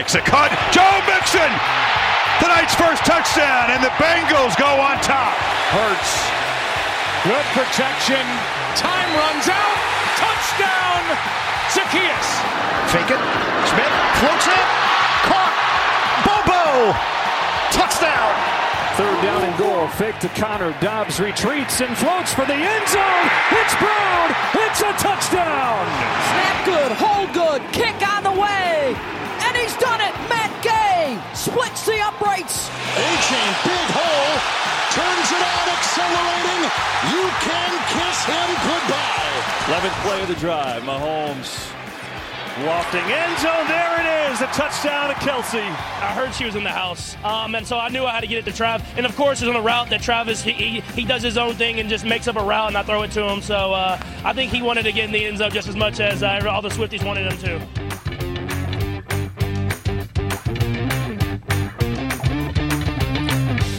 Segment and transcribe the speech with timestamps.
[0.00, 0.48] Makes a cut.
[0.72, 1.52] Joe Mixon!
[2.40, 5.36] Tonight's first touchdown, and the Bengals go on top.
[5.76, 6.24] Hurts.
[7.28, 8.24] Good protection.
[8.80, 9.76] Time runs out.
[10.16, 11.04] Touchdown,
[11.68, 12.28] Zacchaeus.
[12.88, 13.20] Fake it.
[13.68, 13.94] Smith
[14.24, 14.66] floats it.
[15.28, 15.56] Caught.
[16.24, 16.96] Bobo.
[17.68, 18.32] Touchdown.
[18.96, 19.86] Third down and goal.
[20.00, 20.72] Fake to Connor.
[20.80, 23.26] Dobbs retreats and floats for the end zone.
[23.52, 24.32] It's Brown.
[24.64, 25.84] It's a touchdown.
[26.32, 28.96] Snap good, hold good, kick on the way.
[31.40, 32.68] Splits the uprights.
[32.68, 34.36] A-Chain, big hole,
[34.92, 36.62] turns it on, accelerating.
[37.08, 39.20] You can kiss him goodbye.
[39.72, 40.82] 11th play of the drive.
[40.82, 41.72] Mahomes
[42.66, 43.66] wafting end zone.
[43.68, 44.42] There it is.
[44.42, 45.60] A touchdown to Kelsey.
[45.60, 48.26] I heard she was in the house, um, and so I knew I had to
[48.26, 48.84] get it to Trav.
[48.98, 51.54] And of course, it's on a route that Travis he, he, he does his own
[51.54, 53.40] thing and just makes up a route, and I throw it to him.
[53.40, 56.00] So uh, I think he wanted to get in the end zone just as much
[56.00, 57.90] as uh, all the Swifties wanted him to.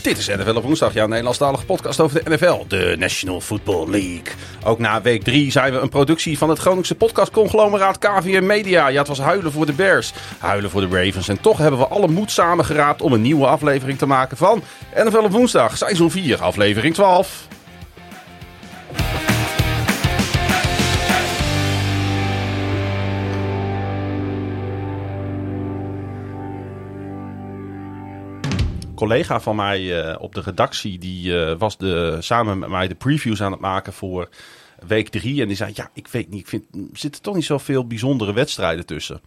[0.02, 4.24] Dit is NFL op woensdag, jouw Nederlandstalige podcast over de NFL, de National Football League.
[4.64, 8.88] Ook na week 3 zijn we een productie van het Groningse podcastconglomeraat KVM Media.
[8.88, 11.28] Ja, het was huilen voor de Bears, huilen voor de Ravens.
[11.28, 14.64] En toch hebben we alle moed samengeraapt om een nieuwe aflevering te maken van
[14.96, 17.48] NFL op woensdag, seizoen 4, aflevering 12.
[29.02, 32.96] Collega van mij uh, op de redactie, die uh, was de, samen met mij de
[32.96, 34.30] previews aan het maken voor
[34.88, 35.42] week drie.
[35.42, 38.34] En die zei, ja, ik weet niet, ik vind, er zitten toch niet zoveel bijzondere
[38.34, 39.22] wedstrijden tussen.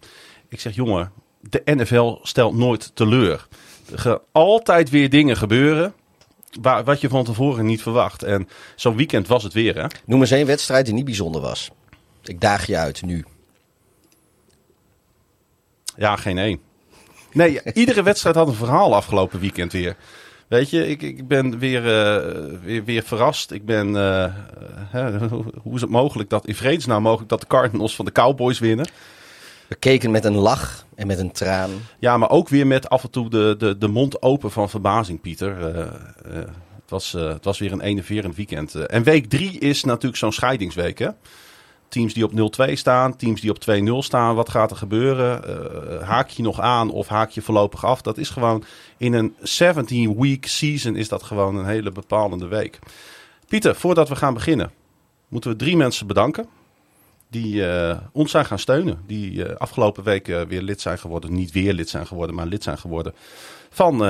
[0.49, 3.47] Ik zeg, jongen, de NFL stelt nooit teleur.
[3.91, 5.93] Er gaan altijd weer dingen gebeuren
[6.61, 8.23] waar, wat je van tevoren niet verwacht.
[8.23, 9.87] En zo'n weekend was het weer, hè?
[10.05, 11.71] Noem eens één wedstrijd die niet bijzonder was.
[12.23, 13.25] Ik daag je uit nu.
[15.97, 16.64] Ja, geen één.
[17.35, 19.95] Nee, iedere wedstrijd had een verhaal afgelopen weekend weer.
[20.47, 23.51] Weet je, ik, ik ben weer, uh, weer, weer verrast.
[23.51, 24.25] Ik ben, uh,
[24.95, 25.31] uh,
[25.61, 28.89] hoe is het mogelijk dat, in vredesnaam mogelijk dat de Cardinals van de Cowboys winnen?
[29.67, 31.71] We keken met een lach en met een traan.
[31.99, 35.21] Ja, maar ook weer met af en toe de, de, de mond open van verbazing,
[35.21, 35.57] Pieter.
[36.27, 38.75] het, was, het was weer een enerverend weekend.
[38.75, 41.09] en week drie is natuurlijk zo'n scheidingsweek, hè?
[41.87, 42.31] Teams die op
[42.69, 44.35] 0-2 staan, teams die op 2-0 staan.
[44.35, 45.41] Wat gaat er gebeuren?
[45.47, 48.01] Uh, haak je nog aan of haak je voorlopig af?
[48.01, 48.63] Dat is gewoon
[48.97, 52.79] in een 17-week season is dat gewoon een hele bepalende week.
[53.47, 54.71] Pieter, voordat we gaan beginnen,
[55.27, 56.45] moeten we drie mensen bedanken.
[57.27, 59.03] Die uh, ons zijn gaan steunen.
[59.07, 61.33] Die uh, afgelopen week weer lid zijn geworden.
[61.33, 63.13] Niet weer lid zijn geworden, maar lid zijn geworden.
[63.75, 64.03] Van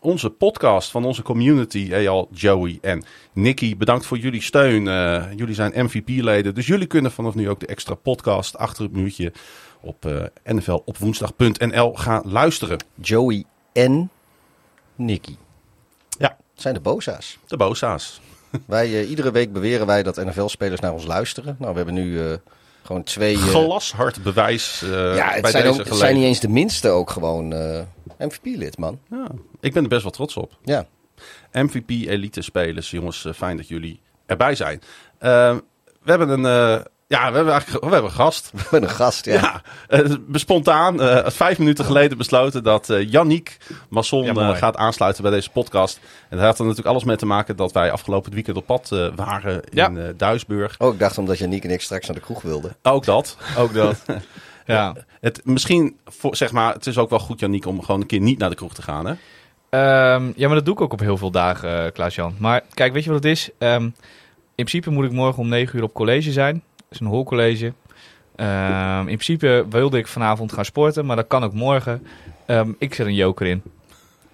[0.00, 1.88] onze podcast, van onze community.
[1.92, 3.76] Eyal, Joey en Nicky.
[3.76, 4.86] Bedankt voor jullie steun.
[4.86, 6.54] Uh, jullie zijn MVP-leden.
[6.54, 9.32] Dus jullie kunnen vanaf nu ook de extra podcast achter het muurtje
[9.80, 12.84] op uh, nflopwoensdag.nl gaan luisteren.
[12.94, 14.10] Joey en
[14.94, 15.36] Nicky.
[16.18, 16.36] Ja.
[16.54, 17.38] Zijn de bosa's.
[17.46, 18.20] De bosa's.
[18.66, 21.56] wij, uh, iedere week beweren wij dat NFL-spelers naar ons luisteren.
[21.58, 22.38] Nou, we hebben nu
[22.82, 23.36] gewoon twee...
[23.36, 27.10] Glashard bewijs ja, het bij zijn, deze ook, het zijn niet eens de minste ook
[27.10, 27.54] gewoon
[28.18, 28.98] MVP-lid, man.
[29.10, 29.26] Ja,
[29.60, 30.58] ik ben er best wel trots op.
[30.62, 30.86] Ja.
[31.52, 34.82] MVP elite spelers, jongens, uh, fijn dat jullie erbij zijn.
[35.20, 35.56] Uh,
[36.02, 38.50] we hebben een, uh, ja, we hebben eigenlijk, we hebben een gast.
[38.52, 39.32] We hebben een gast, ja.
[39.88, 40.98] ja we spontaan,
[41.32, 43.56] vijf minuten geleden besloten dat Yannick
[43.88, 46.00] Masson ja, gaat aansluiten bij deze podcast.
[46.28, 48.88] En dat had er natuurlijk alles mee te maken dat wij afgelopen weekend op pad
[49.14, 49.88] waren ja.
[49.88, 50.74] in Duisburg.
[50.78, 52.76] Oh, ik dacht omdat Yannick en ik straks naar de kroeg wilden.
[52.82, 53.36] Ook dat.
[53.58, 54.04] Ook dat.
[54.66, 54.94] Ja.
[55.20, 58.20] Het, misschien, voor, zeg maar, het is ook wel goed, Janiek, om gewoon een keer
[58.20, 59.14] niet naar de kroeg te gaan, hè?
[59.70, 62.34] Um, ja, maar dat doe ik ook op heel veel dagen, uh, Klaas-Jan.
[62.38, 63.50] Maar kijk, weet je wat het is?
[63.58, 63.82] Um,
[64.54, 66.62] in principe moet ik morgen om 9 uur op college zijn.
[66.76, 67.72] Dat is een hoorcollege.
[68.36, 72.06] Um, in principe wilde ik vanavond gaan sporten, maar dat kan ook morgen.
[72.78, 73.62] ik zet een joker in.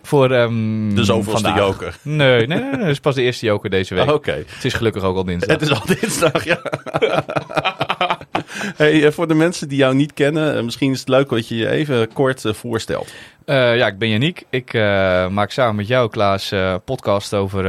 [0.03, 1.66] Voor um, de zoveelste vandaag.
[1.66, 1.99] joker?
[2.03, 4.05] Nee, nee, nee, nee, dat is pas de eerste joker deze week.
[4.08, 4.12] Oké.
[4.12, 4.44] Okay.
[4.46, 5.50] Het is gelukkig ook al dinsdag.
[5.50, 6.62] Het is al dinsdag, ja.
[8.76, 11.70] hey, voor de mensen die jou niet kennen, misschien is het leuk dat je je
[11.70, 13.12] even kort uh, voorstelt.
[13.46, 14.43] Uh, ja, ik ben Yannick.
[14.50, 14.82] Ik uh,
[15.28, 16.52] maak samen met jou, Klaas,
[16.84, 17.62] podcast over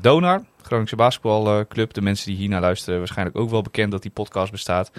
[0.00, 0.42] Donar.
[0.62, 1.94] Groningse basketbalclub.
[1.94, 4.90] De mensen die hiernaar luisteren waarschijnlijk ook wel bekend dat die podcast bestaat.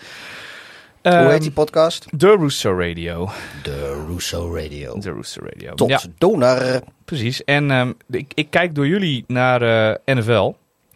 [1.06, 2.08] Um, Hoe heet die podcast?
[2.18, 3.30] The Russo Radio.
[3.64, 5.00] The Russo Radio.
[5.00, 5.74] The Russo Radio.
[5.74, 6.82] Tot ja, Donar.
[7.06, 7.44] Precies.
[7.44, 9.62] En um, ik, ik, kijk door jullie naar
[10.08, 10.54] uh, NFL.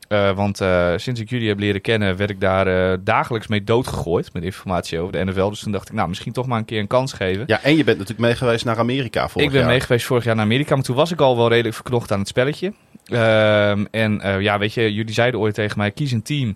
[0.09, 3.63] Uh, want uh, sinds ik jullie heb leren kennen, werd ik daar uh, dagelijks mee
[3.63, 5.49] doodgegooid met informatie over de NFL.
[5.49, 7.43] Dus toen dacht ik, nou, misschien toch maar een keer een kans geven.
[7.47, 9.45] Ja, en je bent natuurlijk mee geweest naar Amerika vorig jaar.
[9.45, 9.69] Ik ben jaar.
[9.69, 12.19] mee geweest vorig jaar naar Amerika, maar toen was ik al wel redelijk verknocht aan
[12.19, 12.73] het spelletje.
[13.05, 16.55] Uh, en ja, weet je, jullie zeiden ooit tegen mij, kies een team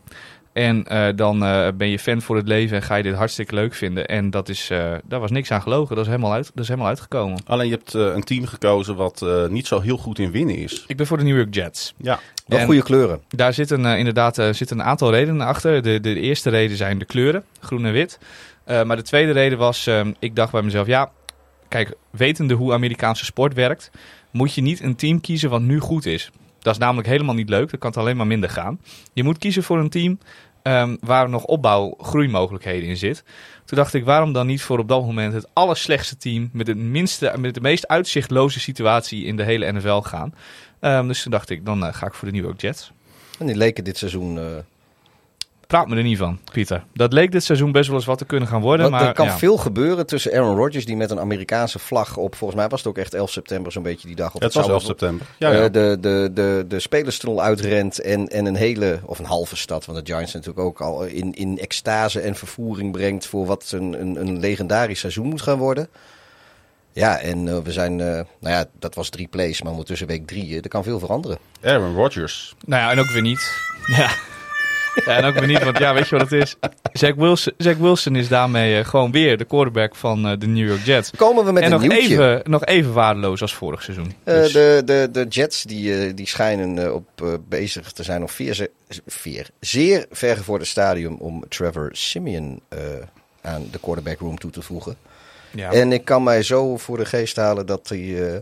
[0.54, 3.56] En eh, dan eh, ben je fan voor het leven en ga je dit hartstikke
[3.56, 4.08] leuk vinden.
[4.08, 5.96] En dat is, eh, daar was niks aan gelogen.
[5.96, 7.40] Dat is helemaal, uit, dat is helemaal uitgekomen.
[7.46, 10.84] Alleen je hebt een team gekozen wat eh, niet zo heel goed in winnen is.
[10.88, 11.94] Ik ben voor de New York Jets.
[11.98, 13.22] Ja, Wel En- goede kleuren.
[13.30, 15.82] Daar zitten inderdaad zitten een aantal redenen achter.
[15.82, 18.20] De, de, eerste reden zijn de kleuren, groen en wit.
[18.64, 21.12] Eh, maar de tweede reden was, ehm, ik dacht bij mezelf, ja,
[21.68, 23.92] kijk, wetende hoe Amerikaanse sport werkt,
[24.32, 26.32] moet je niet een team kiezen wat nu goed is.
[26.64, 28.80] Dat is namelijk helemaal niet leuk, dan kan alleen maar minder gaan.
[29.14, 30.20] Je moet kiezen voor een team
[30.62, 33.24] ehm, waar nog opbouw, groeimogelijkheden in zit.
[33.66, 36.78] Toen dacht ik, waarom dan niet voor op dat moment het allerslechtste team met, het
[36.78, 40.34] minste, met de meest uitzichtloze situatie in de hele NFL gaan.
[40.80, 42.92] Ehm, dus toen dacht ik, dan eh, ga ik voor de New York Jets.
[43.40, 44.38] En die leken dit seizoen...
[44.40, 44.46] eh,
[45.74, 46.84] Praat me er niet van, Pieter.
[46.94, 48.90] Dat leek dit seizoen best wel eens wat te kunnen gaan worden.
[48.90, 49.38] want maar er kan ja.
[49.38, 52.36] veel gebeuren tussen Aaron Rodgers, die met een Amerikaanse vlag op...
[52.36, 54.34] Volgens mij was het ook echt 11 september zo'n beetje die dag.
[54.34, 55.28] Of het was zou 11 wel- september.
[55.38, 55.64] Ja, ja.
[55.64, 59.86] eh, de, de, de, de spelerstunnel uitrent en, en een hele, of een halve stad,
[59.86, 64.02] want de Giants natuurlijk ook al in, in extase en vervoering brengt voor wat een,
[64.02, 65.88] een, een legendarisch seizoen moet gaan worden.
[66.92, 68.08] Ja, en eh, we zijn, eh,
[68.40, 71.38] nou ja, dat was drie plays, maar ondertussen week drie, eh, er kan veel veranderen.
[71.64, 72.56] Aaron Rodgers.
[72.66, 73.72] Nou ja, en ook weer niet.
[73.86, 74.12] Ja.
[75.06, 76.56] Ja, en ook niet, want ja, weet je wat het is?
[76.94, 80.68] Zach Wilson, Zach Wilson is daarmee eh, gewoon weer de quarterback van eh, de New
[80.68, 81.12] York Jets.
[81.16, 82.14] Komen we met en een nog nieuwtje.
[82.14, 84.14] even, nog even waardeloos als vorig seizoen.
[84.24, 88.54] Eh, Dus- de, de, de Jets die, die schijnen op, bezig te zijn op veer,
[88.54, 88.72] ze-
[89.08, 92.62] veer, zeer vergevorderd stadium om Trevor Simeon
[93.42, 94.96] aan de quarterback room toe te voegen.
[95.52, 95.72] ja.
[95.72, 98.42] En ik kan mij zo voor de geest halen dat hij,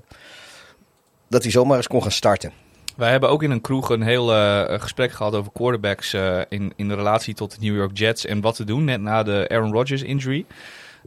[1.27, 2.51] dat hij zomaar eens kon gaan starten.
[2.95, 6.73] Wij hebben ook in een kroeg een heel eh, gesprek gehad over quarterbacks eh, in,
[6.75, 9.49] in de relatie tot de New York Jets en wat te doen net na de
[9.49, 10.45] Aaron Rodgers injury.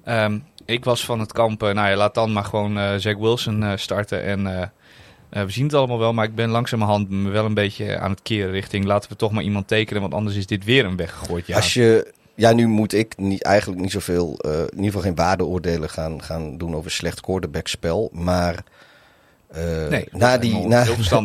[0.04, 3.78] Ehm, ik was van het kamp, eh, nou ja, laat dan maar gewoon Zach Wilson
[3.78, 4.72] starten en
[5.28, 8.22] we zien het allemaal wel, maar ik ben langzamerhand me wel een beetje aan het
[8.22, 11.46] keren richting laten we toch maar iemand tekenen, want anders is dit weer een weggegooid
[11.46, 11.56] jaar.
[11.56, 15.14] Als je, ja, nu moet ik niet, eigenlijk niet zoveel, eh, in ieder geval geen
[15.14, 18.10] waardeoordelen gaan, gaan doen over slecht quarterbackspel.
[18.12, 18.64] Maar
[19.54, 20.66] eh, Nee, na die,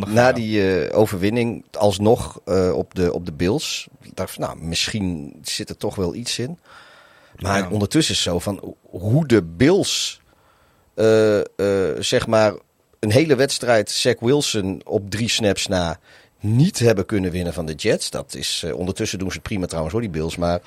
[0.07, 5.69] na, die eh, overwinning alsnog eh, op, de, op de Bills, van, nou, misschien zit
[5.69, 6.59] er toch wel iets in.
[7.39, 7.69] Maar Ja.
[7.69, 10.21] ondertussen is zo van hoe de Bills,
[11.99, 12.53] zeg maar,
[12.99, 15.99] een hele wedstrijd Zach Wilson op drie snaps na
[16.39, 18.09] niet hebben kunnen winnen van de Jets.
[18.09, 20.35] Dat is, ondertussen doen ze het prima trouwens hoor, die Bills.
[20.35, 20.61] Maar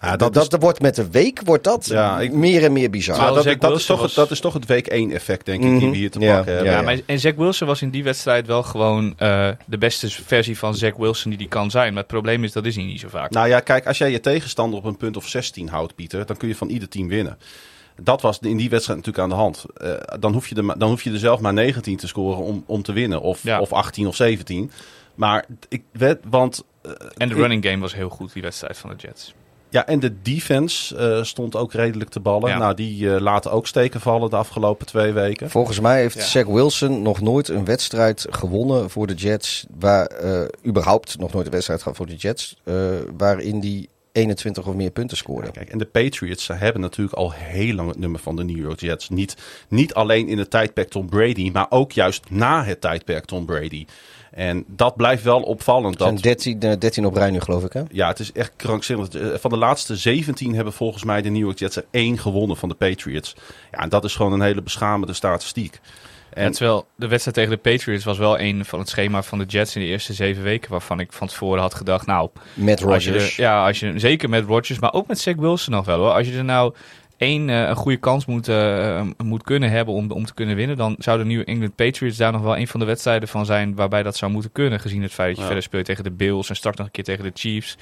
[0.00, 2.64] Ja, dat, dat dat, is- dat wordt met de week wordt dat Ja, ik- meer
[2.64, 3.16] en meer bizar.
[3.16, 5.62] Maar Terwijl dat, is toch, het- was- dat is toch het week 1 effect, denk
[5.62, 5.90] ik, die Mhm.
[5.90, 6.72] we hier te Ja, pakken hebben.
[6.72, 6.84] Ja, ja.
[6.84, 10.74] maar, en Zach Wilson was in die wedstrijd wel gewoon eh, de beste versie van
[10.74, 11.88] Zach Wilson die die kan zijn.
[11.92, 13.30] Maar het probleem is, dat is hij niet zo vaak.
[13.30, 16.36] Nou ja, kijk, als jij je tegenstander op een punt of 16 houdt, Pieter, dan
[16.36, 17.38] kun je van ieder team winnen.
[18.02, 19.64] Dat was in die wedstrijd natuurlijk aan de hand.
[19.76, 22.64] Eh, dan, hoef je er, dan hoef je er zelf maar 19 te scoren om,
[22.66, 23.20] om te winnen.
[23.20, 23.60] Of, Ja.
[23.60, 24.70] of 18 of 17.
[25.14, 26.64] Maar ik weet, want.
[26.82, 29.34] eh, En de running game was heel goed, die wedstrijd van de Jets.
[29.76, 32.48] Ja, en de defense eh, stond ook redelijk te ballen.
[32.50, 32.58] Ja.
[32.58, 35.50] Nou, die eh, laten ook steken vallen de afgelopen twee weken.
[35.50, 36.22] Volgens mij heeft Ja.
[36.24, 39.66] Zach Wilson nog nooit een wedstrijd gewonnen voor de Jets.
[39.78, 42.56] Waar eh, überhaupt nog nooit een wedstrijd gehad voor de Jets.
[42.64, 42.74] eh,
[43.16, 45.50] waarin die 21 of meer punten scoorde.
[45.50, 48.80] Kijk, en de Patriots hebben natuurlijk al heel lang het nummer van de New York
[48.80, 49.08] Jets.
[49.08, 49.36] Niet,
[49.68, 53.86] niet alleen in het tijdperk Tom Brady, maar ook juist na het tijdperk Tom Brady.
[54.36, 55.98] En dat blijft wel opvallend.
[55.98, 57.82] Zijn Dat, 13, eh, 13 op rij nu geloof ik hè?
[57.90, 59.08] ja, het is echt krankzinnig.
[59.08, 62.56] Eh, Van de laatste 17 hebben volgens mij de New York Jets er één gewonnen
[62.56, 63.36] van de Patriots.
[63.72, 65.80] Ja, en dat is gewoon een hele beschamende statistiek.
[66.32, 69.44] En terwijl de wedstrijd tegen de Patriots was wel een van het schema van de
[69.44, 70.70] Jets in de eerste zeven weken.
[70.70, 73.36] Waarvan ik van tevoren had gedacht, nou, Met als je Rodgers.
[73.36, 76.12] er, ja, als je, zeker met Rodgers, maar ook met Zach Wilson nog wel hoor.
[76.12, 76.74] Als je er nou
[77.16, 80.76] één eh, een goede kans moet, eh, moet kunnen hebben om, om te kunnen winnen,
[80.76, 83.74] dan zou de New England Patriots daar nog wel een van de wedstrijden van zijn
[83.74, 84.80] waarbij dat zou moeten kunnen.
[84.80, 85.46] Gezien het feit dat je Ja.
[85.46, 87.76] verder speelt tegen de Bills en straks nog een keer tegen de Chiefs.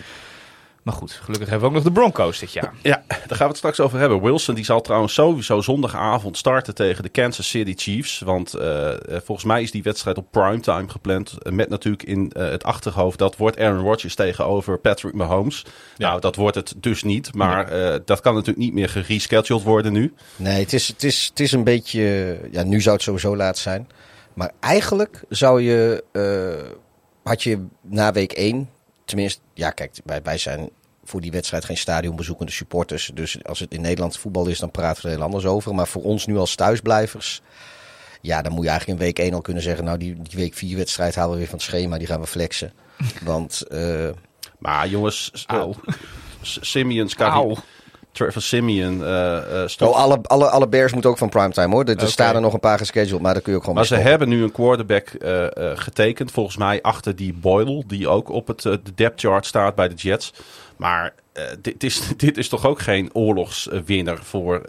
[0.85, 2.75] Maar goed, gelukkig hebben we ook nog de Broncos dit jaar.
[2.83, 4.23] Ja, daar gaan we het straks over hebben.
[4.23, 8.19] Wilson die zal trouwens sowieso zondagavond starten tegen de Kansas City Chiefs.
[8.21, 11.35] Want eh, eh, volgens mij is die wedstrijd op primetime gepland.
[11.43, 15.65] Eh, Met natuurlijk in het achterhoofd dat wordt Aaron Rodgers tegenover Patrick Mahomes.
[15.97, 16.09] Ja.
[16.09, 17.35] Nou, dat wordt het dus niet.
[17.35, 20.15] Maar eh, dat kan natuurlijk niet meer gerescheduled worden nu.
[20.37, 22.39] Nee, het is, het, is, het is een beetje.
[22.51, 23.89] Ja, nu zou het sowieso laat zijn.
[24.35, 26.05] Maar eigenlijk zou je.
[26.13, 26.71] eh,
[27.23, 28.69] had je na week 1.
[29.05, 30.71] Tenminste, ja, kijk, wij, wij zijn
[31.05, 33.11] voor die wedstrijd geen stadionbezoekende supporters.
[33.15, 35.75] Dus als het in Nederland voetbal is, dan praten we er heel anders over.
[35.75, 37.43] Maar voor ons nu als thuisblijvers.
[38.21, 39.85] Ja, dan moet je eigenlijk in week 1 al kunnen zeggen.
[39.85, 41.99] Nou, die, die week 4 wedstrijd halen we weer van het schema.
[41.99, 42.73] Die gaan we flexen.
[43.23, 43.63] Want.
[43.63, 44.09] eh,
[44.59, 45.31] Maar jongens.
[46.43, 47.55] S- Simeons Auw.
[48.15, 51.85] Trevor Simeon eh eh, Oh, alle, alle, alle Bears moeten ook van primetime hoor.
[51.85, 53.87] Er, er staan er nog een paar gescheduled, maar daar kun je ook gewoon Maar
[53.87, 54.19] ze stoppen.
[54.19, 58.63] hebben nu een quarterback eh, getekend, volgens mij achter die Boyle, die ook op het
[58.63, 60.33] de depth chart staat bij de Jets.
[60.77, 61.15] Maar
[61.61, 64.63] dit, is, dit is toch ook geen oorlogswinner voor,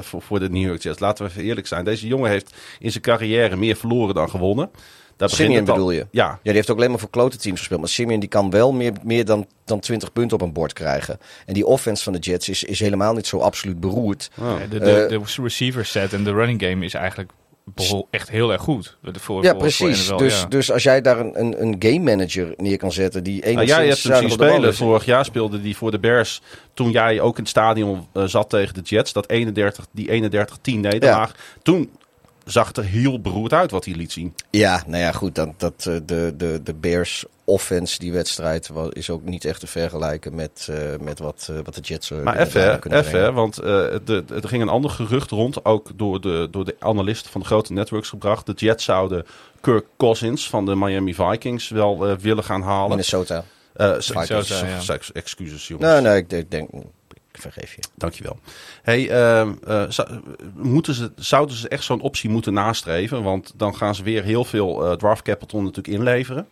[0.00, 0.98] voor, voor de New York Jets.
[0.98, 1.84] Laten we even eerlijk zijn.
[1.84, 4.70] Deze jongen heeft in zijn carrière meer verloren dan gewonnen.
[5.16, 6.06] Daar Simeon bedoel je?
[6.10, 7.80] Ja, Ja, die heeft ook alleen maar voor klote teams gespeeld.
[7.80, 11.18] Maar Simeon die kan wel meer, meer dan, dan 20 punten op een bord krijgen.
[11.46, 14.30] En die offense van de Jets is, is helemaal niet zo absoluut beroerd.
[14.40, 14.54] Oh.
[14.70, 17.30] De, de, Eh, de receiver set en de running game is eigenlijk
[18.10, 18.96] echt heel erg goed.
[19.02, 20.06] Voor, voor, ja, voor precies.
[20.08, 20.46] NFL, dus, ja.
[20.46, 23.78] dus als jij daar een, een, een game manager neer kan zetten die Nou, enigszins
[23.78, 24.74] jij hebt hem zien de spelen.
[24.74, 26.42] Vorig jaar speelde hij voor de Bears.
[26.74, 29.12] Toen jij ook in het stadion eh, zat tegen de Jets.
[29.12, 31.34] Dat 31, die 31-10 nederlaag.
[31.62, 31.90] Toen
[32.46, 34.34] zag er heel beroerd uit wat hij liet zien.
[34.50, 35.34] Ja, nou ja, goed.
[35.34, 39.66] Dat, dat, eh, de, de, de Bears offense, die wedstrijd, is ook niet echt te
[39.66, 43.64] vergelijken met, eh, met wat, eh, wat de Jets Maar kunnen- even, even, want eh,
[44.04, 47.46] de, er ging een ander gerucht rond, ook door de, door de analisten van de
[47.46, 48.46] grote networks gebracht.
[48.46, 49.26] De Jets zouden
[49.60, 52.88] Kirk Cousins van de Miami Vikings wel willen gaan halen.
[52.88, 53.44] Minnesota.
[53.72, 54.94] Eh, Minnesota, ja.
[54.94, 55.88] ex- Excuses, jongens.
[55.88, 56.68] Nou, nee, ik, ik denk,
[57.36, 57.82] ik vergeef je.
[57.94, 58.38] Dankjewel.
[58.82, 60.20] Hey, ehm, eh, zou-
[60.54, 63.22] moeten ze, zouden ze echt zo'n optie moeten nastreven?
[63.22, 66.48] Want dan gaan ze weer heel veel eh, draft capital natuurlijk inleveren.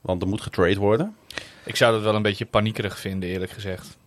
[0.00, 1.16] Want er moet getrade worden.
[1.64, 3.98] Ik zou dat wel een beetje paniekerig vinden, eerlijk gezegd.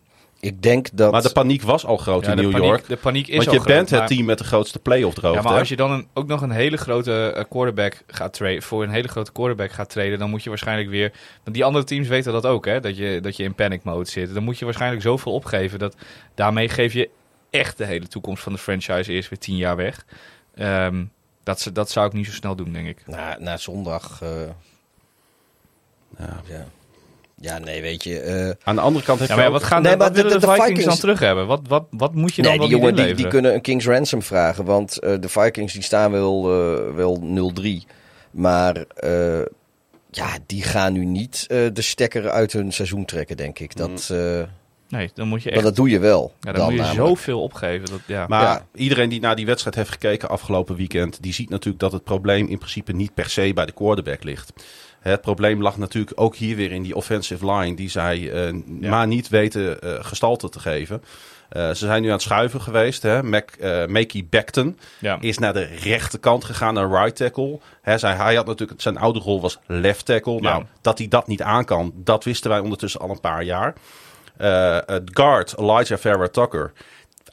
[0.43, 1.11] Ik denk dat...
[1.11, 2.87] Maar de paniek was al groot Ja, in de New paniek, York.
[2.87, 5.15] De paniek is Want al je groot, bent het maar- team met de grootste playoff
[5.15, 5.37] droogte.
[5.41, 8.61] Ja, maar als je dan een, ook nog een hele grote eh, quarterback gaat traden,
[8.61, 11.11] voor een hele grote quarterback gaat traden, dan moet je waarschijnlijk weer.
[11.43, 12.79] Want die andere teams weten dat ook, hè?
[12.79, 14.33] Dat je, dat je in panic mode zit.
[14.33, 15.95] Dan moet je waarschijnlijk zoveel opgeven dat
[16.35, 17.09] daarmee geef je
[17.49, 20.05] echt de hele toekomst van de franchise eerst weer tien jaar weg.
[20.55, 21.05] Ehm,
[21.43, 23.03] dat, ze- dat zou ik niet zo snel doen, denk ik.
[23.07, 24.19] Na, na zondag...
[24.21, 24.29] eh,
[26.19, 26.41] Ja.
[26.49, 26.65] ja.
[27.43, 28.19] Ja, nee, weet je...
[28.19, 30.23] eh, Aan de andere kant heb Ja, maar wat gaan Nee, de, maar wat de-
[30.23, 31.47] willen de, de- de Vikings, Vikings- dan terug hebben?
[31.47, 34.21] Wat, wat, wat moet je dan nee, wel die jongen die, kunnen een King's Ransom
[34.21, 34.65] vragen.
[34.65, 37.21] Want eh, de Vikings die staan wel, eh, wel
[37.61, 37.67] 0-3.
[38.31, 39.39] Maar eh,
[40.11, 43.75] ja, die gaan nu niet eh, de stekker uit hun seizoen trekken, denk ik.
[43.75, 44.41] Dat, eh,
[44.89, 45.67] Nee, dan moet je maar echt...
[45.67, 46.33] dat doe je wel.
[46.39, 47.07] ja, dan, moet je namelijk.
[47.07, 47.85] zoveel opgeven.
[47.89, 48.25] Dat, ja.
[48.27, 48.65] Maar Ja.
[48.75, 52.47] iedereen die naar die wedstrijd heeft gekeken afgelopen weekend, die ziet natuurlijk dat het probleem
[52.47, 54.53] in principe niet per se bij de quarterback ligt.
[55.03, 59.07] Het probleem lag natuurlijk ook hier weer in die offensive line, die zij eh, maar
[59.07, 61.03] niet weten eh, gestalte te geven.
[61.49, 63.01] Eh, ze zijn nu aan het schuiven geweest.
[63.01, 63.23] Hè.
[63.23, 63.49] Mac,
[63.87, 65.17] Makey Becton Ja.
[65.19, 67.59] is naar de rechterkant gegaan, naar right tackle.
[67.81, 70.33] Hè, zij, hij had natuurlijk, zijn oude rol was left tackle.
[70.33, 70.39] Ja.
[70.39, 73.73] Nou, dat hij dat niet aan kan, dat wisten wij ondertussen al een paar jaar.
[74.85, 76.71] Het guard Elijah Farrah Tucker.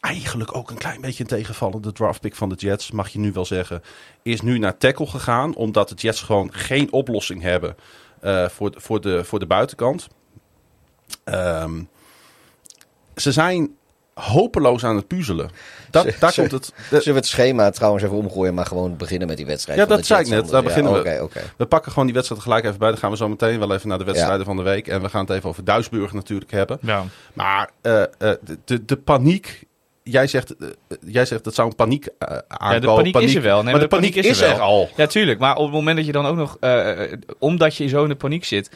[0.00, 3.44] Eigenlijk ook een klein beetje een tegenvallende draftpick van de Jets, mag je nu wel
[3.44, 3.82] zeggen.
[4.22, 7.76] Is nu naar tackle gegaan, omdat de Jets gewoon geen oplossing hebben
[8.20, 10.08] eh, voor, de- voor, de, voor de buitenkant.
[11.24, 11.82] Ehm,
[13.16, 13.74] ze zijn
[14.14, 15.50] hopeloos aan het puzzelen.
[15.90, 16.72] Dat, daar komt het.
[16.88, 19.78] Zullen we het schema trouwens even omgooien, maar gewoon beginnen met die wedstrijd?
[19.78, 20.48] Ja, van dat de zei ik net.
[20.48, 21.08] Daar beginnen we.
[21.08, 21.40] Ja, Oké, oké.
[21.56, 22.88] We pakken gewoon die wedstrijd gelijk even bij.
[22.88, 24.88] Dan gaan we zo meteen wel even naar de wedstrijden van de week.
[24.88, 26.78] En we gaan het even over Duisburg natuurlijk hebben.
[26.82, 27.04] Ja.
[27.32, 29.68] Maar eh, eh, de, de, de paniek.
[30.02, 30.68] Jij zegt, eh,
[31.06, 32.74] jij zegt dat zou een paniek eh aankomen.
[32.74, 33.62] Ja, de paniek, is er wel.
[33.62, 34.90] Nee, maar de paniek, is, er, al.
[34.96, 35.38] Ja, tuurlijk.
[35.38, 36.56] Maar op het moment dat je dan ook nog...
[36.60, 38.70] eh, eh, omdat je zo in de paniek zit...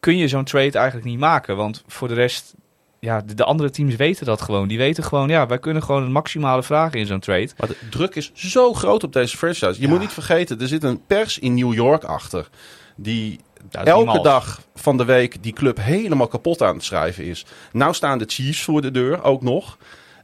[0.00, 1.56] kun je zo'n trade eigenlijk niet maken.
[1.56, 2.54] Want voor de rest...
[3.00, 4.68] Ja, de, de andere teams weten dat gewoon.
[4.68, 5.28] Die weten gewoon...
[5.28, 7.48] Ja, wij kunnen gewoon het maximale vragen in zo'n trade.
[7.56, 9.80] Maar de druk is zo groot op deze franchise.
[9.80, 12.48] Je moet niet vergeten, er zit een pers in New York achter.
[12.96, 13.40] Die
[13.70, 17.46] elke dag van de week die club helemaal kapot aan het schrijven is.
[17.72, 19.78] Nou staan de Chiefs voor de deur, ook nog.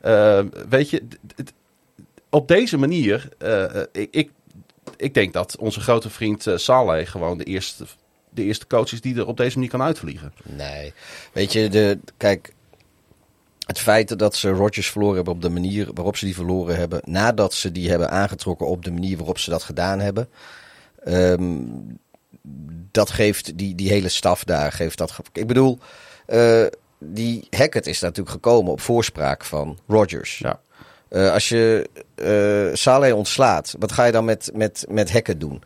[0.05, 1.03] Eh, weet je,
[2.31, 3.29] op deze manier...
[3.39, 4.31] eh, eh, ik,
[4.97, 7.85] ik, denk dat onze grote vriend eh, Saleh gewoon de eerste,
[8.31, 10.33] de eerste coach is die er op deze manier kan uitvliegen.
[10.43, 10.93] Nee.
[11.33, 12.53] Weet je, de, kijk,
[13.67, 17.01] het feit dat ze Rodgers verloren hebben op de manier waarop ze die verloren hebben,
[17.05, 20.29] nadat ze die hebben aangetrokken op de manier waarop ze dat gedaan hebben,
[21.05, 21.63] ehm,
[22.91, 25.19] dat geeft die, die hele staf daar, geeft dat.
[25.33, 25.79] Ik bedoel,
[26.99, 30.39] die Hackett is natuurlijk gekomen op voorspraak van Rodgers.
[30.39, 30.61] Ja.
[31.09, 35.63] Eh, als je eh Saleh ontslaat, wat ga je dan met, met, met Hackett doen?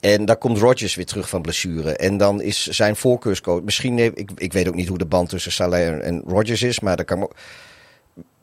[0.00, 1.96] En daar komt Rodgers weer terug van blessure.
[1.96, 3.62] En dan is zijn voorkeurscoach.
[3.62, 6.80] Misschien, ik, ik weet ook niet hoe de band tussen Saleh en- en Rodgers is.
[6.80, 7.30] Maar dat kan.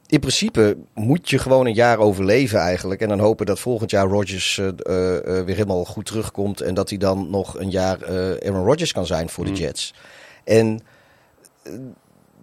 [0.07, 3.01] In principe moet je gewoon een jaar overleven eigenlijk.
[3.01, 4.67] En dan hopen dat volgend jaar Rodgers eh,
[5.25, 6.61] weer helemaal goed terugkomt.
[6.61, 7.97] En dat hij dan nog een jaar
[8.45, 9.93] Aaron Rodgers kan zijn voor de Jets.
[10.43, 10.79] En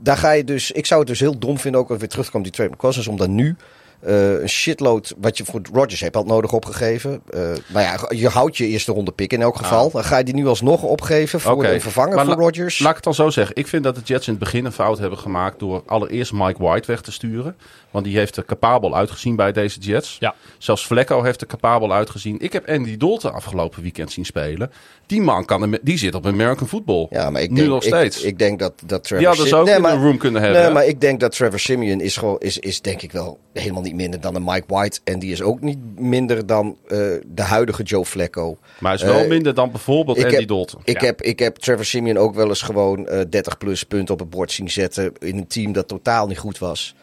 [0.00, 0.70] daar ga je dus.
[0.70, 3.06] Ik zou het dus heel dom vinden ook als weer terugkomt die trade Cousins.
[3.08, 3.56] Om dan nu
[4.00, 7.22] eh, een shitload wat je voor Rodgers hebt had nodig opgegeven.
[7.30, 9.90] Eh, maar ja, je houdt je eerste ronde pick in elk geval.
[9.90, 11.72] Dan ga je die nu alsnog opgeven voor Oké.
[11.72, 12.78] een vervanger Maar voor Rodgers.
[12.78, 13.56] Laat ik het dan zo zeggen.
[13.56, 16.62] Ik vind dat de Jets in het begin een fout hebben gemaakt door allereerst Mike
[16.62, 17.56] White weg te sturen.
[17.90, 20.16] Want die heeft er capabel uitgezien bij deze Jets.
[20.20, 20.34] Ja.
[20.58, 22.36] Zelfs Vlecko heeft er capabel uitgezien.
[22.40, 24.70] Ik heb Andy Dalton afgelopen weekend zien spelen.
[25.06, 27.06] Die man kan, die zit op American football.
[27.10, 28.22] Ja, maar ik nu denk, nog steeds.
[28.22, 30.18] Ik, denk dat, dat Trevor die hadden ze Sim- ook Nee, in maar- een room
[30.18, 30.62] kunnen hebben.
[30.62, 33.82] Nee, maar ik denk dat Trevor Simeon is, gewoon, is, is denk ik wel helemaal
[33.82, 35.00] niet minder dan een Mike White.
[35.04, 38.58] En die is ook niet minder dan eh, de huidige Joe Flacco.
[38.78, 40.80] Maar hij is wel Eh, minder dan bijvoorbeeld ik Andy heb- Dalton.
[40.84, 41.06] Ik, Ja.
[41.06, 44.30] heb, ik heb Trevor Simeon ook wel eens gewoon eh 30 plus punten op het
[44.30, 45.12] bord zien zetten.
[45.18, 46.94] In een team dat totaal niet goed was.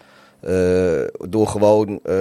[0.42, 2.16] Eh, door gewoon eh,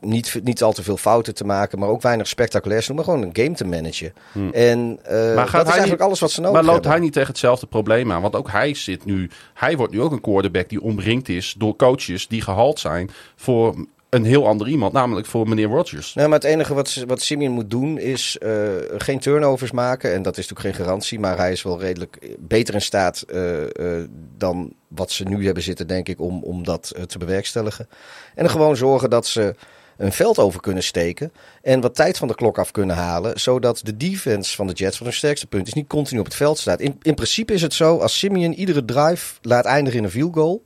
[0.00, 2.96] niet, niet al te veel fouten te maken, maar ook weinig spectaculairs doen.
[2.96, 4.12] Maar gewoon een game te managen.
[4.52, 6.90] En eh, dat is hij eigenlijk niet- alles wat ze nodig Maar loopt hebben.
[6.90, 8.22] hij niet tegen hetzelfde probleem aan?
[8.22, 9.30] Want ook hij zit nu.
[9.54, 13.86] Hij wordt nu ook een quarterback die omringd is door coaches die gehaald zijn voor
[14.16, 16.14] een heel ander iemand, namelijk voor meneer Rodgers.
[16.14, 18.50] Nee, maar het enige wat, wat Simeon moet doen is eh,
[18.96, 20.12] geen turnovers maken.
[20.12, 21.20] En dat is natuurlijk geen garantie.
[21.20, 24.08] Maar hij is wel redelijk beter in staat eh, eh,
[24.38, 27.88] dan wat ze nu hebben zitten, denk ik, om, om dat eh, te bewerkstelligen.
[28.34, 29.54] En gewoon zorgen dat ze
[29.96, 31.32] een veld over kunnen steken.
[31.62, 33.40] En wat tijd van de klok af kunnen halen.
[33.40, 36.34] Zodat de defense van de Jets, wat hun sterkste punt is, niet continu op het
[36.34, 36.80] veld staat.
[36.80, 40.34] In, in principe is het zo, als Simeon iedere drive laat eindigen in een field
[40.34, 40.62] goal.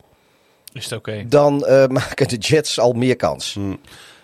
[0.72, 1.24] Is het oké.
[1.28, 3.58] Dan eh, maken de Jets al meer kans.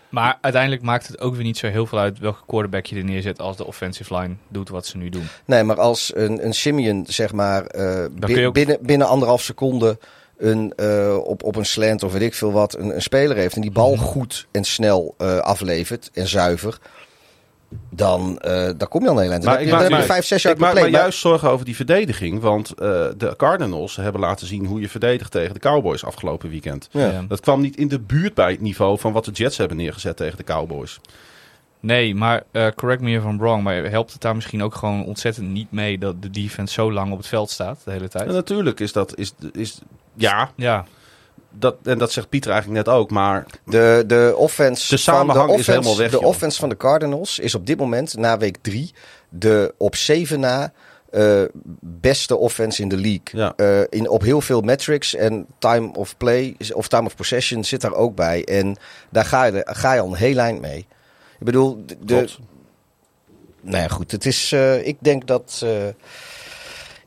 [0.09, 3.05] Maar uiteindelijk maakt het ook weer niet zo heel veel uit welke quarterback je er
[3.05, 5.29] neerzet als de offensive line doet wat ze nu doen.
[5.45, 9.99] Nee, maar als een, een Simeon, zeg maar, eh, bi- ook- binnen, binnen anderhalf seconde
[10.39, 13.55] een, eh, op, op een slant of weet ik veel wat, een, een speler heeft
[13.55, 14.05] en die bal Mhm.
[14.05, 16.79] goed en snel eh, aflevert en zuiver,
[17.91, 19.43] dan, eh dan kom je al heel eind.
[19.43, 21.65] Dan heb je, dan heb je vijf, zes jaar ik maak me juist zorgen over
[21.65, 22.41] die verdediging.
[22.41, 26.89] Want eh, de Cardinals hebben laten zien hoe je verdedigt tegen de Cowboys afgelopen weekend.
[26.91, 27.25] Ja.
[27.29, 30.17] Dat kwam niet in de buurt bij het niveau van wat de Jets hebben neergezet
[30.17, 31.01] tegen de Cowboys.
[31.81, 35.05] Nee, maar eh, correct me if I'm wrong, maar helpt het daar misschien ook gewoon
[35.05, 38.31] ontzettend niet mee dat de defense zo lang op het veld staat de hele tijd?
[38.31, 39.81] Natuurlijk is dat, is, is,
[40.15, 40.85] ja, Ja,
[41.51, 43.11] dat, en dat zegt Pieter eigenlijk net ook.
[43.11, 46.27] Maar De, de offense, De samenhang van de, is offense, helemaal weg, de joh.
[46.27, 48.93] offense van de Cardinals is op dit moment, na week drie,
[49.29, 50.73] de op zeven na
[51.11, 51.43] eh,
[51.81, 53.23] beste offense in de league.
[53.33, 53.53] Ja.
[53.57, 57.65] Eh, in, op heel veel metrics en time of play is- of time of possession
[57.65, 58.45] zit daar ook bij.
[58.45, 58.77] En
[59.11, 60.87] daar ga je, ga je al een heel eind mee.
[61.39, 62.29] Ik bedoel, de,
[63.61, 64.11] nou ja, goed.
[64.11, 65.65] Het is, eh, ik denk dat.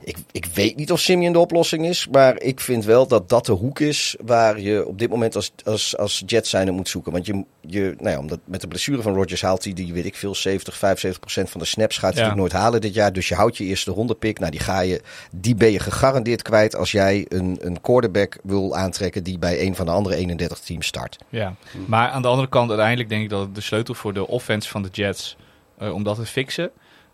[0.03, 2.07] Ik, ik weet niet of Simeon de oplossing is.
[2.11, 5.51] Maar ik vind wel dat dat de hoek is waar je op dit moment als,
[5.63, 7.11] als, als Jets zijnde moet zoeken.
[7.11, 10.05] Want je, je, nou ja, omdat met de blessure van Rodgers haalt hij die, weet
[10.05, 12.27] ik veel, 70, 75 procent van de snaps gaat hij Ja.
[12.27, 13.13] natuurlijk nooit halen dit jaar.
[13.13, 14.39] Dus je houdt je eerste ronde pick.
[14.39, 18.75] Nou, die, ga je, die ben je gegarandeerd kwijt als jij een, een quarterback wil
[18.75, 21.17] aantrekken die bij een van de andere 31 teams start.
[21.29, 21.55] ja.
[21.85, 24.81] Maar aan de andere kant, uiteindelijk denk ik dat de sleutel voor de offense van
[24.81, 25.37] de Jets,
[25.77, 26.71] eh, om dat te fixen,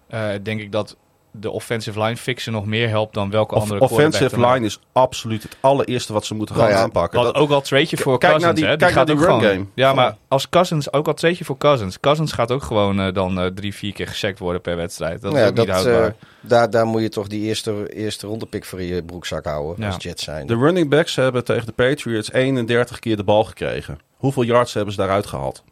[0.08, 0.96] eh, denk ik dat
[1.40, 5.44] de offensive line fixen nog meer helpt dan welke Of- andere offensive line is absoluut
[5.44, 7.24] het allereerste wat ze moeten gaan ja, aanpakken.
[7.24, 8.76] Dat- ook al trade je voor Kijk naar Cousins, die- hè?
[8.78, 9.66] kijk gaat naar die ook run gewoon- game.
[9.74, 12.00] Ja, maar als Cousins, ook al trade je voor Cousins.
[12.00, 15.22] Cousins gaat ook gewoon eh, dan eh, drie, vier keer gesackt worden per wedstrijd.
[15.22, 16.06] Dat is ook niet houdbaar.
[16.08, 19.46] eh, daar, daar moet je toch die eerste, eerste ronde pick voor in je broekzak
[19.46, 19.92] houden Ja.
[19.94, 20.48] als Jets zijn.
[20.48, 24.00] De running backs hebben tegen de Patriots 31 keer de bal gekregen.
[24.16, 25.64] Hoeveel yards hebben ze daaruit gehaald?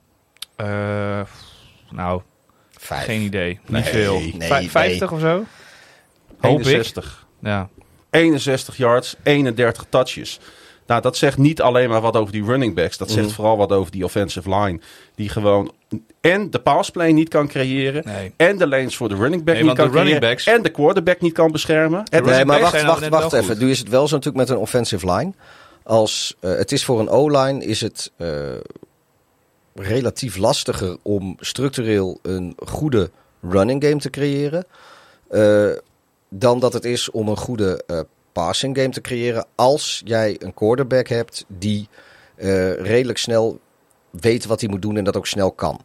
[0.56, 0.65] Eh,
[1.91, 2.21] nou,
[2.84, 3.04] Vijf.
[3.06, 3.60] geen idee.
[3.67, 4.19] Nee, niet veel.
[4.19, 4.69] nee, Vij- nee.
[4.69, 5.43] 50 of zo?
[6.39, 6.65] Hoop ik.
[6.65, 7.26] 61.
[7.41, 7.69] Ja.
[8.10, 10.39] 61 yards, 31 touches.
[10.88, 12.98] Nou, dat zegt niet alleen maar wat over die running backs.
[12.98, 13.36] Dat zegt Mhm.
[13.36, 14.80] vooral wat over die offensive line.
[15.15, 15.72] Die gewoon
[16.22, 18.04] en de passplay niet kan creëren.
[18.06, 18.34] Nee.
[18.38, 20.36] En de lanes voor de running back Nee, niet want kan de running creëren.
[20.38, 22.04] backs- En de quarterback niet kan beschermen.
[22.12, 23.58] Nee, maar wacht, wacht, wacht even.
[23.58, 25.34] Nu is het wel zo natuurlijk met een offensive line.
[25.84, 28.28] Als, eh, het is voor een O-line is het eh,
[29.76, 34.66] relatief lastiger om structureel een goede running game te creëren.
[35.30, 35.72] eh,
[36.30, 38.00] dan dat het is om een goede eh,
[38.32, 39.46] passing game te creëren.
[39.56, 41.88] Als jij een quarterback hebt die
[42.36, 43.60] eh, redelijk snel
[44.10, 45.82] weet wat hij moet doen en dat ook snel kan.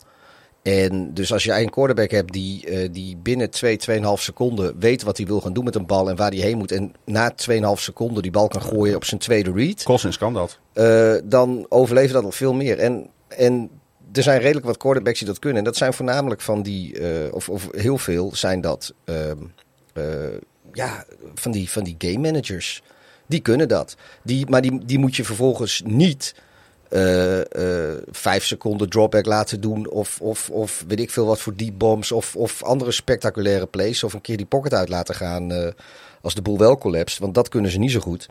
[0.62, 5.16] En dus als jij een quarterback hebt die, die binnen 2, 2,5 seconden weet wat
[5.16, 6.72] hij wil gaan doen met een bal en waar hij heen moet.
[6.72, 9.82] En na 2,5 seconden die bal kan gooien op zijn tweede read.
[9.82, 10.58] Cousins kan dat.
[11.24, 12.78] dan overleven dat al veel meer.
[12.78, 13.70] En, en
[14.18, 15.58] er zijn redelijk wat quarterbacks die dat kunnen.
[15.58, 19.38] En dat zijn voornamelijk van die, eh, of, of heel veel zijn dat, ehm,
[19.92, 20.04] eh,
[20.72, 21.04] ja,
[21.34, 22.82] van die, van die game managers.
[23.26, 23.96] Die kunnen dat.
[24.22, 26.34] Die, maar die, die moet je vervolgens niet
[26.88, 27.40] eh,
[28.10, 29.90] vijf seconden dropback laten doen.
[29.90, 32.12] Of, of, of weet ik veel wat voor deep bombs.
[32.12, 34.04] Of, of andere spectaculaire plays.
[34.04, 35.74] Of een keer die pocket uit laten gaan
[36.22, 37.18] als de boel wel collapst.
[37.18, 38.28] Want dat kunnen ze niet zo goed.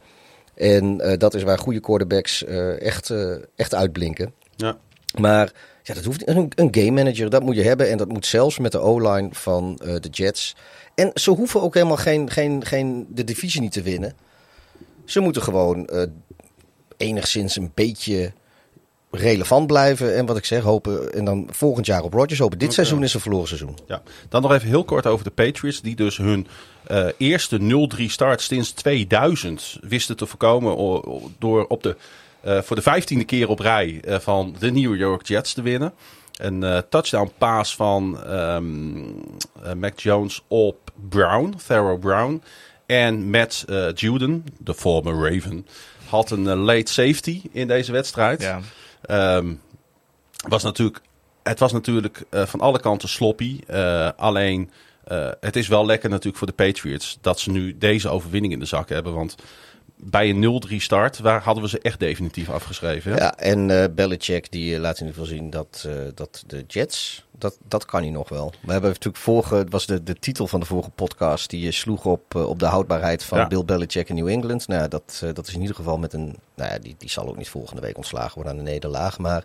[0.56, 2.44] En dat is waar goede quarterbacks
[2.80, 3.14] echt,
[3.56, 4.34] echt uitblinken.
[4.56, 4.78] Ja.
[5.20, 5.52] Maar
[5.88, 6.36] ja, dat hoeft niet.
[6.36, 7.90] Een, een game manager, dat moet je hebben.
[7.90, 10.56] En dat moet zelfs met de O-line van eh, de Jets.
[10.96, 14.14] En ze hoeven ook helemaal geen, geen, geen, de divisie niet te winnen.
[15.06, 16.04] Ze moeten gewoon eh,
[16.98, 18.32] enigszins een beetje
[19.12, 20.16] relevant blijven.
[20.16, 21.14] En wat ik zeg, hopen.
[21.14, 22.60] En dan volgend jaar op Rodgers hopen.
[22.60, 23.78] Dit seizoen is een verloren seizoen.
[23.88, 24.02] Ja.
[24.30, 25.82] Dan nog even heel kort over de Patriots.
[25.82, 26.48] Die dus hun
[26.88, 31.02] eh, eerste 0-3 start sinds 2000 wisten te voorkomen.
[31.40, 31.96] Door op de,
[32.48, 35.94] voor de vijftiende keer op rij eh, van de New York Jets te winnen.
[36.38, 38.98] Een eh, touchdown pass van ehm,
[39.64, 42.42] eh, Mac Jones op Brown, Thero Brown.
[42.86, 45.68] En Matt eh, Juden, de former Raven,
[46.10, 48.42] had een eh, late safety in deze wedstrijd.
[48.42, 48.60] Ja.
[49.02, 49.54] Ehm,
[50.48, 51.02] was natuurlijk,
[51.44, 53.60] het was natuurlijk eh, van alle kanten sloppy.
[53.68, 54.72] Eh, alleen,
[55.04, 58.60] eh, het is wel lekker natuurlijk voor de Patriots dat ze nu deze overwinning in
[58.60, 59.14] de zak hebben.
[59.14, 59.36] Want
[60.00, 63.12] bij een 0-3 start waar hadden we ze echt definitief afgeschreven.
[63.12, 63.18] hè?
[63.18, 66.64] Ja, en eh Belichick die eh, laat in ieder geval zien dat, eh, dat de
[66.68, 68.54] Jets, dat, dat kan hij nog wel.
[68.62, 72.06] We hebben natuurlijk vorige, het was de, de titel van de vorige podcast, die sloeg
[72.06, 73.48] op, op de houdbaarheid van Ja.
[73.48, 74.68] Bill Belichick in New England.
[74.68, 77.38] Nou, dat, dat is in ieder geval met een, nou ja, die, die zal ook
[77.38, 79.44] niet volgende week ontslagen worden aan de nederlaag, maar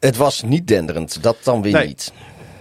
[0.00, 1.86] het was niet denderend, dat dan weer Nee.
[1.86, 2.12] niet.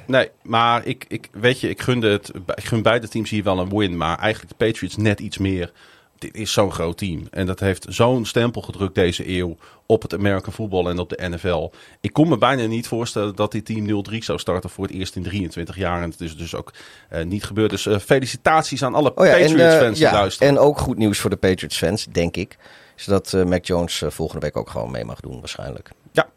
[0.05, 3.59] Nee, maar ik, ik, weet je, ik gunde het, ik gun beide teams hier wel
[3.59, 3.97] een win.
[3.97, 5.71] Maar eigenlijk de Patriots net iets meer.
[6.19, 7.27] Dit is zo'n groot team.
[7.31, 11.29] En dat heeft zo'n stempel gedrukt deze eeuw op het American voetbal en op de
[11.29, 11.71] NFL.
[12.01, 15.15] Ik kon me bijna niet voorstellen dat dit team 0-3 zou starten voor het eerst
[15.15, 16.01] in 23 jaar.
[16.01, 16.73] En het is dus ook
[17.09, 17.69] eh, niet gebeurd.
[17.69, 20.53] Dus eh, felicitaties aan alle Oh ja, eh, Patriots-fans die ja, luisteren.
[20.53, 22.57] en ook goed nieuws voor de Patriots-fans, denk ik.
[22.97, 25.89] Is dat eh, Mac Jones volgende week ook gewoon mee mag doen, waarschijnlijk.
[26.11, 26.29] Ja,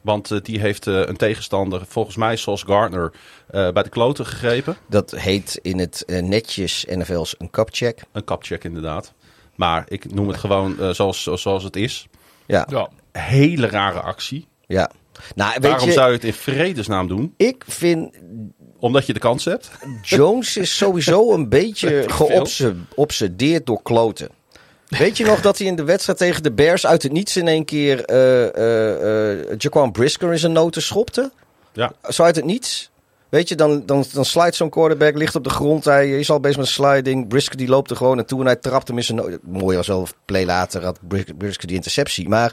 [0.00, 3.12] want die heeft een tegenstander, volgens mij zoals Gardner,
[3.50, 4.76] bij de kloten gegrepen.
[4.88, 8.02] Dat heet in het netjes NFL's een cupcheck.
[8.12, 9.12] Een kapcheck inderdaad.
[9.56, 12.06] Maar ik noem het gewoon eh, zoals, zoals het is.
[12.46, 12.88] Ja, Ja.
[13.12, 14.48] Hele rare actie.
[14.66, 14.90] ja.
[15.34, 17.34] Nou, weet Waarom je, zou je het in vredesnaam doen?
[17.36, 18.14] ik vind
[18.78, 19.70] Omdat je de kans hebt?
[20.02, 24.28] Jones is sowieso een beetje geobsedeerd door kloten.
[24.88, 27.48] Weet je nog dat hij in de wedstrijd tegen de Bears uit het niets in
[27.48, 31.32] één keer eh eh eh, Jaquan Brisker in zijn noten schopte?
[31.72, 31.92] Ja.
[32.08, 32.90] Zo uit het niets?
[33.28, 35.84] Weet je, dan, dan, dan slijt zo'n quarterback, ligt op de grond.
[35.84, 37.28] Hij is al bezig met sliding.
[37.28, 39.38] Brisker die loopt er gewoon naartoe en hij trapt hem in zijn.
[39.42, 42.28] Mooi was wel, play later had Bris- Brisker die interceptie.
[42.28, 42.52] Maar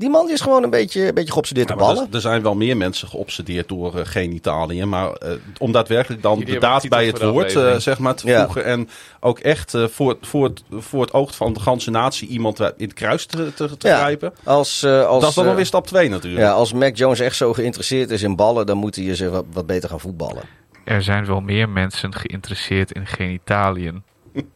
[0.00, 2.06] die man is gewoon een beetje, een beetje geobsedeerd Ja, ballen.
[2.08, 4.84] er, er zijn wel meer mensen geobsedeerd door eh, genitalië.
[4.84, 8.26] Maar eh, om daadwerkelijk dan Jullie de daad bij het woord eh, zeg maar, te
[8.26, 8.44] Ja.
[8.44, 8.64] voegen.
[8.64, 8.88] En
[9.20, 12.66] ook echt voor, het- voor, het, voor het oog van de ganse natie iemand in
[12.76, 14.32] het kruis te, te, te Ja, grijpen.
[14.44, 16.42] Als, als, Dat is dan nog weer stap 2 natuurlijk.
[16.44, 19.44] Ja, als Mac Jones echt zo geïnteresseerd is in ballen, dan moet hij eens wat,
[19.52, 20.42] wat beter gaan voetballen.
[20.84, 24.02] Er zijn wel meer mensen geïnteresseerd in genitaliën.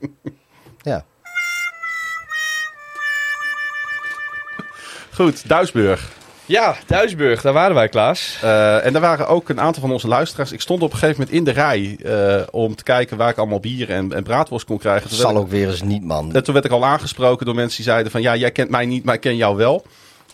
[5.14, 6.08] Goed, Duisburg.
[6.46, 8.38] Ja, Duisburg, daar waren wij, Klaas.
[8.42, 10.52] Eh, en er waren ook een aantal van onze luisteraars.
[10.52, 13.36] Ik stond op een gegeven moment in de rij eh, om te kijken waar ik
[13.38, 15.08] allemaal bier en, en braadworst kon krijgen.
[15.08, 16.34] Werd Zal ik- ook weer eens niet, man.
[16.34, 18.22] En toen werd ik al aangesproken door mensen die zeiden van...
[18.22, 19.84] ja, jij kent mij niet, maar ik ken jou wel.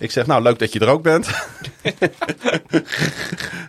[0.00, 1.28] Ik zeg, nou, leuk dat je er ook bent.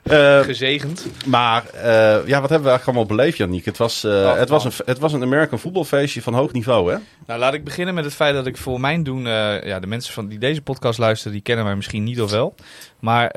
[0.04, 1.06] Eh, Gezegend.
[1.26, 3.66] maar eh, ja, wat hebben we eigenlijk allemaal beleefd, Janiek?
[3.66, 4.72] Het was, eh, Oh, het, was oh.
[4.72, 6.98] een, het was een American voetbalfeestje van hoog niveau, hè?
[7.28, 9.24] Nou, laat ik beginnen met het feit dat ik voor mijn doen...
[9.24, 12.56] ja, de mensen van, die deze podcast luisteren, die kennen mij misschien niet of wel.
[13.00, 13.36] Maar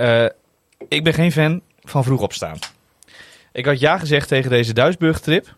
[0.88, 2.58] ik ben geen fan van vroeg opstaan.
[3.52, 5.54] Ik had ja gezegd tegen deze Duisburg-trip.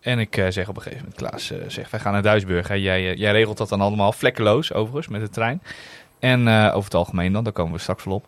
[0.00, 2.68] En ik zeg op een gegeven moment, Klaas, zeg, wij gaan naar Duisburg.
[2.68, 2.74] Hè.
[2.74, 5.62] Jij, jij regelt dat dan allemaal vlekkeloos, overigens, met de trein.
[6.18, 8.26] En eh, over het algemeen dan, daar komen we straks wel op.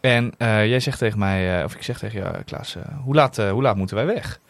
[0.00, 3.36] En eh, jij zegt tegen mij, eh, of ik zeg tegen jou, Klaas, hoe, laat,
[3.36, 4.40] hoe laat moeten wij weg?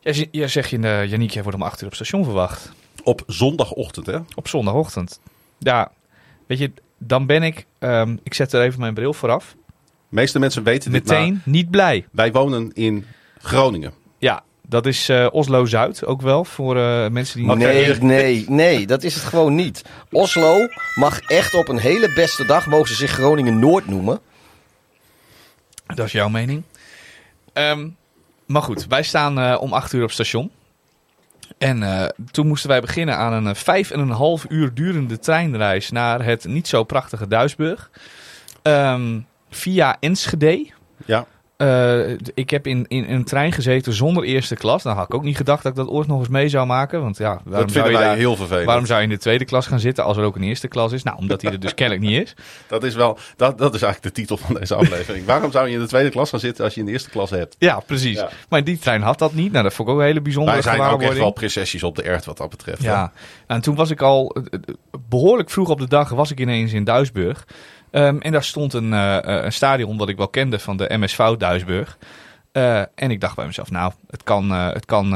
[0.00, 2.72] Jij, jij zegt je, Janiek, jij wordt om acht uur op station verwacht.
[3.02, 4.18] Op zondagochtend, hè?
[4.34, 5.20] Op zondagochtend.
[5.58, 5.92] Ja,
[6.46, 9.56] weet je, dan ben ik, ehm, ik zet er even mijn bril vooraf.
[9.84, 12.06] De meeste mensen weten dit, Meteen maar niet blij.
[12.12, 13.06] wij wonen in
[13.38, 13.92] Groningen.
[14.18, 17.56] Ja, dat is eh, Oslo-Zuid ook wel, voor eh, mensen die...
[17.56, 19.82] Nee, nee, nee, dat is het gewoon niet.
[20.10, 24.20] Oslo mag echt op een hele beste dag, mogen ze zich Groningen Noord noemen.
[25.86, 26.62] Dat is jouw mening.
[27.52, 27.88] Ehm,
[28.46, 30.50] maar goed, wij staan eh, om acht uur op station.
[31.58, 35.90] En eh, toen moesten wij beginnen aan een vijf en een half uur durende treinreis
[35.90, 37.90] naar het niet zo prachtige Duisburg.
[38.62, 40.66] Ehm, via Enschede.
[41.60, 44.82] Eh, ik heb in, in een trein gezeten zonder eerste klas.
[44.82, 47.00] Dan had ik ook niet gedacht dat ik dat ooit nog eens mee zou maken.
[47.02, 48.66] Want ja, Dat vinden wij daar- heel vervelend.
[48.66, 50.92] waarom zou je in de tweede klas gaan zitten als er ook een eerste klas
[50.92, 51.02] is?
[51.02, 52.34] Nou, omdat die er dus kennelijk niet is.
[52.68, 55.26] Dat is, wel, dat, dat is eigenlijk de titel van deze aflevering.
[55.26, 57.30] waarom zou je in de tweede klas gaan zitten als je in de eerste klas
[57.30, 57.56] hebt?
[57.58, 58.16] Ja, precies.
[58.16, 58.28] Ja.
[58.48, 59.52] Maar die trein had dat niet.
[59.52, 61.96] Nou, dat vond ik ook een hele bijzondere Wij zijn ook echt wel prinsesjes op
[61.96, 62.82] de ert wat dat betreft.
[62.82, 63.12] Ja,
[63.46, 64.74] en toen was ik al eh, eh,
[65.08, 67.46] behoorlijk vroeg op de dag was ik ineens in Duisburg.
[67.90, 70.96] Ehm, en daar stond een, eh, eh, een stadion dat ik wel kende van de
[70.98, 71.98] MSV Duisburg.
[72.52, 75.14] Eh, en ik dacht bij mezelf, nou, het kan, het kan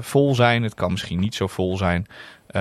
[0.00, 2.06] vol zijn, het kan misschien niet zo vol zijn.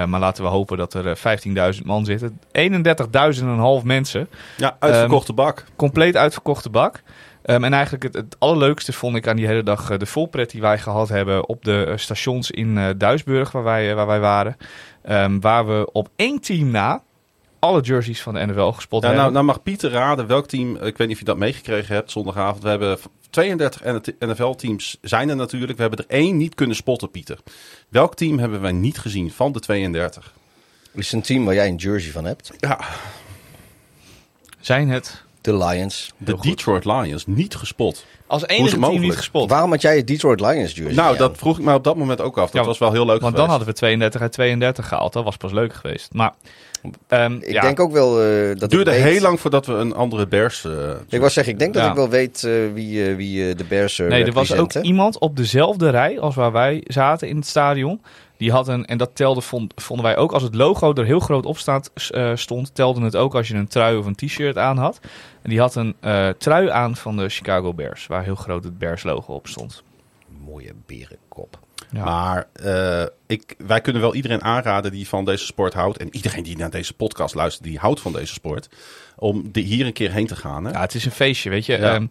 [0.07, 2.39] Maar laten we hopen dat er eh, 15.000 man zitten.
[2.51, 4.29] 31.000 en een half mensen.
[4.57, 5.63] Ja, uitverkochte bak.
[5.75, 7.01] Compleet uitverkochte bak.
[7.43, 10.61] Ehm, en eigenlijk het, het allerleukste vond ik aan die hele dag de volpret die
[10.61, 14.57] wij gehad hebben op de stations in Duisburg, waar wij, waar wij waren.
[15.03, 17.01] Ehm, waar we op één team na
[17.59, 19.23] alle jerseys van de NFL gespot Ja, hebben.
[19.25, 22.11] nou, nou mag Pieter raden welk team, ik weet niet of je dat meegekregen hebt
[22.11, 22.63] zondagavond.
[22.63, 22.97] We hebben
[23.29, 23.81] 32
[24.19, 25.75] NFL-teams zijn er natuurlijk.
[25.75, 27.37] We hebben er één niet kunnen spotten, Pieter.
[27.89, 30.33] Welk team hebben wij niet gezien van de 32?
[30.93, 32.51] Is het een team waar jij een jersey van hebt?
[32.59, 32.79] Ja,
[34.59, 36.11] Zijn het De Lions.
[36.17, 38.05] de Detroit Lions niet gespot.
[38.27, 39.49] als enige het team niet gespot?
[39.49, 41.17] Waarom had jij het Detroit Lions jersey Nou, aan?
[41.17, 42.51] dat vroeg ik me op dat moment ook af.
[42.51, 45.13] Dat Ja, was wel heel leuk Want dan hadden we 32 uit 32 gehaald.
[45.13, 46.13] Dat was pas leuk geweest.
[46.13, 46.33] Maar
[47.07, 49.73] ehm, Ik ja, denk ook wel eh, dat Het duurde weet- heel lang voordat we
[49.73, 50.65] een andere Bears...
[50.65, 50.71] eh,
[51.09, 54.23] Ik wou zeggen, ik denk dat ik wel weet eh, wie, wie de Bears Nee,
[54.25, 58.01] er was ook iemand op dezelfde rij als waar wij zaten in het stadion.
[58.37, 61.19] Die had een, en dat telde, vond, vonden wij ook, als het logo er heel
[61.19, 64.57] groot op staat, eh, stond, telde het ook als je een trui of een t-shirt
[64.57, 64.99] aan had.
[65.41, 68.77] En die had een eh, trui aan van de Chicago Bears, waar heel groot het
[68.77, 69.83] Bears logo op stond.
[70.45, 71.59] Mooie berenkop.
[71.91, 72.03] Ja.
[72.03, 75.97] Maar eh, ik, wij kunnen wel iedereen aanraden die van deze sport houdt.
[75.97, 78.69] En iedereen die naar deze podcast luistert, die houdt van deze sport.
[79.15, 80.65] Om de, hier een keer heen te gaan.
[80.65, 80.71] Hè?
[80.71, 81.77] Ja, het is een feestje, weet je.
[81.77, 81.93] Ja.
[81.93, 82.05] Ehm,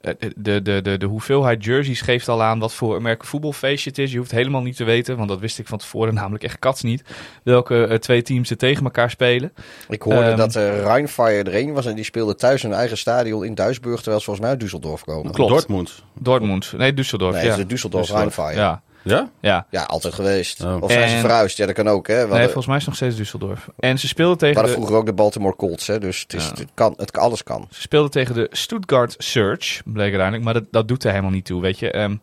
[0.00, 3.98] eh, de, de, de, de hoeveelheid jerseys geeft al aan wat voor American voetbalfeestje het
[3.98, 4.12] is.
[4.12, 6.82] Je hoeft helemaal niet te weten, want dat wist ik van tevoren namelijk echt kats
[6.82, 7.02] niet.
[7.42, 9.52] Welke eh, twee teams er tegen elkaar spelen.
[9.88, 12.78] Ik hoorde Ehm, dat uh, Rheinfire er een was en die speelde thuis in hun
[12.78, 15.32] eigen stadion in Duisburg, terwijl ze volgens mij uit Düsseldorf komen.
[15.32, 15.50] Klopt.
[15.50, 16.02] Dortmund.
[16.14, 16.72] Dortmund.
[16.76, 17.32] Nee, Düsseldorf.
[17.32, 17.56] Nee, ja.
[17.56, 18.34] is de Düsseldorf Düsseldorf.
[18.34, 18.54] Rheinfire.
[18.54, 18.82] Ja.
[19.02, 19.66] Ja, Ja?
[19.70, 19.82] ja.
[19.82, 20.64] altijd geweest.
[20.64, 20.76] Oh.
[20.82, 21.56] Of zijn ze verhuisd?
[21.56, 22.06] Ja, dat kan ook.
[22.06, 22.14] Hè.
[22.14, 23.74] We Nee, hadden, volgens mij is het nog steeds Düsseldorf.
[23.78, 26.44] En ze speelden tegen hadden de, vroeger ook de Baltimore Colts, hè, dus het, is,
[26.44, 26.50] Ja.
[26.54, 27.66] het, kan, het alles kan.
[27.70, 30.44] ze speelden tegen de Stuttgart Surge, bleek uiteindelijk.
[30.44, 31.90] Maar dat, dat doet er helemaal niet toe, weet je.
[31.90, 32.16] Ehm,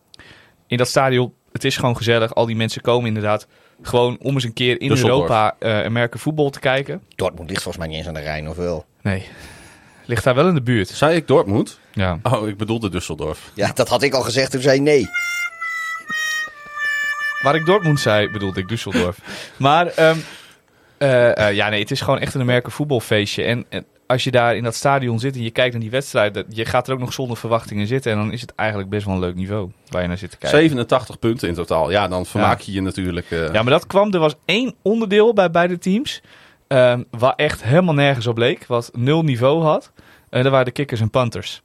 [0.68, 2.36] in dat stadion, het is gewoon gezellig.
[2.36, 3.48] Al die mensen komen inderdaad
[3.82, 5.00] gewoon om eens een keer in Düsseldorf.
[5.02, 7.02] Europa eh Amerika voetbal te kijken.
[7.16, 8.86] Dortmund ligt volgens mij niet eens aan de Rijn, of wel?
[9.02, 9.26] Nee,
[10.06, 10.88] ligt daar wel in de buurt.
[10.90, 11.80] Zei ik Dortmund?
[11.94, 12.20] Ja.
[12.24, 13.54] Oh, ik bedoelde Düsseldorf.
[13.54, 15.08] Ja, dat had ik al gezegd toen zei nee.
[17.42, 19.18] Waar ik Dortmund zei, bedoelde ik Düsseldorf.
[19.58, 20.18] maar ehm,
[20.98, 23.44] eh, eh, ja, nee, het is gewoon echt een Amerika voetbalfeestje.
[23.44, 26.34] En, en als je daar in dat stadion zit en je kijkt naar die wedstrijd,
[26.34, 28.12] dat- je gaat er ook nog zonder verwachtingen zitten.
[28.12, 30.38] En dan is het eigenlijk best wel een leuk niveau waar je naar zit te
[30.38, 30.60] kijken.
[30.60, 31.92] 87 punten in totaal.
[31.92, 33.32] Ja, dan vermaak je je natuurlijk.
[33.32, 36.22] eh, Ja, maar dat kwam, er was één onderdeel bij beide teams,
[36.68, 39.92] ehm, waar echt helemaal nergens op leek, wat nul niveau had.
[40.30, 41.62] En dat waren de kickers en punters.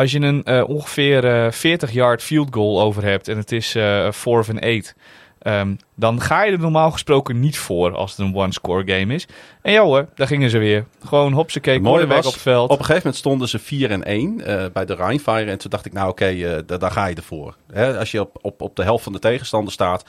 [0.00, 3.74] Als je een eh, ongeveer eh 40 yard field goal over hebt en het is
[3.74, 4.94] eh 4 van 8,
[5.38, 9.26] ehm, dan ga je er normaal gesproken niet voor als het een one-score game is.
[9.62, 10.84] En ja hoor, daar gingen ze weer.
[11.04, 12.70] Gewoon hopsakee, mooie was, op het veld.
[12.70, 15.50] Op een gegeven moment stonden ze 4 en 1 eh, bij de Rheinfire.
[15.50, 17.56] En toen dacht ik, nou oké, eh, da- daar ga je ervoor.
[17.72, 20.04] Hè, als je op, op, op de helft van de tegenstander staat,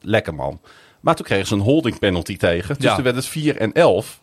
[0.00, 0.60] lekker man.
[1.00, 2.74] Maar toen kregen ze een holding penalty tegen.
[2.74, 2.94] Dus Ja.
[2.94, 4.20] toen werd het 4 en 11.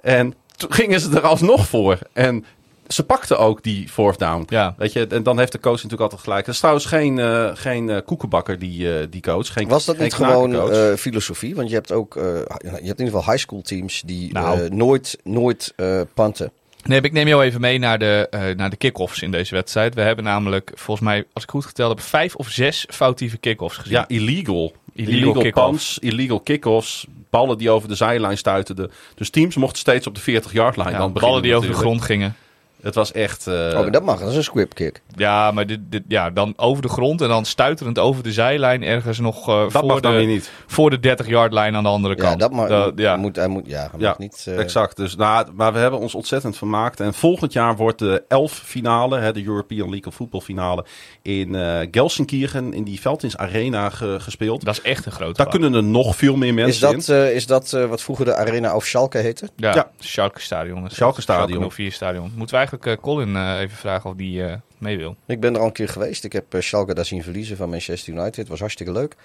[0.00, 1.98] En toen gingen ze er alsnog voor.
[2.12, 2.44] En
[2.92, 4.44] ze pakten ook die fourth down.
[4.48, 4.74] Ja.
[4.78, 6.44] Weet je, en dan heeft de coach natuurlijk altijd gelijk.
[6.44, 9.52] Dat is trouwens geen, eh, geen eh, koekenbakker, die, eh, die coach.
[9.52, 11.54] Geen, Was dat geen niet gewoon eh, filosofie?
[11.54, 14.68] Want je hebt ook, eh, je hebt in ieder geval high school teams die Nou.
[14.74, 16.52] nooit, nooit eh panten.
[16.84, 19.94] Nee, ik neem jou even mee naar de, eh, naar de kick-offs in deze wedstrijd.
[19.94, 23.76] We hebben namelijk, volgens mij, als ik goed geteld heb, vijf of zes foutieve kick-offs
[23.76, 23.92] gezien.
[23.92, 24.72] Ja, illegal.
[24.94, 25.66] Illegal Illegal, kick-offs.
[25.66, 28.90] punts, illegal kick-offs, ballen die over de zijlijn stuiterden.
[29.14, 31.20] Dus teams mochten steeds op de 40-yard-lijn Ja, dan beginnen.
[31.20, 32.34] ballen die over de grond gingen.
[32.82, 33.46] Het was echt...
[33.46, 35.02] eh, oh, maar dat mag, dat is een squib kick.
[35.16, 38.82] Ja, maar dit, dit, ja, dan over de grond en dan stuiterend over de zijlijn
[38.82, 40.50] ergens nog eh, dat voor, mag dan weer de, niet.
[40.66, 42.40] voor de 30-yard lijn aan de andere Ja, kant.
[42.40, 42.68] dat mag.
[42.68, 43.16] Dat- ja.
[43.16, 44.44] Moet, hij moet, ja, hij Ja, mag niet.
[44.48, 44.96] eh, exact.
[44.96, 47.00] Dus, nou, maar we hebben ons ontzettend vermaakt.
[47.00, 50.84] En volgend jaar wordt de elf finale, hè, de European League of Football finale,
[51.22, 54.64] in eh Gelsenkirchen, in die Veldins Arena ge- gespeeld.
[54.64, 57.34] Dat is echt een grote Daar kunnen er nog veel meer is mensen dat, in.
[57.34, 59.48] is dat eh, wat vroeger de Arena of Schalke heette?
[59.56, 59.90] Ja, Ja.
[59.98, 60.90] Schalke Stadion.
[60.90, 61.48] Schalke Stadion.
[61.48, 62.32] Schalke 04 Stadion.
[62.36, 65.16] Moeten we eigenlijk eh, Colin eh, even vragen of die eh, mee wil?
[65.26, 66.24] Ik ben er al een keer geweest.
[66.24, 68.36] Ik heb Schalke daar zien verliezen van Manchester United.
[68.36, 69.16] Het was hartstikke leuk.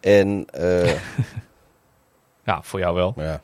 [0.00, 0.92] En eh,
[2.46, 3.14] Ja, voor jou wel.
[3.16, 3.40] ja,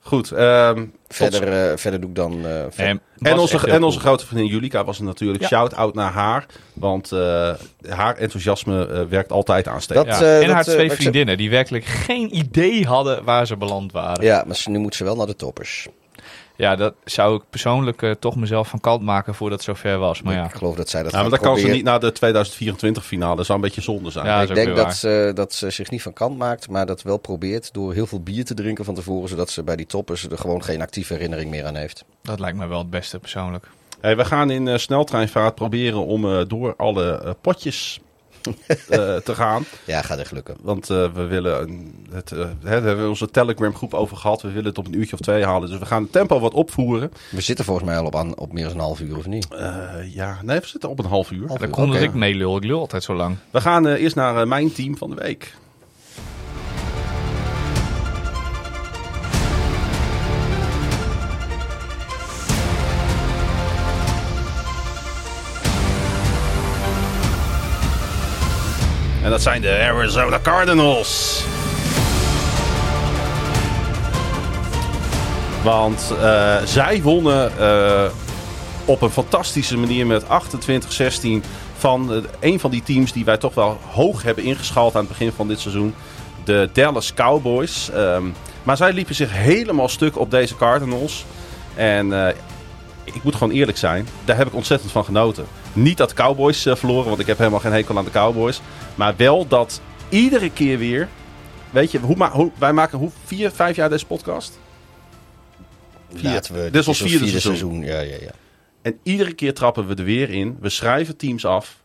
[0.00, 0.30] Goed.
[0.32, 2.32] ehm, verder, eh, verder doe ik dan...
[2.46, 5.40] eh, ver- En, En onze, en onze grote vriendin Julika was er natuurlijk.
[5.42, 5.46] Ja.
[5.48, 6.46] Shout-out naar haar.
[6.72, 7.54] Want eh,
[7.88, 10.06] haar enthousiasme werkt altijd aanstekend.
[10.06, 10.24] Dat- Ja.
[10.26, 13.56] eh, en haar dat, eh, twee ik vriendinnen die werkelijk geen idee hadden waar ze
[13.56, 14.24] beland waren.
[14.24, 15.88] ja, maar ze- nu moet ze wel naar de toppers.
[16.56, 20.22] Ja, dat zou ik persoonlijk eh, toch mezelf van kant maken voordat het zover was.
[20.22, 22.12] Maar ja, Ik geloof dat zij dat Ja, maar dan kan ze niet naar de
[22.12, 23.36] 2024 finale.
[23.36, 24.26] Dat zou een beetje zonde zijn.
[24.26, 27.18] Ja, ik denk dat ze, dat ze zich niet van kant maakt, maar dat wel
[27.18, 30.38] probeert door heel veel bier te drinken van tevoren, zodat ze bij die toppers er
[30.38, 32.04] gewoon geen actieve herinnering meer aan heeft.
[32.22, 33.68] dat lijkt me wel het beste persoonlijk.
[34.00, 38.00] Hey, we gaan in eh, sneltreinvaart proberen om eh, door alle potjes
[38.68, 39.64] eh, te gaan.
[39.84, 40.56] Ja, gaat echt lukken.
[40.60, 44.42] Want eh, we willen het, eh, hè, we hebben onze Telegram groep over gehad.
[44.42, 45.68] We willen het op een uurtje of twee halen.
[45.70, 47.12] Dus we gaan het tempo wat opvoeren.
[47.30, 49.48] We zitten volgens mij al op, aan, op meer dan een half uur, of niet?
[49.54, 51.46] Eh, ja, nee, we zitten op een half uur.
[51.46, 52.04] Half Dat uur, komt dat oké.
[52.04, 52.24] ik.
[52.24, 53.36] Ik lul altijd zo lang.
[53.50, 55.54] We gaan eh, eerst naar mijn team van de week.
[69.26, 71.44] En dat zijn de Arizona Cardinals.
[75.62, 78.04] Want eh, zij wonnen eh,
[78.84, 80.26] op een fantastische manier met 28-16
[81.76, 85.08] van eh, een van die teams die wij toch wel hoog hebben ingeschaald aan het
[85.08, 85.94] begin van dit seizoen.
[86.44, 87.90] De Dallas Cowboys.
[87.90, 88.24] Ehm,
[88.62, 91.24] maar zij liepen zich helemaal stuk op deze Cardinals.
[91.74, 92.34] En
[93.14, 95.46] ik moet gewoon eerlijk zijn, daar heb ik ontzettend van genoten.
[95.72, 98.60] Niet dat Cowboys eh, verloren, want ik heb helemaal geen hekel aan de Cowboys.
[98.94, 101.08] Maar wel dat iedere keer weer...
[101.70, 104.58] Weet je, hoe, ma- hoe, wij maken hoe, vier, vijf jaar deze podcast?
[106.14, 106.30] Vier.
[106.30, 107.80] Laten we, Dit is ons ons vierde seizoen.
[107.80, 108.30] Ja, ja, ja.
[108.82, 110.56] En iedere keer trappen we er weer in.
[110.60, 111.82] We schrijven teams af.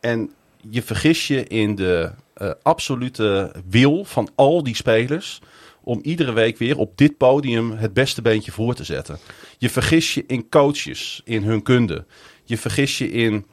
[0.00, 0.30] En
[0.70, 5.40] je vergis je in de eh, absolute wil van al die spelers.
[5.84, 9.18] Om iedere week weer op dit podium het beste beentje voor te zetten.
[9.58, 12.04] Je vergis je in coaches, in hun kunde.
[12.44, 13.46] Je vergis je in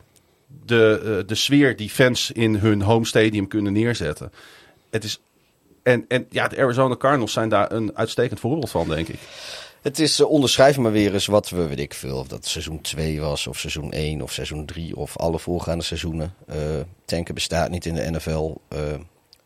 [0.65, 4.31] de, eh, de sfeer die fans in hun home stadium kunnen neerzetten.
[4.89, 5.19] Het is.
[5.83, 9.19] En, en ja, de Arizona Cardinals zijn daar een uitstekend voorbeeld van, denk ik.
[9.81, 12.81] Het is, uh, onderschrijf maar weer eens wat we, weet ik veel, of dat seizoen
[12.81, 16.33] 2 was, of seizoen 1, of seizoen 3, of alle voorgaande seizoenen.
[16.49, 16.55] Uh,
[17.05, 18.55] tanken bestaat niet in de NFL.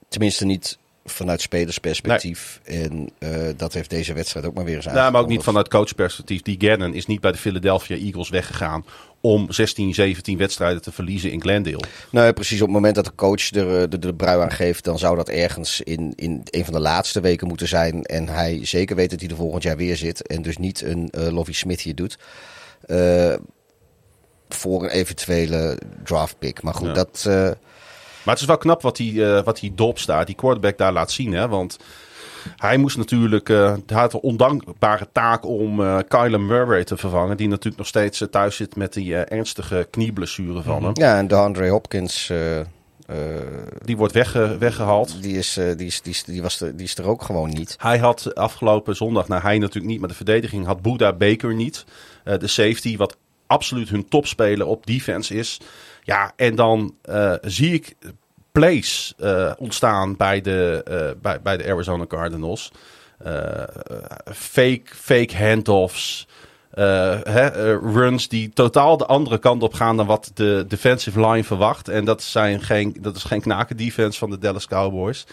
[0.08, 2.60] Tenminste niet vanuit spelersperspectief.
[2.66, 2.84] Nee.
[2.84, 5.12] En uh, dat heeft deze wedstrijd ook maar weer eens aangekondigd.
[5.12, 6.42] Nou, maar ook niet vanuit coachperspectief.
[6.42, 8.86] Die Gannon is niet bij de Philadelphia Eagles weggegaan
[9.22, 11.84] om 16, 17 wedstrijden te verliezen in Glendale.
[12.10, 12.62] Nou, precies.
[12.62, 15.16] Op het moment dat de coach er de, de, de brui aan geeft, dan zou
[15.16, 18.04] dat ergens in, in een van de laatste weken moeten zijn.
[18.04, 20.28] En hij zeker weet dat hij er volgend jaar weer zit.
[20.28, 22.18] En dus niet een uh, Lovie Smith hier doet.
[22.88, 23.34] Uh,
[24.50, 26.62] voor een eventuele draft pick.
[26.62, 26.94] Maar goed, ja.
[26.94, 27.30] dat...
[28.24, 29.74] Maar het is wel knap wat die, uh, wat die
[30.06, 31.34] daar, die quarterback daar laat zien.
[31.34, 31.48] Hè?
[31.48, 31.78] Want
[32.58, 37.38] hij moest natuurlijk, uh, hij had een ondankbare taak om uh, Kyler Murray te vervangen.
[37.38, 40.92] Die natuurlijk nog steeds uh, thuis zit met die ernstige knieblessure van hem.
[40.94, 42.32] Ja, en DeAndre Hopkins...
[43.82, 45.22] die wordt wegge weggehaald.
[45.22, 47.76] Die is, die, is, die, is, die, was er, die is er ook gewoon niet.
[47.80, 51.86] Hij had afgelopen zondag, nou hij natuurlijk niet, maar de verdediging had Buda Baker niet.
[52.24, 55.60] de safety, wat absoluut hun topspeler op defense is.
[56.04, 57.96] Ja, en dan uh, zie ik
[58.52, 62.72] plays uh, ontstaan bij de, uh, bij, bij de Arizona Cardinals.
[64.26, 66.28] fake, fake handoffs.
[66.74, 71.88] Hè, runs die totaal de andere kant op gaan dan wat de defensive line verwacht.
[71.88, 75.26] En dat, zijn geen, dat is geen knaken defense van de Dallas Cowboys.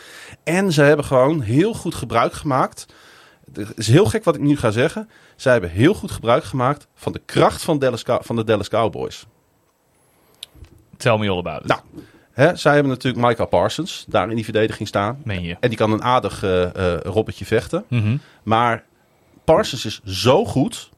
[0.44, 2.86] En ze hebben gewoon heel goed gebruik gemaakt.
[3.52, 5.08] Het is heel gek wat ik nu ga zeggen.
[5.36, 9.26] Zij hebben heel goed gebruik gemaakt van de kracht van, Dallas, van de Dallas Cowboys.
[11.00, 11.66] Tell me all about it.
[11.66, 11.80] Nou,
[12.32, 15.20] hè, zij hebben natuurlijk Michael Parsons daar in die verdediging staan.
[15.24, 15.56] Meen je?
[15.60, 17.84] En die kan een aardig uh, uh, robbertje vechten.
[17.88, 18.20] Mm -hmm.
[18.42, 18.84] Maar
[19.44, 20.90] Parsons is zo goed,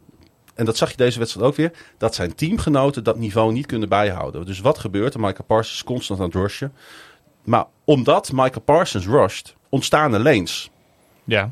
[0.54, 3.88] en dat zag je deze wedstrijd ook weer, dat zijn teamgenoten dat niveau niet kunnen
[3.88, 4.46] bijhouden.
[4.46, 5.20] Dus wat gebeurt er?
[5.20, 6.72] Michael Parsons is constant aan het rushen.
[7.44, 10.70] Maar omdat Michael Parsons rusht, ontstaan er lanes.
[11.24, 11.50] Ja.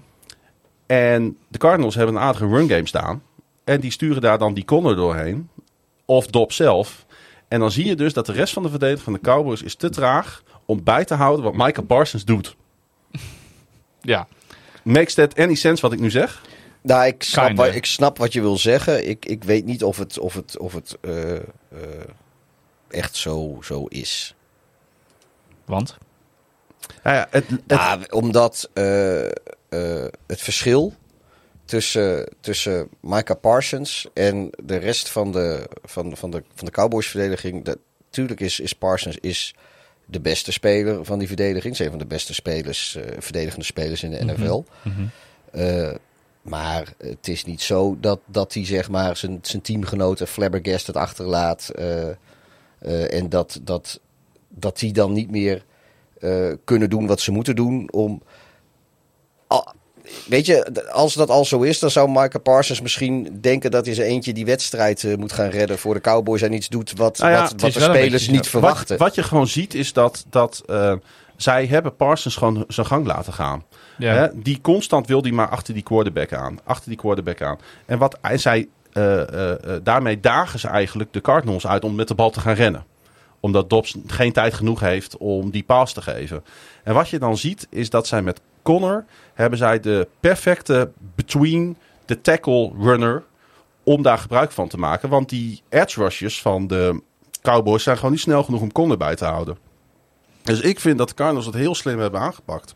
[0.87, 3.23] En de Cardinals hebben een aardige run game staan.
[3.65, 5.49] En die sturen daar dan die corner doorheen.
[6.05, 7.07] Of Dob zelf.
[7.51, 9.75] En dan zie je dus dat de rest van de verdediging van de Cowboys is
[9.75, 12.57] te traag om bij te houden wat Michael Parsons doet.
[14.03, 14.29] Ja.
[14.83, 16.43] Makes that any sense wat ik nu zeg?
[16.83, 19.09] Nou, ik snap, wat, ik snap wat je wil zeggen.
[19.09, 21.41] Ik, ik weet niet of het, of het, of het uh, uh,
[22.89, 24.35] echt zo, zo is.
[25.65, 25.99] Want?
[27.03, 27.67] Nou ja, het, het...
[27.67, 28.85] Nou, omdat uh,
[30.27, 30.95] het verschil
[31.71, 37.77] tussen, tussen Micah Parsons en de rest van de, van, van de, van de Cowboys-verdediging.
[38.05, 39.55] Natuurlijk is, is Parsons is
[40.05, 41.77] de beste speler van die verdediging.
[41.77, 44.65] Ze is een van de beste spelers, uh, verdedigende spelers in de NFL.
[44.83, 45.11] Mm -hmm.
[45.55, 45.95] uh,
[46.43, 51.71] maar het is niet zo dat, dat hij zeg maar zijn, zijn teamgenoten flabbergasted achterlaat.
[51.79, 54.01] Uh, en dat, dat,
[54.49, 55.65] dat die dan niet meer
[56.65, 58.23] kunnen doen wat ze moeten doen om
[60.27, 63.95] weet je, als dat al zo is, dan zou Michael Parsons misschien denken dat hij
[63.95, 67.19] zijn eentje die wedstrijd eh, moet gaan redden voor de Cowboys en iets doet wat,
[67.19, 68.99] Nou ja, wat, wat de spelers beetje- niet verwachten.
[68.99, 70.93] Wat, wat je gewoon ziet is dat, dat eh,
[71.37, 73.65] zij hebben Parsons gewoon zijn gang laten gaan.
[73.99, 74.15] Ja.
[74.15, 74.43] Hè?
[74.43, 76.59] Die constant wil die maar achter die quarterback aan.
[76.65, 77.59] Achter die quarterback aan.
[77.87, 78.19] En wat
[78.93, 82.41] eh, eh, eh, daarmee dagen ze eigenlijk de Cardinals uit om met de bal te
[82.41, 82.85] gaan rennen.
[83.41, 86.45] Omdat Dobbs geen tijd genoeg heeft om die pass te geven.
[86.85, 89.05] En wat je dan ziet is dat zij met Connor
[89.41, 93.23] hebben zij de perfecte between the tackle runner
[93.83, 95.09] om daar gebruik van te maken.
[95.09, 97.03] Want die edge rushes van de
[97.43, 99.59] Cowboys zijn gewoon niet snel genoeg om Connor bij te houden.
[100.43, 102.75] Dus ik vind dat de Cardinals het heel slim hebben aangepakt.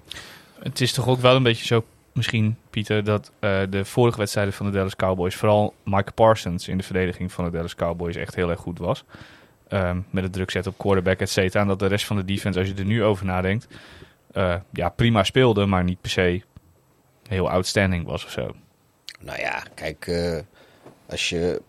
[0.58, 4.52] Het is toch ook wel een beetje zo, misschien Pieter, dat eh, de vorige wedstrijden
[4.52, 8.34] van de Dallas Cowboys, vooral Mike Parsons in de verdediging van de Dallas Cowboys echt
[8.34, 9.04] heel erg goed was.
[9.68, 11.62] Ehm, met het druk zetten op quarterback, et cetera.
[11.62, 13.66] En dat de rest van de defense, als je er nu over nadenkt,
[14.32, 16.42] eh, ja, prima speelde, maar niet per se
[17.28, 18.54] heel outstanding was of zo.
[19.20, 20.38] Nou ja, kijk, eh,
[21.08, 21.62] als je.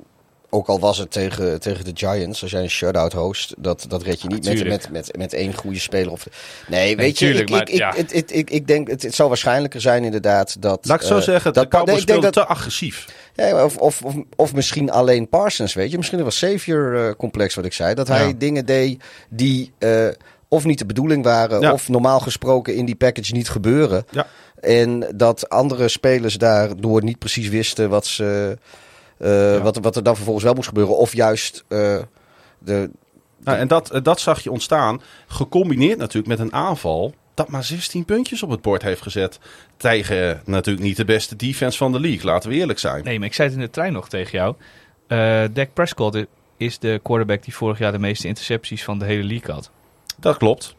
[0.49, 4.03] Ook al was het tegen, tegen de Giants, als jij een shutout host, dat, dat
[4.03, 6.11] red je niet met, met, met, met één goede speler.
[6.11, 6.27] Of,
[6.67, 7.89] nee, weet je, tuurlijk, ik, ik, ja.
[7.89, 10.85] ik, het, het, ik, ik denk, het, het zou waarschijnlijker zijn inderdaad dat...
[10.85, 13.05] Laat ik zo eh, zeggen, dat, de Cowboys nee, ik denk speelden dat, te agressief.
[13.33, 15.97] ja, of, of, of, of misschien alleen Parsons, weet je.
[15.97, 17.93] Misschien was Savior-complex wat ik zei.
[17.93, 18.33] Dat hij Ja.
[18.37, 20.07] dingen deed die eh,
[20.47, 21.61] of niet de bedoeling waren...
[21.61, 21.73] Ja.
[21.73, 24.05] of normaal gesproken in die package niet gebeuren.
[24.11, 24.27] Ja.
[24.59, 28.57] En dat andere spelers daardoor niet precies wisten wat, ze,
[29.17, 30.97] eh, wat, wat er dan vervolgens wel moest gebeuren.
[30.97, 31.97] Of juist eh,
[32.59, 32.89] de,
[33.43, 38.05] Nou, en dat, dat zag je ontstaan, gecombineerd natuurlijk met een aanval dat maar 16
[38.05, 39.39] puntjes op het bord heeft gezet.
[39.77, 43.03] Tegen natuurlijk niet de beste defense van de league, laten we eerlijk zijn.
[43.03, 44.55] Nee, maar ik zei het in de trein nog tegen jou.
[45.07, 46.25] Eh Dak Prescott
[46.57, 49.69] is de quarterback die vorig jaar de meeste intercepties van de hele league had.
[50.17, 50.75] Dat klopt.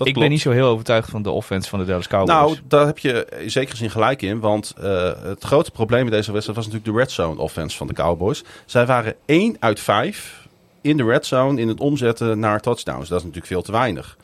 [0.00, 0.28] Dat ik klopt.
[0.28, 2.28] ben niet zo heel overtuigd van de offense van de Dallas Cowboys.
[2.28, 4.40] Nou, daar heb je in zekere zin gelijk in.
[4.40, 7.86] Want eh, het grote probleem in deze wedstrijd was natuurlijk de red zone offense van
[7.86, 8.44] de Cowboys.
[8.66, 10.48] Zij waren 1 uit 5
[10.80, 13.08] in de red zone in het omzetten naar touchdowns.
[13.08, 14.16] Dat is natuurlijk veel te weinig.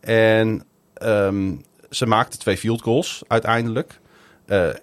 [0.00, 1.52] En ehm,
[1.90, 4.00] ze maakten twee field goals uiteindelijk.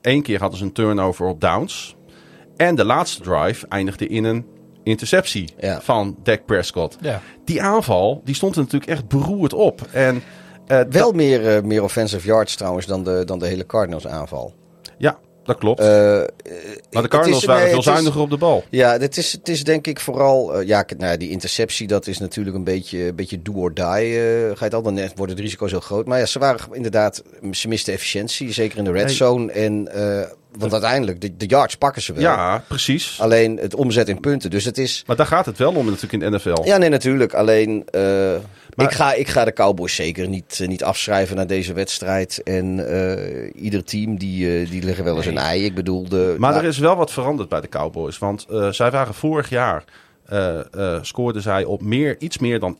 [0.02, 1.96] Eén keer hadden ze een turnover op downs.
[2.58, 4.46] En de laatste drive eindigde in een
[4.88, 5.82] interceptie Ja.
[5.82, 6.98] van Dak Prescott.
[7.02, 7.22] ja.
[7.46, 9.82] Die aanval die stond er natuurlijk echt beroerd op.
[9.92, 10.24] En,
[10.68, 14.54] eh, wel meer, eh, meer offensive yards trouwens dan de, dan de hele Cardinals aanval.
[14.98, 15.80] Ja, dat klopt.
[15.80, 15.88] Eh,
[16.92, 18.64] maar de Cardinals waren nee, veel het is- zuiniger op de bal.
[18.70, 20.62] Ja, het is, het is denk ik vooral...
[20.62, 23.84] ja, nou, ja, die interceptie, dat is natuurlijk een beetje, een beetje do or die.
[23.84, 26.06] ga je het al, dan net worden de risico's heel groot.
[26.08, 27.24] Maar ja, ze waren inderdaad...
[27.52, 29.16] Ze misten efficiëntie, zeker in de red Nee.
[29.16, 29.52] zone.
[29.52, 30.28] En, eh,
[30.58, 32.22] want uiteindelijk, de, de yards pakken ze wel.
[32.22, 33.18] Ja, precies.
[33.22, 34.50] Alleen het omzet in punten.
[34.50, 35.04] Dus het is...
[35.08, 36.64] Maar daar gaat het wel om natuurlijk in de NFL.
[36.64, 37.34] Ja, nee, natuurlijk.
[37.34, 38.02] Alleen, eh,
[38.76, 42.44] Maar- ik, ga, ik ga de Cowboys zeker niet, eh, niet afschrijven naar deze wedstrijd.
[42.44, 45.66] En eh, ieder team, die, die liggen wel eens een ei.
[45.66, 46.36] Ik bedoel, de...
[46.38, 48.18] Maar nou, er is wel wat veranderd bij de Cowboys.
[48.18, 49.84] Want zij waren vorig jaar...
[51.02, 52.78] scoorden zij op meer, iets meer dan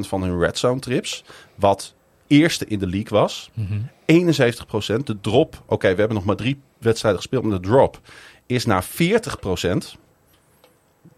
[0.00, 1.24] van hun red zone trips.
[1.54, 1.94] Wat
[2.30, 3.50] eerste in de league was.
[3.58, 5.04] 71%.
[5.04, 5.62] De drop...
[5.66, 7.44] Oké, we hebben nog maar drie wedstrijden gespeeld.
[7.44, 8.00] Maar de drop
[8.46, 8.86] is naar 40%.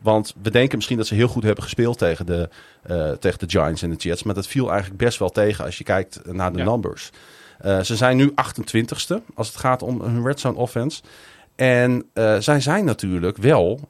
[0.00, 2.48] Want we denken misschien dat ze heel goed hebben gespeeld tegen de,
[2.82, 4.22] eh, tegen de Giants en de Jets.
[4.22, 6.64] Maar dat viel eigenlijk best wel tegen als je kijkt naar de Ja.
[6.64, 7.10] numbers.
[7.58, 11.02] Eh, ze zijn nu 28ste als het gaat om hun red zone offense.
[11.56, 13.80] En eh, zij zijn natuurlijk wel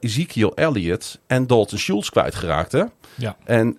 [0.00, 2.72] Ezekiel Elliott en Dalton Schultz kwijtgeraakt.
[2.72, 2.82] Hè?
[3.14, 3.36] Ja.
[3.44, 3.78] En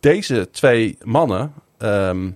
[0.00, 2.30] deze twee mannen ehm,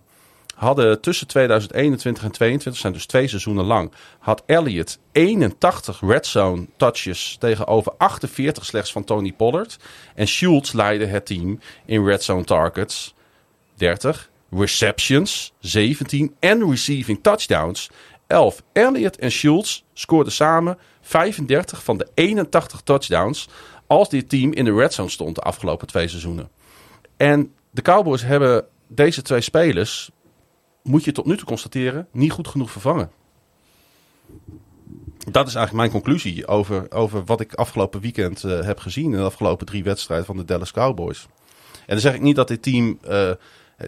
[0.54, 6.66] hadden tussen 2021 en 2022, zijn dus twee seizoenen lang, had Elliott 81 red zone
[6.76, 9.78] touches tegenover 48 slechts van Tony Pollard.
[10.14, 13.14] En Schultz leidde het team in red zone targets
[13.74, 17.90] 30, receptions 17 en receiving touchdowns
[18.26, 18.62] 11.
[18.72, 23.48] Elliott en Schultz scoorden samen 35 van de 81 touchdowns
[23.86, 26.48] als dit team in de red zone stond de afgelopen twee seizoenen.
[27.16, 28.66] En de Cowboys hebben
[28.96, 30.10] deze twee spelers,
[30.82, 33.10] moet je tot nu toe constateren, niet goed genoeg vervangen.
[35.30, 39.10] Dat is eigenlijk mijn conclusie over, over wat ik afgelopen weekend eh, heb gezien in
[39.18, 41.26] de afgelopen drie wedstrijden van de Dallas Cowboys.
[41.72, 43.30] En dan zeg ik niet dat dit team eh,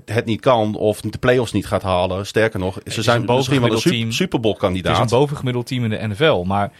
[0.04, 2.26] het- niet kan of de playoffs niet gaat halen.
[2.26, 3.80] Sterker nog, ze zijn misschien wel een bovengemiddeld
[4.10, 4.40] super, team.
[4.40, 5.00] Bowl Het is kandidaat.
[5.12, 6.72] een bovengemiddeld team in de NFL, maar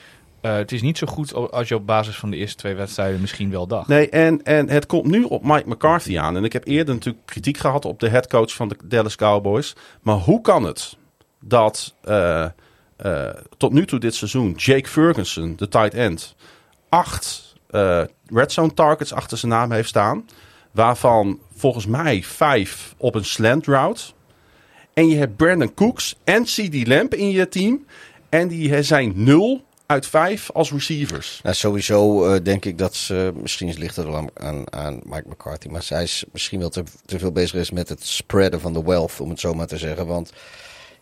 [0.47, 3.21] eh, het is niet zo goed als je op basis van de eerste twee wedstrijden
[3.21, 3.89] misschien wel dacht.
[3.89, 6.37] Nee, en, en het komt nu op Mike McCarthy aan.
[6.37, 9.75] En ik heb eerder natuurlijk kritiek gehad op de headcoach van de Dallas Cowboys.
[10.03, 10.97] Maar hoe kan het
[11.41, 12.45] dat eh,
[12.97, 16.35] eh, tot nu toe dit seizoen Jake Ferguson, de tight end,
[16.89, 17.45] acht
[18.27, 20.27] red zone targets achter zijn naam heeft staan.
[20.71, 24.03] Waarvan volgens mij vijf op een slant route.
[24.95, 27.87] En je hebt Brandon Cooks en CD Lamp in je team.
[28.29, 31.41] En die zijn 0 uit 5 als receivers.
[31.43, 35.69] Nou, sowieso eh, denk ik dat ze, misschien ligt het wel aan, aan, Mike McCarthy,
[35.69, 38.83] maar zij is misschien wel te, te veel bezig is met het spreaden van de
[38.83, 40.07] wealth, om het zo maar te zeggen.
[40.07, 40.33] Want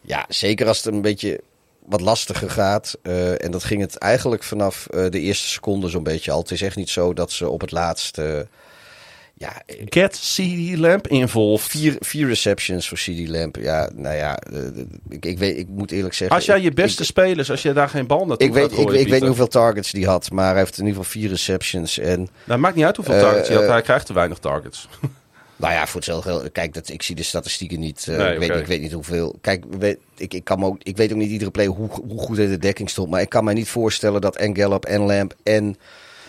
[0.00, 1.40] ja, zeker als het een beetje
[1.86, 2.98] wat lastiger gaat.
[3.02, 6.38] eh, en dat ging het eigenlijk vanaf eh, de eerste seconde zo'n beetje al.
[6.38, 8.18] Het is echt niet zo dat ze op het laatst...
[9.38, 11.66] eh, ja, Get CD Lamp involved.
[11.70, 13.56] vier, vier receptions voor CD Lamp.
[13.56, 14.58] Ja, nou ja, eh,
[15.08, 16.36] ik, ik, weet, ik moet eerlijk zeggen...
[16.36, 18.72] Als jij je beste ik- spelers, als je daar geen bal naartoe ik weet, gaat
[18.72, 21.20] ik, gooien, ik weet niet hoeveel targets die had, maar hij heeft in ieder geval
[21.20, 21.98] vier receptions.
[21.98, 23.66] En Nou, maakt niet uit hoeveel Eh, targets hij had.
[23.66, 24.88] eh, Hij krijgt te weinig targets.
[25.56, 26.52] Nou ja, voor hetzelfde geld.
[26.52, 28.06] Kijk, dat, ik zie de statistieken niet.
[28.08, 29.38] eh, Nee, ik, weet, ik weet niet hoeveel.
[29.40, 32.38] Kijk, weet, ik, ik, kan ook, ik weet ook niet iedere play hoe, hoe goed
[32.38, 33.10] in de dekking stond.
[33.10, 35.76] Maar ik kan mij niet voorstellen dat en Gallup en Lamp en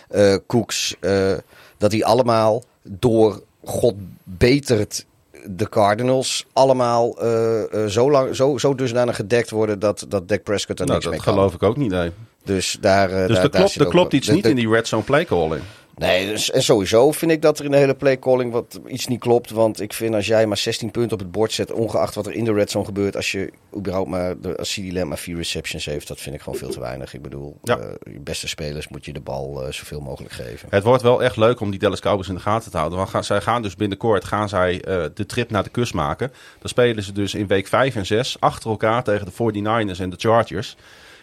[0.09, 0.95] eh Cooks...
[0.99, 1.33] eh,
[1.77, 5.05] dat die allemaal door God betert
[5.45, 6.45] de Cardinals...
[6.53, 9.79] allemaal eh, eh, zo, lang, zo, zo dusdanig gedekt worden...
[9.79, 11.33] dat, dat Dak Prescott er Nou, niks dat mee kan.
[11.33, 12.11] geloof ik ook niet, nee.
[12.43, 14.55] Dus daar, eh, Dus daar, er klopt, zit er klopt iets de- niet de- in
[14.55, 15.61] die red zone play calling.
[15.97, 19.19] Nee, dus, en sowieso vind ik dat er in de hele playcalling wat iets niet
[19.19, 19.49] klopt.
[19.51, 22.33] Want ik vind als jij maar 16 punten op het bord zet, ongeacht wat er
[22.33, 25.35] in de red zone gebeurt, als je überhaupt maar, de, als CD Lamb maar vier
[25.35, 27.13] receptions heeft, dat vind ik gewoon veel te weinig.
[27.13, 27.77] Ik bedoel, Ja.
[27.77, 30.67] eh, je beste spelers moet je de bal eh, zoveel mogelijk geven.
[30.71, 32.97] Het wordt wel echt leuk om die Dallas Cowboys in de gaten te houden.
[32.97, 36.31] Want gaan, zij gaan dus binnenkort gaan zij, eh, de trip naar de kust maken.
[36.59, 40.09] Dan spelen ze dus in week 5 en 6 achter elkaar tegen de 49ers en
[40.09, 40.75] de Chargers.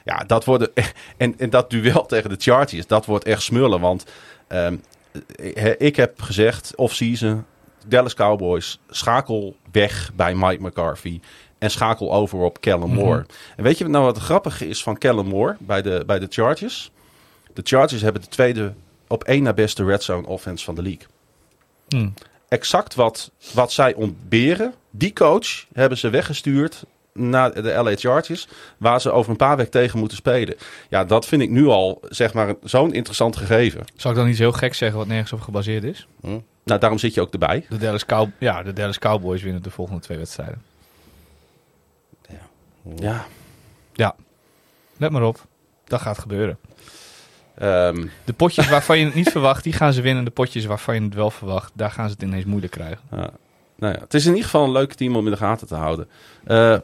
[0.05, 0.71] Ja, dat worden,
[1.17, 3.81] en, en dat duel tegen de Chargers, dat wordt echt smullen.
[3.81, 4.05] Want
[4.53, 4.77] ehm,
[5.55, 7.45] eh, ik heb gezegd, off-season,
[7.87, 11.21] Dallas Cowboys, schakel weg bij Mike McCarthy.
[11.59, 13.27] En schakel over op Kellen Moore.
[13.57, 16.27] En weet je nou wat het grappige is van Kellen Moore bij de, bij de
[16.29, 16.91] Chargers?
[17.53, 18.75] De Chargers hebben de tweede
[19.09, 21.07] op één na beste red zone offense van de league.
[21.89, 22.15] Hmm.
[22.49, 26.85] Exact wat, wat zij ontberen, die coach hebben ze weggestuurd
[27.15, 30.55] naar de LA Chargers, waar ze over een paar weken tegen moeten spelen.
[30.89, 33.85] Ja, dat vind ik nu al zeg maar zo'n interessant gegeven.
[33.97, 36.07] Zou ik dan iets heel gek zeggen wat nergens op gebaseerd is?
[36.65, 37.67] Nou, daarom zit je ook erbij.
[37.69, 40.63] De Dallas, Cow ja, de Dallas Cowboys winnen de volgende twee wedstrijden.
[42.97, 43.27] Ja.
[43.93, 44.15] Ja,
[44.97, 45.47] let maar op.
[45.85, 46.59] Dat gaat gebeuren.
[47.55, 50.25] Ehm, De potjes waarvan je het niet verwacht, die gaan ze winnen.
[50.25, 53.01] De potjes waarvan je het wel verwacht, daar gaan ze het ineens moeilijk krijgen.
[53.11, 53.31] ja.
[53.77, 55.75] Nou ja, het is in ieder geval een leuk team om in de gaten te
[55.75, 56.09] houden.
[56.45, 56.77] Eh,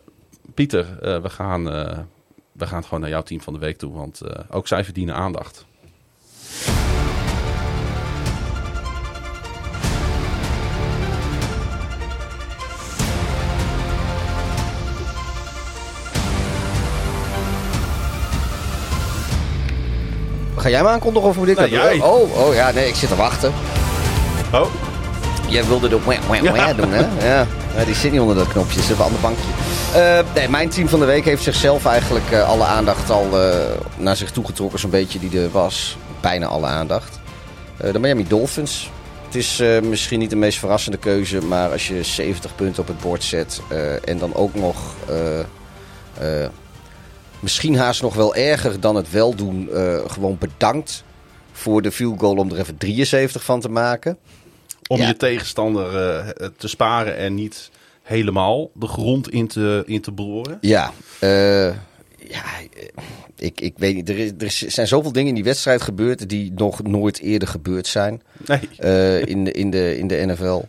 [0.59, 1.99] Pieter, eh, we, gaan, eh,
[2.53, 5.15] we gaan gewoon naar jouw team van de week toe, want eh, ook zij verdienen
[5.15, 5.67] aandacht.
[20.57, 22.03] Ga jij me aankondigen of moet ik Nee, dat doen?
[22.03, 23.53] Oh, oh ja, nee, ik zit te wachten.
[24.53, 24.67] Oh,
[25.49, 27.29] Jij wilde de wah, wah, wah doen, hè?
[27.29, 27.47] Ja.
[27.77, 29.68] ja, die zit niet onder dat knopje, zit op een ander bankje.
[29.95, 33.71] Eh, nee, mijn team van de week heeft zichzelf eigenlijk eh, alle aandacht al eh,
[33.97, 35.97] naar zich toegetrokken, zo'n beetje die er was.
[36.21, 37.21] Bijna alle aandacht.
[37.93, 38.91] De Miami Dolphins.
[39.25, 43.01] Het is misschien niet de meest verrassende keuze, maar als je 70 punten op het
[43.01, 43.61] bord zet
[44.05, 44.77] en dan ook nog
[47.41, 49.69] misschien haast nog wel erger dan het wel doen,
[50.07, 51.05] gewoon bedankt
[51.53, 54.19] voor de field goal om er even 73 van te maken.
[54.87, 55.07] om Ja.
[55.07, 55.93] je tegenstander
[56.57, 57.71] te sparen en niet
[58.09, 60.59] helemaal de grond in te, in te boren.
[60.61, 61.67] Ja, eh,
[62.19, 62.43] ja
[63.37, 64.09] ik, ik weet niet.
[64.09, 67.87] Er, is, er zijn zoveel dingen in die wedstrijd gebeurd die nog nooit eerder gebeurd
[67.87, 70.61] zijn Nee, eh, in, de, in, de, in de NFL.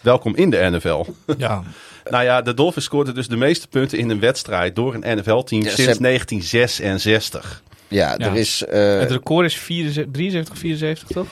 [0.00, 1.04] welkom in de NFL.
[1.38, 1.62] Ja,
[2.10, 5.62] nou ja, de Dolphins scoorden dus de meeste punten in een wedstrijd door een NFL-team
[5.62, 7.62] Ja, sinds hebben- 1966.
[7.88, 8.26] Ja, Ja.
[8.26, 8.64] er is.
[8.64, 11.26] eh, het record is 74, 73, 74, toch?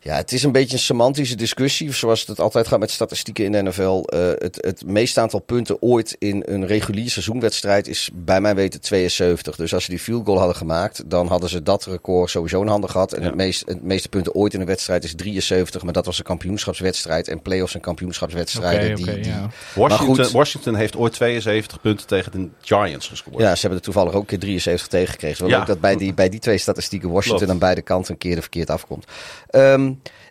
[0.00, 3.52] Ja, het is een beetje een semantische discussie, zoals het altijd gaat met statistieken in
[3.52, 4.02] de NFL.
[4.04, 8.80] Eh, het, het meeste aantal punten ooit in een reguliere seizoenwedstrijd is bij mijn weten
[8.80, 9.56] 72.
[9.56, 12.68] Dus als ze die field goal hadden gemaakt, dan hadden ze dat record sowieso in
[12.68, 13.12] handen gehad.
[13.12, 13.26] En Ja.
[13.26, 16.24] het, meest, het meeste punten ooit in een wedstrijd is 73, maar dat was een
[16.24, 17.28] kampioenschapswedstrijd.
[17.28, 18.96] En playoffs en kampioenschapswedstrijden.
[18.96, 19.50] Die, oké, die, ja.
[19.74, 20.30] Washington, Maar goed.
[20.34, 23.38] Washington heeft ooit 72 punten tegen de Giants gescoord.
[23.38, 25.48] Ja, ze hebben er toevallig ook een keer 73 tegen gekregen.
[25.48, 25.64] Wel Ja.
[25.64, 27.52] dat bij die, bij die twee statistieken Washington Klopt.
[27.52, 29.04] aan beide kanten een keer er verkeerd afkomt.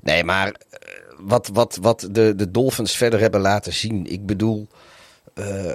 [0.02, 0.80] Nee, maar eh,
[1.18, 4.06] wat, wat, wat de, de Dolphins verder hebben laten zien.
[4.06, 4.68] Ik bedoel,
[5.34, 5.74] eh,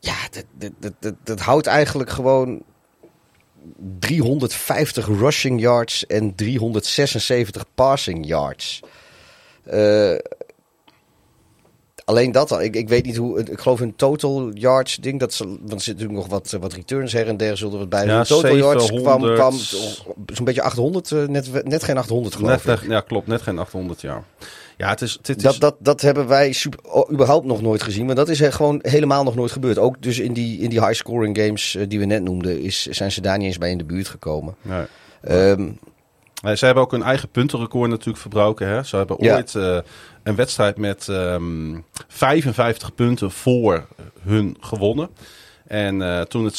[0.00, 2.62] ja, dat, dat, dat, dat, dat houdt eigenlijk gewoon
[3.98, 8.80] 350 rushing yards en 376 passing yards.
[9.64, 10.14] Eh,
[12.04, 12.62] alleen dat al.
[12.62, 13.40] Ik, ik weet niet hoe.
[13.40, 15.20] Ik geloof een total yards ding.
[15.20, 17.56] Dat ze, want er zitten natuurlijk nog wat, wat returns her en der.
[17.56, 18.06] Zullen er wat bij.
[18.06, 19.34] Ja, total yards 700.
[19.34, 19.58] kwam, kwam
[20.34, 21.12] zo'n beetje 800.
[21.12, 22.88] eh, net, net geen 800 geloof Net, ik.
[22.88, 24.22] ja, klopt, net geen 800 jaar.
[24.76, 26.80] Ja, het is, het is, Dat, dat, dat hebben wij super,
[27.12, 28.06] überhaupt nog nooit gezien.
[28.06, 29.78] Maar dat is er gewoon helemaal nog nooit gebeurd.
[29.78, 33.12] Ook dus in die, in die high-scoring games eh, die we net noemden, is, zijn
[33.12, 34.54] ze daar niet eens bij in de buurt gekomen.
[34.62, 34.84] nee.
[35.22, 35.68] Ehm,
[36.44, 38.68] Ze hebben ook hun eigen puntenrecord natuurlijk verbroken.
[38.68, 38.82] Hè?
[38.82, 39.34] Ze hebben Ja.
[39.34, 39.78] ooit eh,
[40.22, 41.78] een wedstrijd met ehm
[42.08, 43.86] 55 punten voor
[44.20, 45.08] hun gewonnen.
[45.66, 46.54] En eh, toen het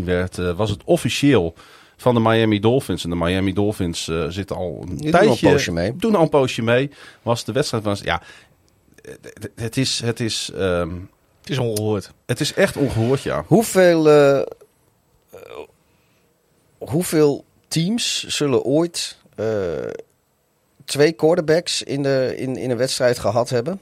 [0.00, 1.54] 56-13 werd, eh, was het officieel
[1.96, 3.04] van de Miami Dolphins.
[3.04, 5.46] En de Miami Dolphins eh, zitten al een doen al tijdje...
[5.46, 5.96] een poosje mee.
[5.96, 6.90] Doen al een poosje mee.
[7.22, 8.00] Was de wedstrijd was...
[8.00, 8.22] Ja,
[9.02, 10.90] het- het is, het, is, ehm,
[11.40, 12.10] Het is ongehoord.
[12.26, 13.44] het is echt ongehoord, ja.
[13.46, 14.08] hoeveel,
[16.78, 19.46] hoeveel teams zullen ooit eh,
[20.84, 23.80] twee quarterbacks in, de, in, in een wedstrijd gehad hebben?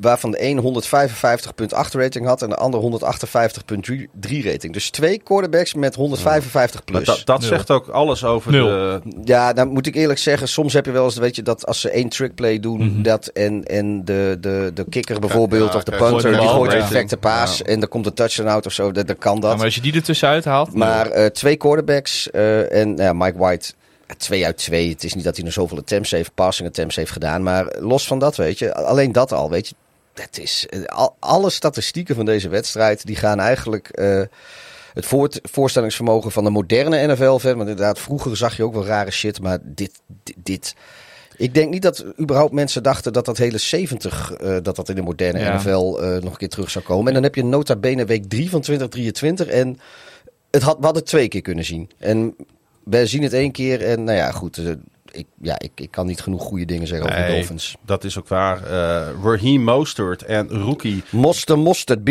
[0.00, 4.72] Waarvan de een 155,8 rating had en de ander 158,3 rating.
[4.72, 7.24] Dus twee quarterbacks met 155 Maar plus.
[7.24, 8.66] dat zegt ook alles over Nul.
[8.66, 9.00] de...
[9.24, 11.80] Ja, dan moet ik eerlijk zeggen, soms heb je wel eens, weet je, dat als
[11.80, 15.96] ze één trickplay doen, dat en, en de, de, de kicker bijvoorbeeld, ja, of de
[15.96, 17.64] punter, die de gooit een perfecte paas Ja.
[17.64, 19.50] en er komt een touchdown out of zo, dan, dan kan dat.
[19.50, 20.74] Ja, maar als je die er tussenuit haalt...
[20.74, 23.72] Maar eh, twee quarterbacks eh, en nou ja, Mike White,
[24.16, 24.88] twee uit twee.
[24.88, 27.42] Het is niet dat hij nog zoveel attempts heeft, passing attempts heeft gedaan.
[27.42, 29.74] Maar los van dat, weet je, alleen dat al, weet je.
[30.14, 34.22] Dat is, eh, al, alle statistieken van deze wedstrijd, die gaan eigenlijk eh,
[34.94, 37.56] het voort, voorstellingsvermogen van de moderne NFL verder.
[37.56, 40.74] Want inderdaad, vroeger zag je ook wel rare shit, maar dit, dit, dit
[41.36, 44.94] ik denk niet dat überhaupt mensen dachten dat dat hele 70, eh, dat dat in
[44.94, 45.56] de moderne Ja.
[45.56, 47.06] NFL nog een keer terug zou komen.
[47.06, 49.78] En dan heb je nota bene week 3 van 2023 en
[50.50, 51.90] het had, we hadden het twee keer kunnen zien.
[51.98, 52.36] En
[52.84, 54.58] we zien het één keer en nou ja, goed.
[54.58, 54.72] eh,
[55.10, 57.76] ik, ja, ik, ik kan niet genoeg goede dingen zeggen over de Dolphins.
[57.84, 58.62] Dat is ook waar.
[58.66, 61.02] Eh Raheem Mostert en rookie...
[61.10, 62.08] Moster Mostert B.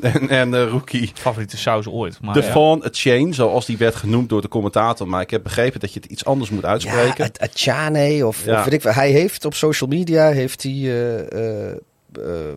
[0.00, 2.18] En, en eh, rookie favoriete saus ooit.
[2.22, 2.50] Maar De ja.
[2.50, 5.08] Fawn Chain, zoals die werd genoemd door de commentator.
[5.08, 7.24] Maar ik heb begrepen dat je het iets anders moet Ja, uitspreken.
[7.24, 8.58] het Achane of, Ja.
[8.58, 8.82] of weet ik.
[8.92, 11.70] Hij heeft op social media heeft hij, eh, eh,
[12.12, 12.54] eh,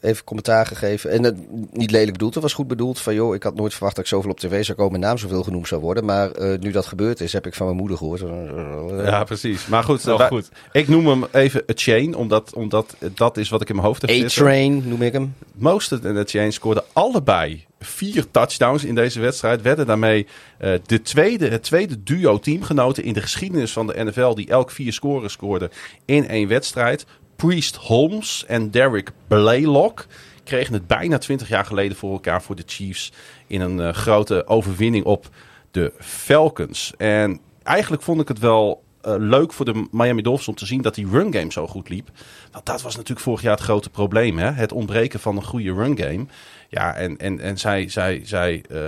[0.00, 1.10] even commentaar gegeven.
[1.10, 1.36] En het,
[1.72, 3.00] niet lelijk bedoeld, het was goed bedoeld.
[3.00, 5.18] Van joh, ik had nooit verwacht dat ik zoveel op tv zou komen en naam
[5.18, 6.04] zoveel genoemd zou worden.
[6.04, 8.20] Maar eh, nu dat gebeurd is, heb ik van mijn moeder gehoord.
[9.04, 9.66] ja, precies.
[9.66, 10.48] Maar goed, wij- goed.
[10.72, 14.00] ik noem hem even A Chain, omdat, omdat dat is wat ik in mijn hoofd
[14.00, 14.42] heb zitten.
[14.42, 15.34] A-Train noem ik hem.
[15.54, 19.62] Mostert en A Chain scoorden allebei vier touchdowns in deze wedstrijd.
[19.62, 20.26] Werden daarmee
[20.58, 24.34] eh, de tweede, het tweede duo teamgenoten in de geschiedenis van de NFL...
[24.34, 25.70] die elk vier scoren scoorden
[26.04, 27.06] in één wedstrijd.
[27.46, 30.06] Priest Holmes en Derek Blaylock
[30.44, 33.12] kregen het bijna 20 jaar geleden voor elkaar voor de Chiefs...
[33.46, 35.28] in een eh, grote overwinning op
[35.70, 36.92] de Falcons.
[36.96, 40.82] En eigenlijk vond ik het wel eh, leuk voor de Miami Dolphins om te zien
[40.82, 42.10] dat die run game zo goed liep.
[42.52, 44.38] Want dat was natuurlijk vorig jaar het grote probleem.
[44.38, 44.50] Hè?
[44.50, 46.26] Het ontbreken van een goede run game.
[46.70, 48.80] Ja, en, en, en zij, zij, zij eh,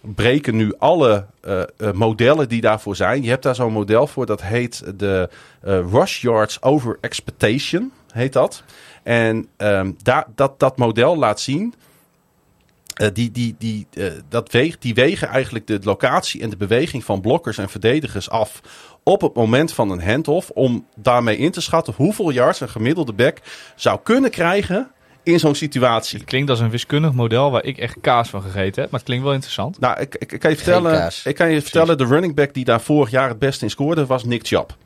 [0.00, 3.22] breken nu alle eh, eh, modellen die daarvoor zijn.
[3.22, 5.28] Je hebt daar zo'n model voor, dat heet de
[5.62, 8.62] Rush Yards Over Expectation, heet dat.
[9.02, 11.74] En ehm, daar, dat, dat model laat zien
[13.12, 13.86] die, die, die,
[14.28, 18.60] dat weegt, die wegen eigenlijk de locatie en de beweging van blokkers en verdedigers af
[19.02, 20.50] op het moment van een handoff.
[20.50, 23.38] Om daarmee in te schatten hoeveel yards een gemiddelde back
[23.76, 24.90] zou kunnen krijgen
[25.22, 26.18] in zo'n situatie.
[26.18, 28.90] Het klinkt als een wiskundig model waar ik echt kaas van gegeten heb.
[28.90, 29.80] Maar het klinkt wel interessant.
[29.80, 32.64] Nou, ik, ik, ik kan je vertellen, ik kan je vertellen, de running back die
[32.64, 34.76] daar vorig jaar het beste in scoorde was Nick Chubb.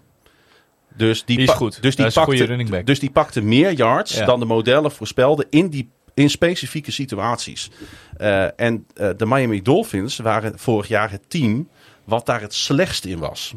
[0.96, 1.82] Dus die, Die is goed.
[1.82, 2.86] Dus die, Dat is een goede pakte, running back.
[2.86, 4.24] dus die pakte meer yards Ja.
[4.26, 7.70] dan de modellen voorspelden in, die, in specifieke situaties.
[8.16, 11.68] Eh, en eh, de Miami Dolphins waren vorig jaar het team
[12.04, 13.54] wat daar het slechtst in was.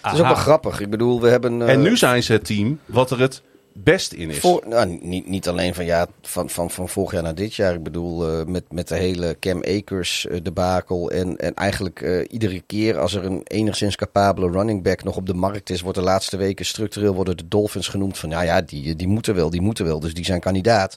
[0.00, 0.80] Het is ook wel grappig.
[0.80, 1.62] Ik bedoel, we hebben...
[1.62, 3.42] eh, en nu zijn ze het team wat er het
[3.74, 4.38] best in is.
[4.38, 7.74] Voor, nou, niet, niet alleen van, ja, van, van, van vorig jaar naar dit jaar.
[7.74, 11.10] Ik bedoel, eh, met, met de hele Cam Akers eh, debakel.
[11.10, 15.26] En, en eigenlijk eh, iedere keer als er een enigszins capabele running back nog op
[15.26, 15.80] de markt is...
[15.80, 18.28] wordt de laatste weken structureel worden de Dolphins genoemd van...
[18.28, 20.00] nou ja, die, die moeten wel, die moeten wel.
[20.00, 20.96] Dus die zijn kandidaat.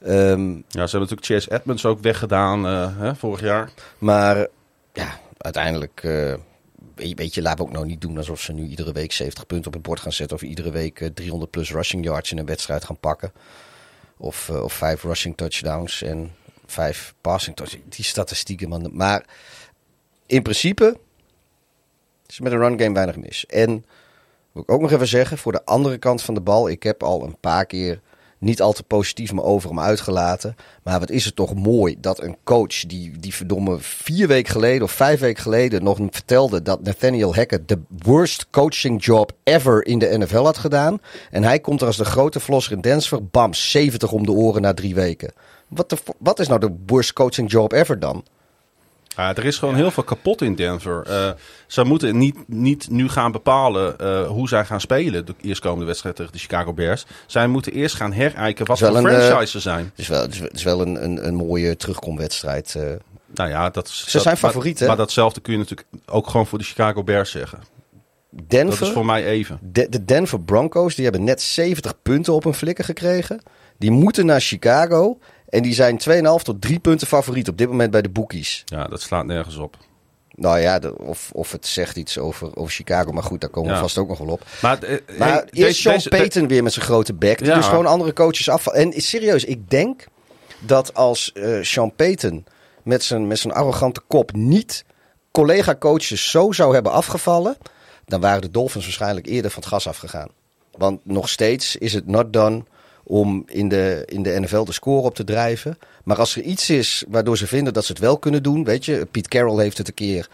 [0.00, 2.64] Ehm, Ja, ze hebben natuurlijk Chase Edmonds ook weggedaan
[2.98, 3.70] hè, vorig jaar.
[3.98, 4.46] maar
[4.92, 6.02] ja, uiteindelijk...
[7.02, 9.46] eh, weet- je, laten we ook nou niet doen alsof ze nu iedere week 70
[9.46, 10.36] punten op het bord gaan zetten.
[10.36, 13.32] Of iedere week eh, 300 plus rushing yards in een wedstrijd gaan pakken.
[14.16, 16.32] Of, eh, of vijf rushing touchdowns en
[16.66, 17.96] vijf passing touchdowns.
[17.96, 18.90] Die statistieken, man.
[18.92, 19.24] Maar
[20.26, 20.98] in principe
[22.26, 23.46] is met een run game weinig mis.
[23.46, 23.84] En
[24.52, 26.68] wil ik ook nog even zeggen, voor de andere kant van de bal.
[26.68, 28.00] Ik heb al een paar keer
[28.42, 30.56] niet al te positief me over hem uitgelaten.
[30.82, 34.82] Maar wat is het toch mooi dat een coach die, die verdomme vier weken geleden
[34.82, 39.98] of vijf weken geleden nog vertelde dat Nathaniel Hackett de worst coaching job ever in
[39.98, 40.98] de NFL had gedaan.
[41.30, 44.62] En hij komt er als de grote flosser in Denver, bam, 70 om de oren
[44.62, 45.32] na drie weken.
[45.68, 48.24] Wat, wat is nou de worst coaching job ever dan?
[49.16, 51.02] Ja, er is gewoon heel veel kapot in Denver.
[51.06, 51.30] Eh
[51.66, 55.26] ze moeten niet, niet nu gaan bepalen eh, hoe zij gaan spelen.
[55.26, 57.06] De eerstkomende wedstrijd tegen de Chicago Bears.
[57.26, 59.84] Zij moeten eerst gaan herijken wat voor eh, franchise ze zijn.
[59.84, 62.74] Het is wel, het is, het is wel een, een, een mooie terugkomwedstrijd.
[62.74, 62.82] eh.
[63.34, 64.86] Nou ja, dat Ze zijn maar- favorieten.
[64.86, 67.58] Maar, datzelfde kun je natuurlijk ook gewoon voor de Chicago Bears zeggen.
[68.46, 69.58] Denver, Dat is voor mij even.
[69.62, 73.42] de, de Denver Broncos, die hebben net 70 punten op hun flikken gekregen.
[73.78, 75.18] Die moeten naar Chicago.
[75.52, 75.98] En die zijn
[76.38, 78.62] 2,5 tot 3 punten favoriet op dit moment bij de bookies.
[78.64, 79.76] Ja, dat slaat nergens op.
[80.34, 83.12] Nou ja, de- of, of het zegt iets over, over Chicago.
[83.12, 83.76] Maar goed, daar komen Ja.
[83.76, 84.44] we vast ook nog wel op.
[84.62, 87.44] Maar, eh, Maar hey, eerst deze- Sean deze- Payton weer met zijn grote bek.
[87.44, 87.54] Ja.
[87.54, 88.80] dus gewoon andere coaches afvallen.
[88.80, 90.04] En serieus, ik denk
[90.58, 92.44] dat als eh Sean Payton
[92.82, 94.84] met zijn, met zijn arrogante kop niet
[95.30, 97.56] collega-coaches zo zou hebben afgevallen.
[98.04, 100.28] dan waren de Dolphins waarschijnlijk eerder van het gas afgegaan.
[100.78, 102.64] Want nog steeds is het not done
[103.04, 105.78] om in de, in de NFL de score op te drijven.
[106.04, 108.64] Maar als er iets is waardoor ze vinden dat ze het wel kunnen doen.
[108.64, 110.28] Weet je, Pete Carroll heeft het een keer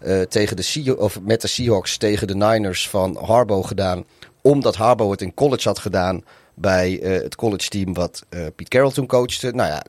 [0.00, 4.04] eh, tegen de of met de Seahawks tegen de Niners van Harbaugh gedaan.
[4.40, 8.68] Omdat Harbaugh het in college had gedaan bij eh, het college team wat eh Pete
[8.68, 9.50] Carroll toen coachte.
[9.50, 9.84] Nou ja,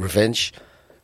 [0.00, 0.50] revenge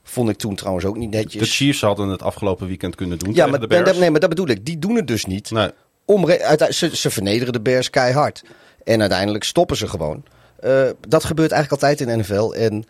[0.03, 1.43] vond ik toen trouwens ook niet netjes.
[1.43, 3.99] De Chiefs hadden het afgelopen weekend kunnen doen ja, tegen maar, de Bears.
[3.99, 4.67] nee, maar dat bedoel ik.
[4.67, 5.51] Die doen het dus niet.
[5.51, 5.71] Nee.
[6.05, 6.27] Om,
[6.71, 8.43] ze vernederen de Bears keihard.
[8.85, 10.25] En uiteindelijk stoppen ze gewoon.
[10.63, 12.53] Eh, dat gebeurt eigenlijk altijd in NFL.
[12.53, 12.85] En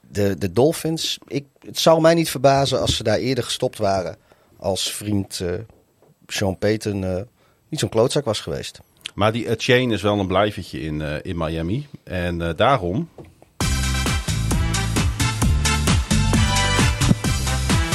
[0.00, 4.16] de, de Dolphins, ik, het zou mij niet verbazen als ze daar eerder gestopt waren.
[4.56, 5.52] Als vriend eh,
[6.26, 7.22] Sean Payton eh,
[7.68, 8.80] niet zo'n klootzak was geweest.
[9.14, 11.86] Maar die uh, chain is wel een blijvertje in, uh, in Miami.
[12.04, 13.08] En uh, daarom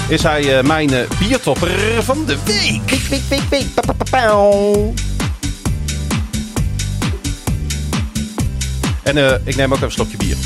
[0.09, 2.85] is hij uh, mijn uh, biertopper van de week.
[2.85, 5.18] Pik, pik, pik, pik.
[9.09, 10.37] En uh, ik neem ook even een slokje bier.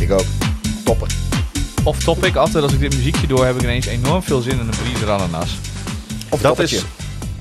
[0.00, 0.24] Ik ook.
[0.84, 1.08] Topper.
[1.84, 4.58] Of topic, altijd als ik dit muziekje door heb ik ineens enorm veel zin in
[4.58, 5.56] een Breeder ananas.
[6.28, 6.76] Of dat toppertje.
[6.76, 6.84] is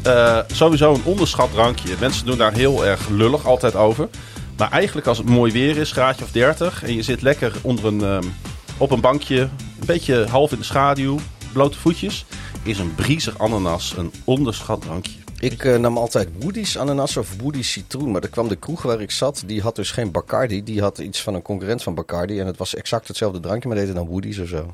[0.08, 1.96] uh, sowieso een onderschat drankje.
[2.00, 4.10] Mensen doen daar heel erg lullig altijd over.
[4.58, 6.84] Maar eigenlijk als het mooi weer is, graadje of 30...
[6.84, 8.34] en je zit lekker onder een, um,
[8.78, 11.20] op een bankje, een beetje half in de schaduw,
[11.54, 12.26] blote voetjes...
[12.64, 15.23] is een briezer ananas een onderschat drankje.
[15.44, 18.12] Ik uh, nam altijd Woody's ananas of Woody's citroen.
[18.12, 20.64] Maar er kwam de kroeg waar ik zat, die had dus geen Bacardi.
[20.64, 22.40] Die had iets van een concurrent van Bacardi.
[22.40, 24.74] En het was exact hetzelfde drankje, maar deed dan Woody's of zo.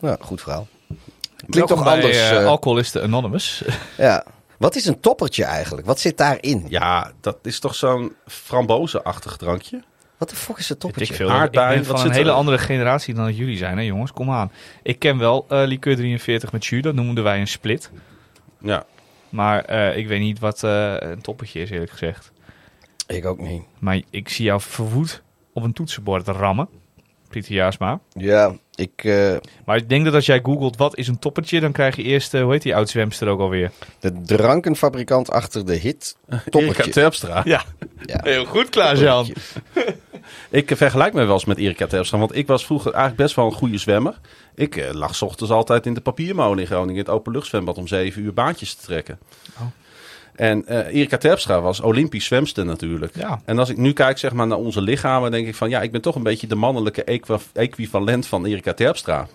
[0.00, 0.66] Ja, goed verhaal.
[1.48, 2.16] Klinkt toch anders?
[2.16, 3.62] Uh, uh, Alcoholisten Anonymous.
[3.96, 4.24] Ja.
[4.58, 5.86] Wat is een toppertje eigenlijk?
[5.86, 6.66] Wat zit daarin?
[6.68, 9.82] Ja, dat is toch zo'n frambozenachtig drankje?
[10.18, 11.12] Wat de fuck is een toppertje?
[11.12, 12.36] Ik, veel, ik ben van een hele er?
[12.36, 14.12] andere generatie dan dat jullie zijn, hè jongens.
[14.12, 14.52] Kom aan.
[14.82, 17.90] Ik ken wel uh, Liqueur 43 met jus, dat noemden wij een split.
[18.60, 18.84] Ja.
[19.28, 22.32] Maar uh, ik weet niet wat uh, een toppertje is, eerlijk gezegd.
[23.06, 23.62] Ik ook niet.
[23.78, 25.22] Maar ik zie jou verwoed
[25.52, 26.68] op een toetsenbord rammen.
[27.28, 28.00] Pieter Jaasma.
[28.12, 29.04] Ja, ik...
[29.04, 29.36] Uh...
[29.64, 32.34] Maar ik denk dat als jij googelt wat is een toppertje, dan krijg je eerst,
[32.34, 33.70] uh, hoe heet die oud-zwemster ook alweer?
[34.00, 36.60] De drankenfabrikant achter de hit toppertje.
[36.60, 37.42] Erika Terpstra.
[37.44, 37.62] Ja.
[38.04, 38.20] ja.
[38.22, 39.28] Heel goed, Klaas-Jan.
[40.50, 43.46] ik vergelijk me wel eens met Erika Terpstra, want ik was vroeger eigenlijk best wel
[43.46, 44.18] een goede zwemmer.
[44.56, 47.86] Ik uh, lag 's ochtends altijd in de papiermolen in Groningen, in het openluchtzwembad, om
[47.86, 49.18] zeven uur baantjes te trekken.
[49.58, 49.66] Oh.
[50.34, 53.16] En uh, Erika Terpstra was Olympisch zwemster natuurlijk.
[53.16, 53.40] Ja.
[53.44, 55.92] En als ik nu kijk zeg maar, naar onze lichamen, denk ik van ja, ik
[55.92, 59.28] ben toch een beetje de mannelijke equi equivalent van Erika Terpstra.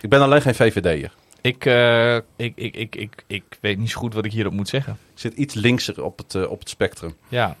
[0.00, 1.12] Ik ben alleen geen VVD'er.
[1.40, 4.68] Ik, uh, ik, ik, ik, ik, ik weet niet zo goed wat ik hierop moet
[4.68, 4.98] zeggen.
[5.14, 7.16] Ik zit iets linkser op het, uh, op het spectrum.
[7.28, 7.56] Ja,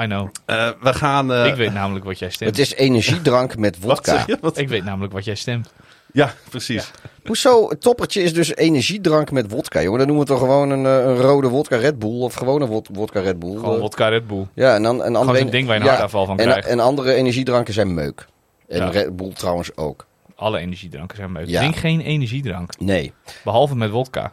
[0.00, 0.28] I know.
[0.46, 1.32] Uh, we gaan...
[1.46, 2.50] ik weet namelijk wat jij stemt.
[2.50, 4.24] Het is energiedrank met vodka.
[4.26, 4.58] Wat, wat?
[4.58, 5.72] Ik weet namelijk wat jij stemt.
[6.12, 6.90] Ja, precies.
[7.02, 7.10] Ja.
[7.24, 7.68] Hoezo?
[7.68, 9.98] Het toppertje is dus energiedrank met vodka, jongen.
[9.98, 13.38] Dan noemen we toch gewoon een, een rode vodka Red Bull of gewone vodka Red
[13.38, 13.56] Bull.
[13.56, 14.46] Gewoon vodka Red Bull.
[14.54, 15.36] Ja, en dan een andere...
[15.36, 16.68] Gewoon ding waar je een hartaanval van en, krijgt.
[16.68, 18.26] En andere energiedranken zijn meuk.
[18.68, 18.88] En ja.
[18.88, 20.06] Red Bull trouwens ook.
[20.34, 21.46] Alle energiedranken zijn meuk.
[21.46, 21.60] Ja.
[21.60, 22.78] Drink geen energiedrank.
[22.78, 23.12] Nee.
[23.44, 24.32] Behalve met vodka.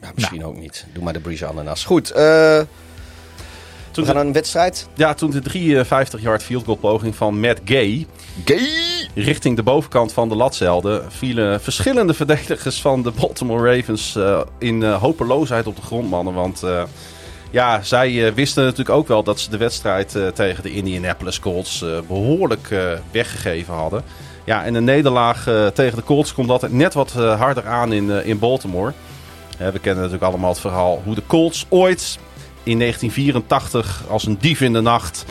[0.00, 0.50] Nou, misschien nou.
[0.50, 0.86] ook niet.
[0.92, 1.84] Doe maar de Breeze ananas.
[1.84, 2.60] Goed, uh,
[3.98, 4.88] toen we gaan naar een wedstrijd.
[4.94, 8.06] Ja, toen de 53 yard field goal poging van Matt Gay...
[8.44, 9.08] Gay!
[9.14, 14.80] Richting de bovenkant van de latzelden vielen verschillende verdedigers van de Baltimore Ravens uh, in
[14.80, 16.34] uh, hopeloosheid op de grond, mannen.
[16.34, 16.82] Want uh,
[17.50, 22.68] ja, zij wisten natuurlijk ook wel dat ze de wedstrijd tegen de Indianapolis Colts behoorlijk
[23.10, 24.02] weggegeven hadden.
[24.44, 28.38] Ja, en een nederlaag tegen de Colts komt altijd net wat harder aan in, in
[28.38, 28.92] Baltimore.
[29.58, 32.18] we kennen natuurlijk allemaal het verhaal hoe de Colts ooit
[32.68, 35.24] in 1984 als een dief in de nacht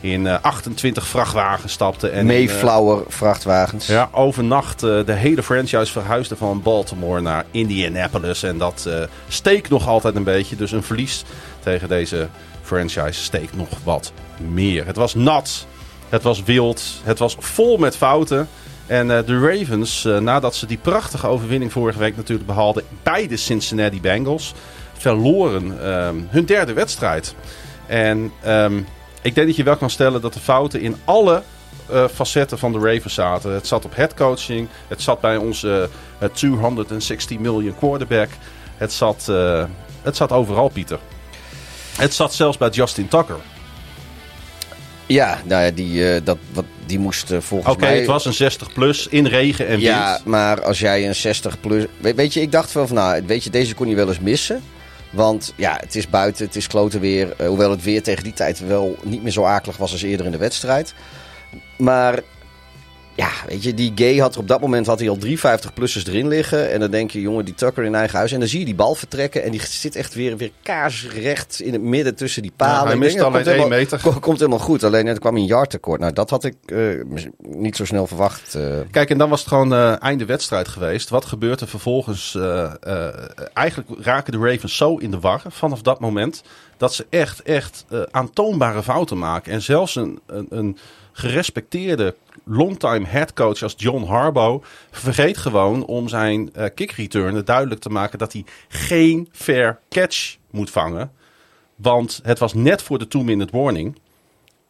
[0.00, 2.08] in uh, 28 vrachtwagens stapte.
[2.08, 3.86] En Mayflower uh, vrachtwagens.
[3.86, 8.42] Ja, overnacht uh, de hele franchise verhuisde van Baltimore naar Indianapolis.
[8.42, 8.88] En dat
[9.28, 10.56] steekt nog altijd een beetje.
[10.56, 11.24] Dus een verlies
[11.62, 12.28] tegen deze
[12.62, 14.86] franchise steekt nog wat meer.
[14.86, 15.66] Het was nat,
[16.08, 18.48] het was wild, het was vol met fouten.
[18.86, 23.26] En eh, de Ravens, eh, nadat ze die prachtige overwinning vorige week natuurlijk behaalden bij
[23.26, 24.54] de Cincinnati Bengals,
[25.04, 27.34] verloren ehm, hun derde wedstrijd.
[27.86, 28.78] En ehm,
[29.22, 31.42] ik denk dat je wel kan stellen dat de fouten in alle
[31.90, 33.52] eh, facetten van de Ravens zaten.
[33.52, 35.88] Het zat op headcoaching, het zat bij onze
[36.18, 38.28] eh, 260 miljoen quarterback.
[38.76, 39.64] Het zat, eh,
[40.02, 40.98] het zat overal, Pieter.
[41.96, 43.38] Het zat zelfs bij Justin Tucker.
[45.06, 47.96] Ja, nou ja, die, eh, dat, wat, die moest volgens Oké, mij...
[47.96, 50.24] het was een 60 plus in regen en Ja, wind.
[50.24, 51.84] maar als jij een 60 plus...
[52.00, 54.20] Weet, weet je, ik dacht wel van, nou, weet je, deze kon je wel eens
[54.20, 54.62] missen.
[55.14, 57.34] Want ja, het is buiten, het is klote weer.
[57.36, 60.26] eh, hoewel het weer tegen die tijd wel niet meer zo akelig was als eerder
[60.26, 60.94] in de wedstrijd.
[61.76, 62.20] Maar
[63.16, 66.06] ja, weet je, die Gay had er op dat moment had hij al drie 50-plussers
[66.08, 66.70] erin liggen.
[66.72, 68.32] En dan denk je, jongen, die Tucker in eigen huis.
[68.32, 69.42] En dan zie je die bal vertrekken.
[69.42, 72.80] En die zit echt weer, weer kaarsrecht in het midden tussen die palen.
[72.82, 74.00] Ja, hij mist alleen komt één helemaal- meter.
[74.00, 74.84] ko- Komt helemaal goed.
[74.84, 76.00] Alleen net kwam hij een yard tekort.
[76.00, 76.78] Nou, dat had ik eh,
[77.38, 78.54] niet zo snel verwacht.
[78.54, 78.62] eh.
[78.90, 81.08] Kijk, en dan was het gewoon eh, einde wedstrijd geweest.
[81.08, 82.34] Wat gebeurt er vervolgens?
[82.34, 83.08] eh, eh,
[83.54, 86.42] eigenlijk raken de Ravens zo in de war vanaf dat moment.
[86.76, 89.52] Dat ze echt, echt eh, aantoonbare fouten maken.
[89.52, 90.78] En zelfs een, een, een
[91.12, 92.14] gerespecteerde
[92.44, 98.18] longtime headcoach als John Harbaugh vergeet gewoon om zijn eh kick returner duidelijk te maken
[98.18, 101.12] dat hij geen fair catch moet vangen.
[101.76, 103.98] Want het was net voor de two-minute warning.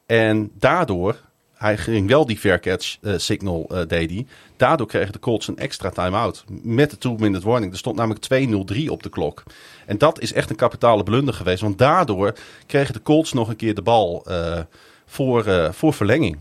[0.06, 1.20] En daardoor,
[1.54, 4.26] hij ging wel die fair catch eh, signal eh, deed hij.
[4.56, 6.44] Daardoor kregen de Colts een extra time-out.
[6.62, 7.72] Met de two-minute warning.
[7.72, 8.26] Er stond namelijk
[8.84, 9.42] 2-0-3 op de klok.
[9.86, 11.60] En dat is echt een kapitale blunder geweest.
[11.60, 12.34] Want daardoor
[12.66, 14.26] kregen de Colts nog een keer de bal
[15.06, 16.38] voor, voor verlenging.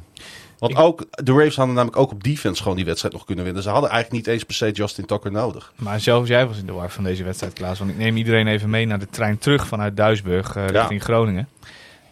[0.64, 3.64] Want ook, de Ravens hadden namelijk ook op defense gewoon die wedstrijd nog kunnen winnen.
[3.64, 5.74] Ze hadden eigenlijk niet eens per se Justin Tucker nodig.
[5.76, 7.80] Maar zelfs jij was in de war van deze wedstrijd, Klaas.
[7.80, 11.47] Want ik neem iedereen even mee naar de trein terug vanuit Duisburg eh, richting Groningen.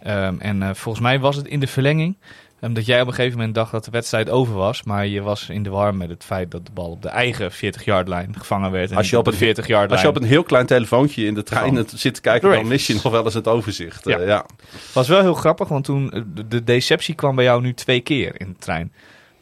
[0.03, 2.15] Ehm, en eh, volgens mij was het in de verlenging
[2.61, 4.83] ehm, dat jij op een gegeven moment dacht dat de wedstrijd over was.
[4.83, 7.51] Maar je was in de war met het feit dat de bal op de eigen
[7.51, 8.91] 40-yard-lijn gevangen werd.
[8.91, 9.89] En Als je, op een, 40-yard-lijn.
[9.89, 12.67] als je op een heel klein telefoontje in de trein Van zit te kijken, dan
[12.67, 14.05] mis je nog wel eens het overzicht.
[14.05, 14.17] Ja.
[14.17, 14.45] Eh, ja.
[14.93, 18.01] was wel heel grappig, want toen eh, de, de deceptie kwam bij jou nu twee
[18.01, 18.91] keer in de trein.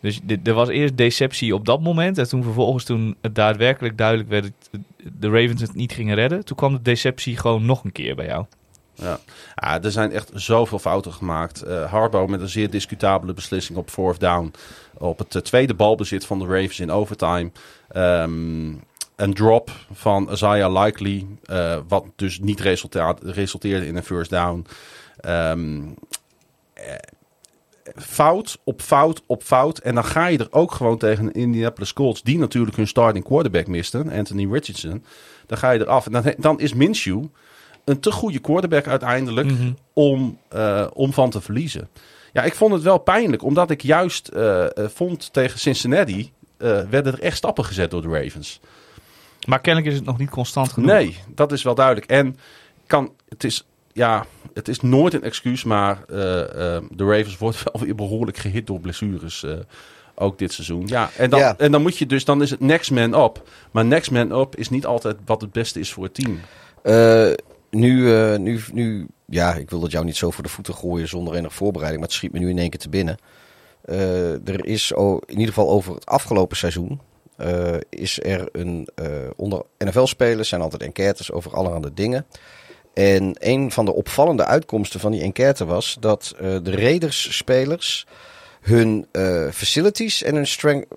[0.01, 2.17] Dus er was eerst deceptie op dat moment.
[2.17, 4.81] En toen vervolgens, toen het daadwerkelijk duidelijk werd dat
[5.19, 6.45] de Ravens het niet gingen redden.
[6.45, 8.45] Toen kwam de deceptie gewoon nog een keer bij jou.
[9.01, 9.19] Ja.
[9.55, 11.61] ja, er zijn echt zoveel fouten gemaakt.
[11.61, 14.53] Eh Harbaugh met een zeer discutabele beslissing op fourth down.
[14.97, 17.51] Op het eh, tweede balbezit van de Ravens in overtime.
[17.89, 18.73] Ehm,
[19.15, 21.27] een drop van Isaiah Likely.
[21.43, 22.59] eh, wat dus niet
[23.21, 24.65] resulteerde in een first down.
[25.19, 25.81] Ehm,
[26.73, 26.93] eh,
[27.95, 29.77] fout op fout op fout.
[29.77, 32.21] En dan ga je er ook gewoon tegen een Indianapolis Colts.
[32.21, 34.11] Die natuurlijk hun starting quarterback misten.
[34.11, 35.03] Anthony Richardson.
[35.45, 36.05] Dan ga je eraf.
[36.05, 37.23] En dan, dan is Minshew
[37.89, 39.71] een te goede quarterback uiteindelijk Mhm.
[39.93, 41.89] om, eh, om van te verliezen.
[42.33, 46.81] Ja, ik vond het wel pijnlijk, omdat ik juist eh, eh, vond tegen Cincinnati eh,
[46.89, 48.59] werden er echt stappen gezet door de Ravens.
[49.47, 50.89] Maar kennelijk is het nog niet constant genoeg.
[50.91, 52.05] Nee, dat is wel duidelijk.
[52.11, 52.37] En
[52.87, 57.95] kan, het is, ja, het is nooit een excuus, maar de Ravens wordt wel weer
[57.95, 59.43] behoorlijk gehit door blessures.
[59.43, 59.51] eh,
[60.21, 60.87] ook dit seizoen.
[60.87, 61.55] Ja, en dan, Ja.
[61.57, 63.43] en dan moet je dus, dan is het next man up.
[63.71, 66.39] Maar next man up is niet altijd wat het beste is voor het team.
[66.83, 67.31] Eh,
[67.69, 71.07] nu, eh, nu, nu, ja, ik wil dat jou niet zo voor de voeten gooien
[71.07, 73.17] zonder enige voorbereiding, maar het schiet me nu in één keer te binnen.
[73.81, 76.99] Eh, er is in ieder geval over het afgelopen seizoen
[77.35, 78.87] eh, is er een
[79.35, 82.25] onder NFL-spelers zijn altijd enquêtes over allerhande dingen.
[82.93, 88.07] En een van de opvallende uitkomsten van die enquête was dat de Raiders-spelers
[88.61, 89.05] hun
[89.51, 90.87] facilities en hun, strength,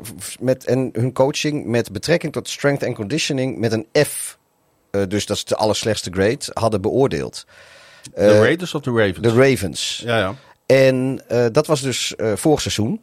[0.40, 4.38] met, en hun coaching met betrekking tot strength and conditioning met een F
[5.08, 7.44] dus dat is de allerslechtste grade, hadden beoordeeld.
[8.02, 9.18] De Eh, Raiders of de Ravens?
[9.20, 10.02] De Ravens.
[10.04, 10.34] Ja, ja.
[10.66, 13.00] En eh, dat was dus eh, vorig seizoen.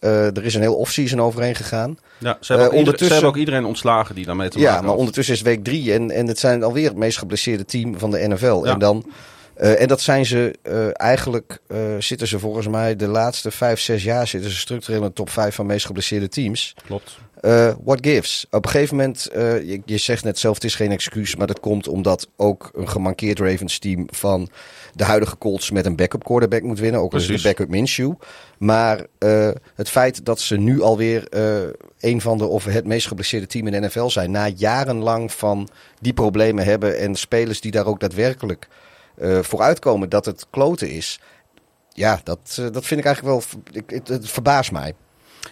[0.00, 1.98] Eh, er is een heel offseason overheen gegaan.
[2.18, 4.80] Ja, ze hebben, Eh, ze ondertussen- hebben ook iedereen ontslagen die daarmee te maken Ja,
[4.80, 4.98] maar had.
[4.98, 8.28] ondertussen is week drie en, en het zijn alweer het meest geblesseerde team van de
[8.28, 8.64] NFL.
[8.64, 8.72] Ja.
[8.72, 9.12] En, dan,
[9.54, 13.80] eh, en dat zijn ze eh, eigenlijk, eh, zitten ze volgens mij de laatste vijf,
[13.80, 16.74] zes jaar zitten ze structureel in de top vijf van meest geblesseerde teams.
[16.86, 17.18] Klopt.
[17.42, 18.46] Eh, what gives?
[18.50, 21.46] Op een gegeven moment, eh, je, je zegt net zelf, het is geen excuus, maar
[21.46, 24.48] dat komt omdat ook een gemankeerd Ravens team van
[24.94, 27.00] de huidige Colts met een backup quarterback moet winnen.
[27.00, 28.12] Ook al is het de backup Minshew.
[28.58, 31.26] Maar eh, het feit dat ze nu alweer
[32.00, 35.68] een van de, of het meest geblesseerde team in de NFL zijn, na jarenlang van
[36.00, 38.68] die problemen hebben en spelers die daar ook daadwerkelijk
[39.16, 41.20] eh vooruitkomen dat het kloten is.
[41.92, 44.94] Ja, dat, dat vind ik eigenlijk wel, ik, het, het verbaast mij.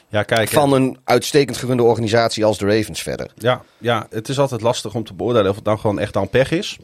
[0.09, 0.49] Ja, kijk.
[0.49, 3.30] Van een uitstekend gerunde organisatie als de Ravens verder.
[3.34, 6.28] Ja, ja, het is altijd lastig om te beoordelen of het dan gewoon echt aan
[6.28, 6.76] pech is.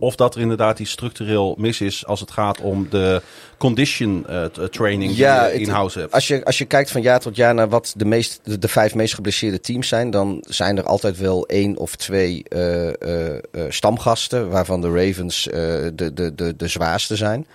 [0.00, 3.22] of dat er inderdaad iets structureel mis is als het gaat om de
[3.56, 6.12] condition eh, t- training die je het- in house hebt.
[6.12, 8.68] Als je, als je kijkt van jaar tot jaar naar wat de, meest, de, de
[8.68, 13.34] vijf meest geblesseerde teams zijn, dan zijn er altijd wel één of twee eh, eh,
[13.36, 15.60] eh, stamgasten, waarvan de Ravens eh,
[15.94, 17.46] de, de, de, de zwaarste zijn.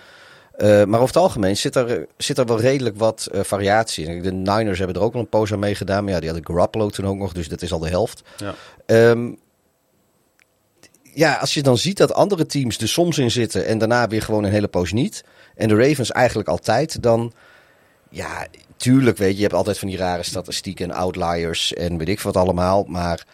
[0.56, 4.22] Eh, maar over het algemeen zit er, zit er wel redelijk wat eh, variatie in.
[4.22, 6.88] De Niners hebben er ook wel een poos aan meegedaan, maar ja, die hadden Garoppolo
[6.88, 8.22] toen ook nog, dus dat is al de helft.
[8.36, 8.54] Ja.
[8.86, 9.32] Ehm,
[11.02, 14.22] ja, als je dan ziet dat andere teams er soms in zitten en daarna weer
[14.22, 15.24] gewoon een hele poos niet.
[15.56, 17.32] En de Ravens eigenlijk altijd, dan
[18.10, 18.46] ja,
[18.76, 22.20] tuurlijk weet je, je hebt altijd van die rare statistieken en outliers en weet ik
[22.20, 22.84] wat allemaal.
[22.88, 23.26] Maar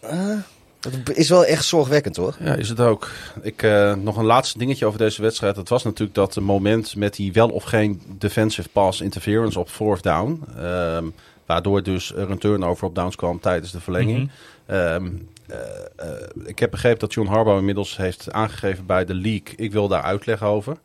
[0.00, 0.38] eh,
[0.80, 2.36] het is wel echt zorgwekkend hoor.
[2.40, 3.10] Ja, is het ook.
[3.42, 5.54] Ik, eh, nog een laatste dingetje over deze wedstrijd.
[5.54, 10.02] Dat was natuurlijk dat moment met die wel of geen defensive pass interference op fourth
[10.02, 10.44] down.
[10.56, 11.04] ehm,
[11.46, 14.30] waardoor dus er een turnover op downs kwam tijdens de verlenging.
[14.66, 15.08] Ehm,
[15.46, 15.58] eh,
[15.96, 16.08] eh,
[16.44, 19.56] ik heb begrepen dat John Harbaugh inmiddels heeft aangegeven bij de league.
[19.56, 20.76] Ik wil daar uitleg over.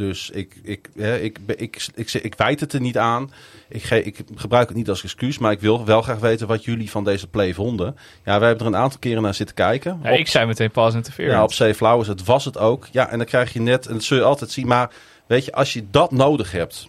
[0.00, 3.32] Dus ik, ik, hè, ik, ik, ik, ik, ik wijt het er niet aan.
[3.68, 5.38] Ik, ge, ik gebruik het niet als excuus.
[5.38, 7.96] Maar ik wil wel graag weten wat jullie van deze play vonden.
[8.24, 10.00] Ja, wij hebben er een aantal keren naar zitten kijken.
[10.02, 11.36] Ja, Op- ik zei meteen pass interference.
[11.36, 12.86] ja, op Safe Flowers, het was het ook.
[12.90, 14.66] Ja, en dan krijg je net, en dat zul je altijd zien.
[14.66, 14.90] Maar
[15.26, 16.88] weet je, als je dat nodig hebt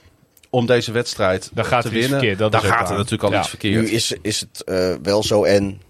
[0.49, 3.39] om deze wedstrijd Dan gaat te winnen, verkeerd, dat dan gaat er natuurlijk al Ja.
[3.39, 3.81] iets verkeerd.
[3.81, 5.81] Nu is, is het eh, wel zo en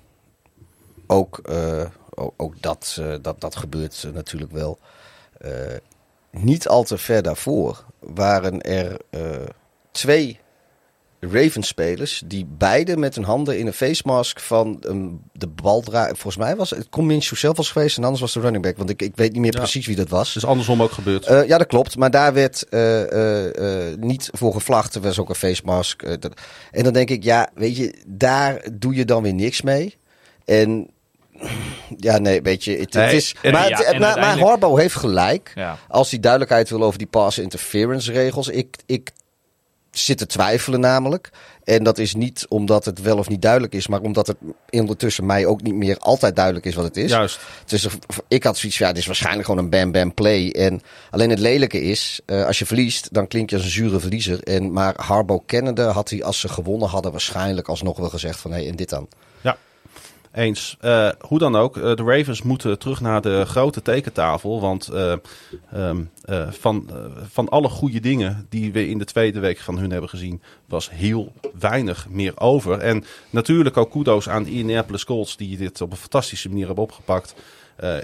[1.08, 4.80] ook, eh, ook, ook dat, eh, dat, dat gebeurt natuurlijk wel.
[6.32, 9.22] Niet al te ver daarvoor waren er eh,
[9.92, 10.40] twee
[11.20, 16.16] Ravens-spelers die beide met hun handen in een face mask van ehm, de bal draaien.
[16.18, 18.90] Volgens mij was het Minshew zelf was geweest en anders was de running back, want
[18.90, 19.58] ik, ik weet niet meer Ja.
[19.60, 20.36] precies wie dat was.
[20.36, 21.26] Is andersom ook gebeurd.
[21.26, 21.98] Eh, ja, dat klopt.
[21.98, 24.96] Maar daar werd eh, niet voor gevlacht.
[24.96, 26.22] Er was ook een face mask.
[26.22, 26.34] dat-
[26.72, 29.98] en dan denk ik, ja, weet je, daar doe je dan weer niks mee.
[30.46, 30.90] En
[31.98, 33.36] ja, nee, weet je, het, is.
[33.52, 35.52] maar, ja, het- Harbo heeft gelijk.
[35.56, 35.78] Ja.
[35.88, 38.48] Als hij duidelijkheid wil over die pass interference regels.
[38.48, 39.12] Ik, ik
[39.92, 41.30] zit te twijfelen namelijk.
[41.64, 44.38] En dat is niet omdat het wel of niet duidelijk is, maar omdat het
[44.70, 47.10] ondertussen mij ook niet meer altijd duidelijk is wat het is.
[47.12, 47.40] Juist.
[47.68, 47.88] Is,
[48.28, 50.52] ik had zoiets van, ja, dit is waarschijnlijk gewoon een bam-bam play.
[50.52, 54.00] En alleen het lelijke is, eh, als je verliest, dan klink je als een zure
[54.00, 54.44] verliezer.
[54.44, 58.52] En, maar Harbo kennende had hij, als ze gewonnen hadden, waarschijnlijk alsnog wel gezegd van,
[58.52, 59.08] hé, en dit dan.
[59.42, 59.58] Ja,
[60.34, 60.78] eens.
[60.80, 64.62] Eh, hoe dan ook, eh, de Ravens moeten terug naar de grote tekentafel.
[64.62, 65.14] Want eh,
[65.72, 66.90] ehm, eh, van,
[67.32, 70.90] van alle goede dingen die we in de tweede week van hun hebben gezien, was
[70.90, 72.80] heel weinig meer over.
[72.80, 76.84] En natuurlijk ook kudo's aan de Indianapolis Colts, die dit op een fantastische manier hebben
[76.84, 77.36] opgepakt.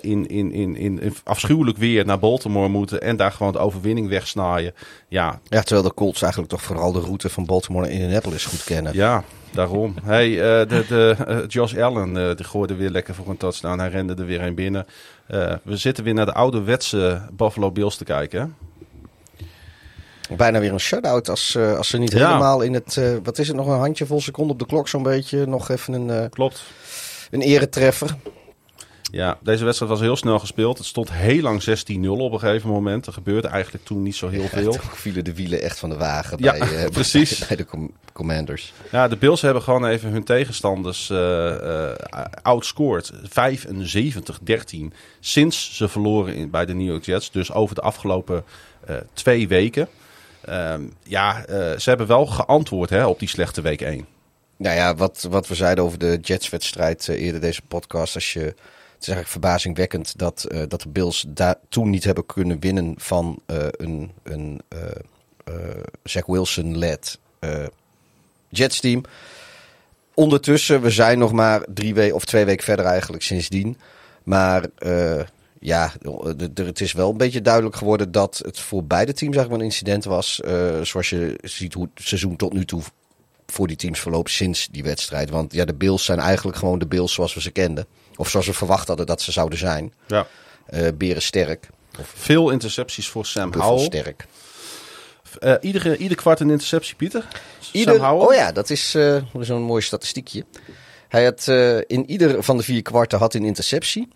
[0.01, 4.09] In, in, in, in, in afschuwelijk weer naar Baltimore moeten en daar gewoon de overwinning
[4.09, 4.73] wegsnaaien.
[5.07, 8.63] Ja, Ja, terwijl de Colts eigenlijk toch vooral de route van Baltimore naar Indianapolis goed
[8.63, 8.93] kennen.
[8.93, 9.23] ja,
[9.57, 9.95] daarom.
[10.03, 13.79] Hey, eh, de, de, eh, Josh Allen eh, die gooide weer lekker voor een touchdown.
[13.79, 14.85] Hij rende er weer een binnen.
[15.63, 18.55] We zitten weer naar de ouderwetse Buffalo Bills te kijken.
[20.29, 20.35] hè?
[20.35, 22.27] Bijna weer een shutout als, als ze niet Ja.
[22.27, 25.45] helemaal in het, wat is het, nog een handjevol seconden op de klok zo'n beetje.
[25.45, 26.63] Nog even een, Klopt.
[27.31, 28.15] een eretreffer.
[29.11, 30.77] Ja, deze wedstrijd was heel snel gespeeld.
[30.77, 33.05] Het stond heel lang 16-0 op een gegeven moment.
[33.05, 34.71] Er gebeurde eigenlijk toen niet zo heel veel.
[34.71, 37.47] Toen vielen de wielen echt van de wagen Ja, bij, eh, precies.
[37.47, 38.73] bij de com- Commanders.
[38.91, 41.91] Ja, de Bills hebben gewoon even hun tegenstanders eh
[42.41, 43.11] outscored.
[43.13, 47.31] 75-13 sinds ze verloren in, bij de New York Jets.
[47.31, 48.43] Dus over de afgelopen
[48.85, 49.87] eh, twee weken.
[50.41, 54.05] Ehm, ja, eh, ze hebben wel geantwoord hè, op die slechte week 1.
[54.57, 58.15] Nou ja, wat, wat we zeiden over de Jets-wedstrijd eerder deze podcast.
[58.15, 58.55] Als je,
[58.97, 62.93] het is eigenlijk verbazingwekkend dat, eh, dat de Bills daar toen niet hebben kunnen winnen
[62.97, 65.53] van eh, een, een eh,
[66.03, 67.19] Zach Wilson-led
[68.49, 69.03] Jets-team.
[70.13, 73.77] Ondertussen, we zijn nog maar drie weken of twee weken verder eigenlijk sindsdien.
[74.23, 74.65] Maar
[75.59, 75.93] ja,
[76.53, 80.03] het is wel een beetje duidelijk geworden dat het voor beide teams eigenlijk een incident
[80.03, 80.41] was.
[80.81, 82.81] zoals je ziet hoe het seizoen tot nu toe
[83.47, 85.29] voor die teams verloopt sinds die wedstrijd.
[85.29, 87.85] Want ja, de Bills zijn eigenlijk gewoon de Bills zoals we ze kenden.
[88.17, 89.93] Of zoals we verwacht hadden dat ze zouden zijn.
[90.07, 90.27] Ja.
[90.65, 91.69] Eh beren sterk.
[92.01, 93.85] Veel intercepties voor Sam Howell.
[93.85, 94.25] sterk.
[95.39, 97.27] Eh, iedere, ieder kwart een interceptie, Pieter.
[97.71, 98.27] Ieder, Sam Howell.
[98.27, 100.45] oh ja, dat is eh, zo'n mooi statistiekje.
[101.07, 104.07] Hij had eh, in ieder van de vier kwarten had een interceptie.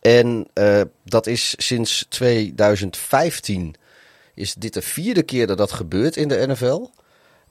[0.00, 3.74] En eh, dat is sinds 2015
[4.34, 6.90] is dit de vierde keer dat dat gebeurt in de NFL.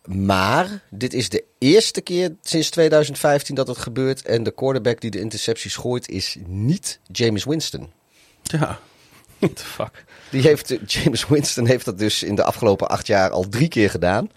[0.05, 4.21] Maar dit is de eerste keer sinds 2015 dat het gebeurt.
[4.25, 7.91] En de quarterback die de intercepties gooit is niet James Winston.
[8.41, 8.79] Ja.
[9.37, 10.05] What the fuck?
[10.31, 13.67] Die heeft, eh, James Winston heeft dat dus in de afgelopen acht jaar al drie
[13.67, 14.29] keer gedaan.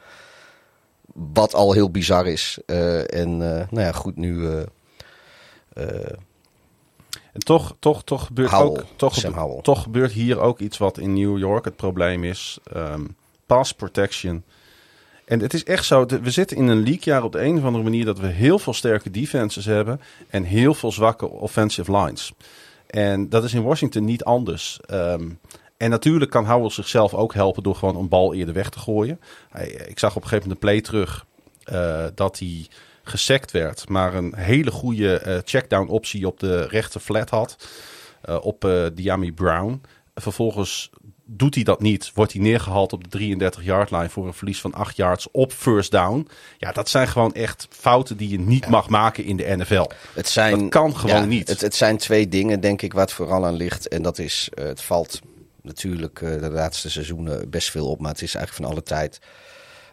[1.13, 2.59] Wat al heel bizar is.
[2.67, 4.49] Eh, en eh, nou ja, goed, nu.
[4.49, 4.63] eh,
[7.33, 11.13] En toch, toch, toch, gebeurt Howell, ook, toch, toch gebeurt hier ook iets wat in
[11.13, 12.59] New York het probleem is.
[12.73, 13.05] Ehm,
[13.47, 14.45] pass protection.
[15.27, 17.85] En het is echt zo, we zitten in een leaguejaar op de een of andere
[17.85, 22.33] manier dat we heel veel sterke defenses hebben en heel veel zwakke offensive lines.
[22.87, 24.81] En dat is in Washington niet anders.
[24.87, 25.29] Ehm,
[25.77, 29.21] en natuurlijk kan Howell zichzelf ook helpen door gewoon een bal eerder weg te gooien.
[29.51, 31.27] Hij, ik zag op een gegeven moment een play terug
[31.63, 32.67] eh, dat hij
[33.03, 37.69] gesekt werd, maar een hele goede eh, checkdown optie op de rechter flat had
[38.23, 39.83] eh, op eh Diami Brown.
[40.15, 40.91] Vervolgens
[41.27, 44.61] doet hij dat niet, wordt hij neergehaald op de 33 yard line voor een verlies
[44.61, 46.29] van 8 yards op first down.
[46.59, 49.87] Ja, dat zijn gewoon echt fouten die je niet mag maken in de NFL.
[50.15, 51.49] Het zijn, Dat kan gewoon ja, niet.
[51.49, 53.89] Het, het zijn twee dingen, denk ik, waar het vooral aan ligt.
[53.89, 55.21] En dat is, eh, het valt
[55.63, 58.01] natuurlijk eh, de laatste seizoenen best veel op.
[58.01, 59.21] Maar het is eigenlijk van alle tijd,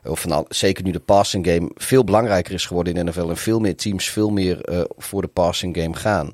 [0.03, 3.29] of van al, zeker nu de passing game, veel belangrijker is geworden in de NFL.
[3.29, 6.33] En veel meer teams veel meer eh, voor de passing game gaan.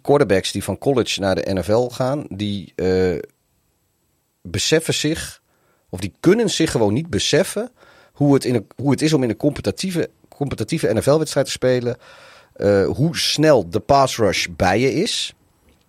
[0.00, 3.18] Quarterbacks die van college naar de NFL gaan, die eh,
[4.42, 5.42] beseffen zich,
[5.88, 7.70] of die kunnen zich gewoon niet beseffen
[8.12, 11.96] hoe het, in hoe het is om in een competitieve, competitieve NFL-wedstrijd te spelen.
[12.52, 15.34] Eh, hoe snel de pass rush bij je is.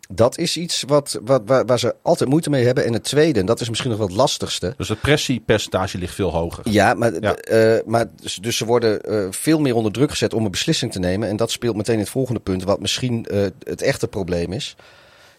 [0.10, 2.86] Dat is iets wat, wat, waar, waar ze altijd moeite mee hebben.
[2.86, 4.74] En het tweede, en dat is misschien nog wel het lastigste.
[4.78, 6.70] Dus het pressiepercentage ligt veel hoger.
[6.70, 7.36] Ja, maar, Ja.
[7.36, 10.92] eh, maar dus, dus ze worden eh, veel meer onder druk gezet om een beslissing
[10.92, 11.30] te nemen.
[11.30, 14.76] En dat speelt meteen het volgende punt, wat misschien eh, het echte probleem is.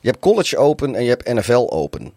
[0.01, 2.13] Je hebt college open en je hebt NFL open.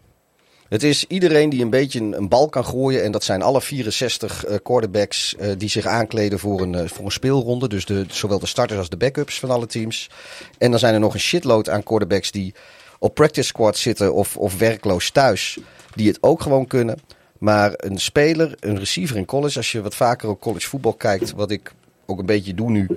[0.69, 3.03] Het is iedereen die een beetje een, bal kan gooien.
[3.03, 7.05] En dat zijn alle 64 eh, quarterbacks eh, die zich aankleden voor een, eh, voor
[7.05, 7.67] een speelronde.
[7.67, 10.09] Dus de, zowel de starters als de backups van alle teams.
[10.57, 12.53] En dan zijn er nog een shitload aan quarterbacks die
[12.99, 15.57] op practice squad zitten of, of werkloos thuis.
[15.95, 16.99] Die het ook gewoon kunnen.
[17.37, 21.31] Maar een speler, een receiver in college, als je wat vaker op college voetbal kijkt,
[21.31, 21.73] wat ik
[22.05, 22.87] ook een beetje doe nu.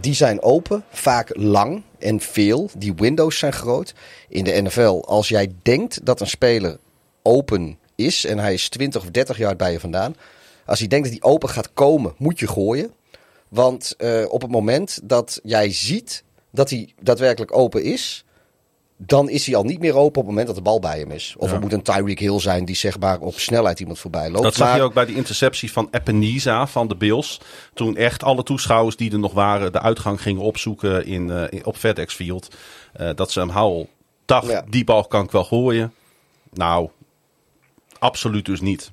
[0.00, 2.70] die zijn open, vaak lang en veel.
[2.76, 3.94] Die windows zijn groot.
[4.28, 6.78] In de NFL, als jij denkt dat een speler
[7.22, 10.14] open is en hij is 20 of 30 jaar bij je vandaan.
[10.66, 12.92] Als hij denkt dat hij open gaat komen, moet je gooien.
[13.48, 18.24] Want eh, op het moment dat jij ziet dat hij daadwerkelijk open is,
[19.06, 21.10] dan is hij al niet meer open op het moment dat de bal bij hem
[21.10, 21.34] is.
[21.38, 21.52] Of Ja.
[21.52, 24.42] het moet een Tyreek Hill zijn die zeg maar op snelheid iemand voorbij loopt.
[24.42, 27.40] Dat zag je ook bij die interceptie van Ebenezer van de Bills.
[27.74, 31.66] Toen echt alle toeschouwers die er nog waren de uitgang gingen opzoeken in, eh, in-
[31.66, 32.48] op FedEx Field.
[32.92, 33.86] Eh, dat Sam Howell
[34.24, 34.64] dacht, Ja.
[34.68, 35.92] die bal kan ik wel gooien.
[36.52, 36.88] Nou,
[37.98, 38.90] absoluut dus niet.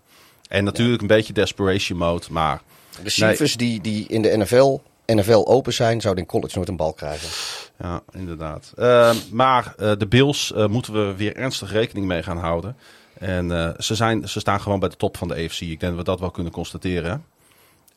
[0.47, 2.61] En natuurlijk een beetje desperation mode, maar...
[3.03, 6.93] Receivers die, die in de NFL, NFL open zijn, zouden in college nooit een bal
[6.93, 7.29] krijgen.
[7.79, 8.71] Ja, inderdaad.
[8.75, 12.75] Eh, maar eh, de Bills eh, moeten we weer ernstig rekening mee gaan houden.
[13.19, 15.59] En eh, ze, zijn, ze staan gewoon bij de top van de AFC.
[15.61, 17.11] Ik denk dat we dat wel kunnen constateren.
[17.11, 17.17] hè?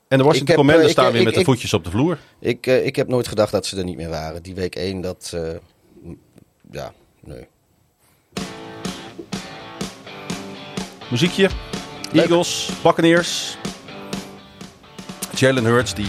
[0.09, 2.19] En de Washington heb, Commanders ik- staan weer ik- met de voetjes op de vloer.
[2.39, 4.43] Ik, ik heb nooit gedacht dat ze er niet meer waren.
[4.43, 5.37] Die week 1, dat...
[6.71, 7.47] ja, nee.
[11.11, 11.49] Muziekje.
[12.13, 13.57] Eagles, Buccaneers.
[15.35, 16.09] Jalen Hurts die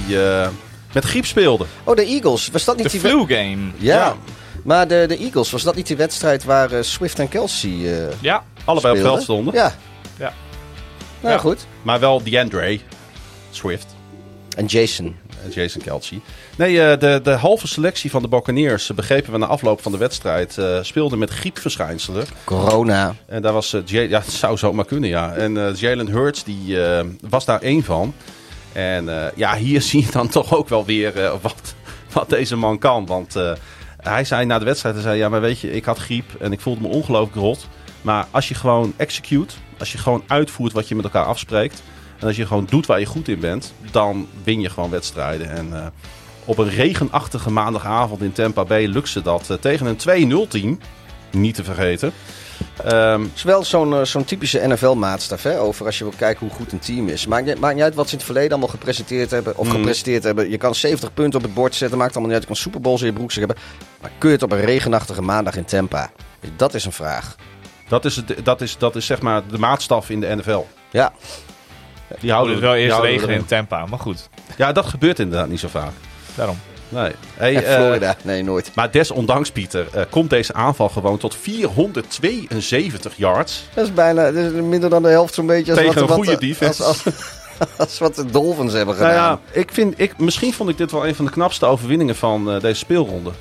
[0.93, 1.65] met griep speelde.
[1.83, 2.47] Oh, de Eagles.
[2.51, 2.99] Was dat niet De die...
[2.99, 3.57] flu game.
[3.77, 3.95] Ja.
[3.95, 4.15] Ja.
[4.63, 8.13] Maar de, de Eagles, was dat niet die wedstrijd waar eh, Swift en Kelsey eh
[8.19, 9.53] Ja, Allebei op veld stonden.
[9.53, 9.75] Ja.
[10.19, 10.33] Ja.
[11.21, 11.39] Nou, Ja.
[11.39, 11.65] goed.
[11.81, 12.79] Maar wel DeAndre
[13.49, 13.85] Swift.
[14.57, 15.15] En Jason.
[15.43, 16.21] en Jason Kelsey.
[16.55, 19.97] Nee, eh, de, de halve selectie van de Buccaneers, begrepen we na afloop van de
[19.97, 22.25] wedstrijd, speelde met griepverschijnselen.
[22.43, 23.15] Corona.
[23.25, 25.33] En daar was, eh, Ja- het zou zomaar kunnen, ja.
[25.33, 26.77] En Jalen Hurts, die
[27.29, 28.13] was daar één van.
[28.73, 31.75] En eh, ja, hier zie je dan toch ook wel weer eh, wat,
[32.13, 33.05] wat deze man kan.
[33.05, 33.51] Want eh,
[33.97, 36.51] hij zei na de wedstrijd, hij zei, ja, maar weet je, ik had griep en
[36.51, 37.67] ik voelde me ongelooflijk rot.
[38.01, 41.83] Maar als je gewoon execute, als je gewoon uitvoert wat je met elkaar afspreekt...
[42.19, 45.49] en als je gewoon doet waar je goed in bent, dan win je gewoon wedstrijden.
[45.49, 45.93] En
[46.45, 50.79] op een regenachtige maandagavond in Tampa Bay lukt ze dat tegen een 2-0 team.
[51.31, 52.13] Niet te vergeten.
[52.85, 55.59] Ehm, Het is wel zo'n eh, zo'n typische NFL-maatstaf, hè?
[55.59, 57.25] Over als je wil kijken hoe goed een team is.
[57.27, 59.57] Maakt niet, maakt niet uit wat ze in het verleden allemaal gepresenteerd hebben.
[59.57, 59.71] Of Mm.
[59.73, 60.49] gepresteerd hebben.
[60.49, 61.97] Je kan 70 punten op het bord zetten.
[61.97, 62.49] Maakt allemaal niet uit.
[62.49, 63.63] Je kan Super Bowls in je broekzak hebben.
[64.01, 66.11] Maar kun je het op een regenachtige maandag in Tampa?
[66.55, 67.35] Dat is een vraag.
[67.87, 70.59] Dat is, het, dat, is, dat is zeg maar de maatstaf in de NFL.
[70.89, 71.13] Ja.
[72.19, 73.45] Die houden dus wel eerst regen in.
[73.45, 74.29] Tampa, maar goed.
[74.57, 75.91] Ja, dat gebeurt inderdaad niet zo vaak.
[76.35, 76.59] Daarom.
[76.91, 77.11] Nee.
[77.33, 78.15] Hey, En eh, Florida.
[78.23, 78.71] Nee, nooit.
[78.75, 83.63] maar desondanks, Pieter, eh, komt deze aanval gewoon tot 472 yards.
[83.73, 85.71] Dat is bijna dat is minder dan de helft zo'n beetje.
[85.71, 86.83] Als Tegen wat, een wat, goede als- defense.
[86.83, 87.03] Als,
[87.77, 89.39] als wat de Dolphins hebben Nou gedaan.
[89.53, 92.51] ja, ik vind, ik, misschien vond ik dit wel een van de knapste overwinningen van
[92.51, 93.31] eh, deze speelronde.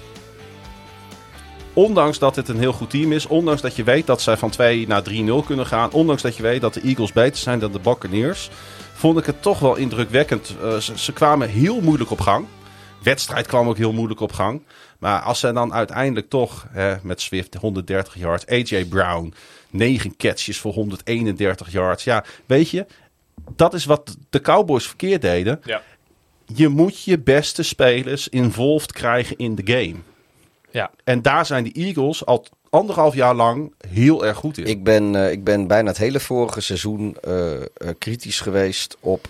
[1.72, 4.50] Ondanks dat het een heel goed team is, ondanks dat je weet dat zij van
[4.50, 7.72] 2 naar 3-0 kunnen gaan, ondanks dat je weet dat de Eagles beter zijn dan
[7.72, 8.50] de Buccaneers,
[8.94, 10.54] vond ik het toch wel indrukwekkend.
[10.62, 12.46] Eh, ze, ze kwamen heel moeilijk op gang.
[13.02, 14.62] Wedstrijd kwam ook heel moeilijk op gang.
[14.98, 19.34] Maar als ze dan uiteindelijk toch hè, met Swift 130 yards, AJ Brown
[19.70, 22.04] 9 catches voor 131 yards.
[22.04, 22.86] Ja, weet je,
[23.56, 25.60] dat is wat de Cowboys verkeerd deden.
[25.64, 25.82] Ja.
[26.54, 29.96] Je moet je beste spelers involved krijgen in de game.
[30.70, 30.90] Ja.
[31.04, 34.64] En daar zijn de Eagles al anderhalf jaar lang heel erg goed in.
[34.64, 37.64] Ik ben, eh, ik ben bijna het hele vorige seizoen eh, eh,
[37.98, 39.28] kritisch geweest op.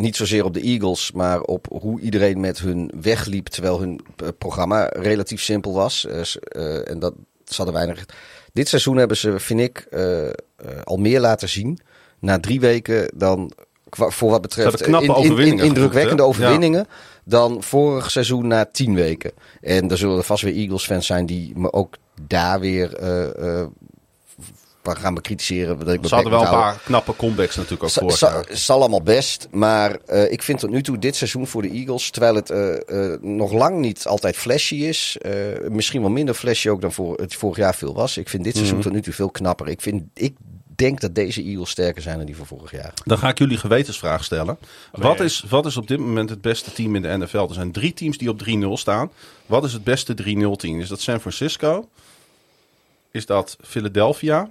[0.00, 3.46] niet zozeer op de Eagles, maar op hoe iedereen met hun wegliep.
[3.46, 6.06] Terwijl hun eh, programma relatief simpel was.
[6.06, 7.14] Eh, eh, en dat
[7.44, 8.06] ze hadden weinig.
[8.52, 9.88] Dit seizoen hebben ze, vind ik,
[10.84, 11.78] al meer laten zien.
[12.18, 13.52] Na drie weken dan.
[13.90, 15.28] Voor wat betreft in- in-
[15.64, 16.86] indrukwekkende overwinningen.
[17.24, 19.30] Dan vorig seizoen na tien weken.
[19.60, 21.94] En er zullen er vast weer Eagles-fans zijn die me ook
[22.26, 22.90] daar weer
[24.82, 25.78] gaan bekritiseren.
[25.78, 28.46] Dat ik Ze hadden wel een paar knappe comebacks natuurlijk ook sa- jaar.
[28.52, 29.48] zal allemaal best.
[29.50, 33.12] Maar eh, ik vind tot nu toe dit seizoen voor de Eagles, terwijl het eh,
[33.12, 35.16] eh, nog lang niet altijd flashy is.
[35.20, 35.32] eh,
[35.68, 38.16] misschien wel minder flashy ook dan voor het vorig jaar veel was.
[38.16, 38.84] Ik vind dit seizoen Mhm.
[38.86, 39.68] tot nu toe veel knapper.
[39.68, 40.34] Ik, vind, ik
[40.74, 42.94] denk dat deze Eagles sterker zijn dan die van vorig jaar.
[43.04, 44.58] Dan ga ik jullie gewetensvraag stellen.
[44.92, 45.26] Wat jee.
[45.26, 47.38] is, wat is op dit moment het beste team in de NFL?
[47.48, 49.10] Er zijn drie teams die op 3-0 staan.
[49.46, 50.80] Wat is het beste 3-0 team?
[50.80, 51.88] Is dat San Francisco?
[53.10, 54.50] Is dat Philadelphia?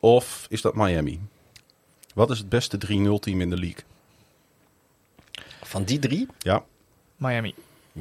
[0.00, 1.20] Of is dat Miami?
[2.14, 3.84] Wat is het beste 3-0 team in de league?
[5.62, 6.26] Van die drie?
[6.38, 6.64] Ja.
[7.16, 7.54] Miami.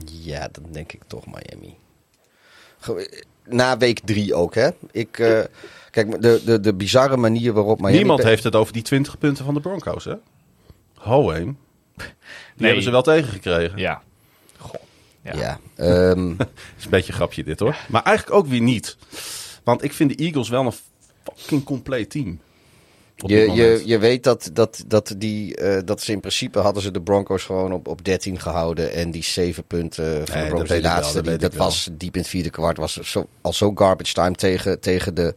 [0.05, 1.75] Ja, dan denk ik toch Miami.
[2.79, 4.69] Ge- Na week drie ook, hè?
[4.91, 5.41] Ik, eh,
[5.91, 7.97] kijk, de, de, de bizarre manier waarop Miami...
[7.97, 10.13] Niemand heeft het over die 20 punten van de Broncos, hè?
[10.95, 11.57] Hoheem.
[11.95, 12.05] Die
[12.65, 13.77] hebben ze wel tegengekregen.
[13.77, 14.01] Ja.
[14.57, 14.73] Goh.
[15.21, 15.33] Ja.
[15.35, 16.29] Ja, ehm,
[16.77, 17.75] is een beetje een grapje dit hoor.
[17.89, 18.97] Maar eigenlijk ook weer niet.
[19.63, 20.73] Want ik vind de Eagles wel een
[21.35, 22.39] fucking compleet team.
[23.15, 26.91] Je, je, je weet dat, dat, dat, die, eh, dat ze in principe hadden ze
[26.91, 28.91] de Broncos gewoon op, op 13 gehouden.
[28.91, 31.89] En die 7 punten van Nee, de Broncos, die wel, laatste, dat die, dat was
[31.91, 32.77] diep in het vierde kwart.
[32.77, 35.35] Was zo, al zo garbage time tegen, tegen de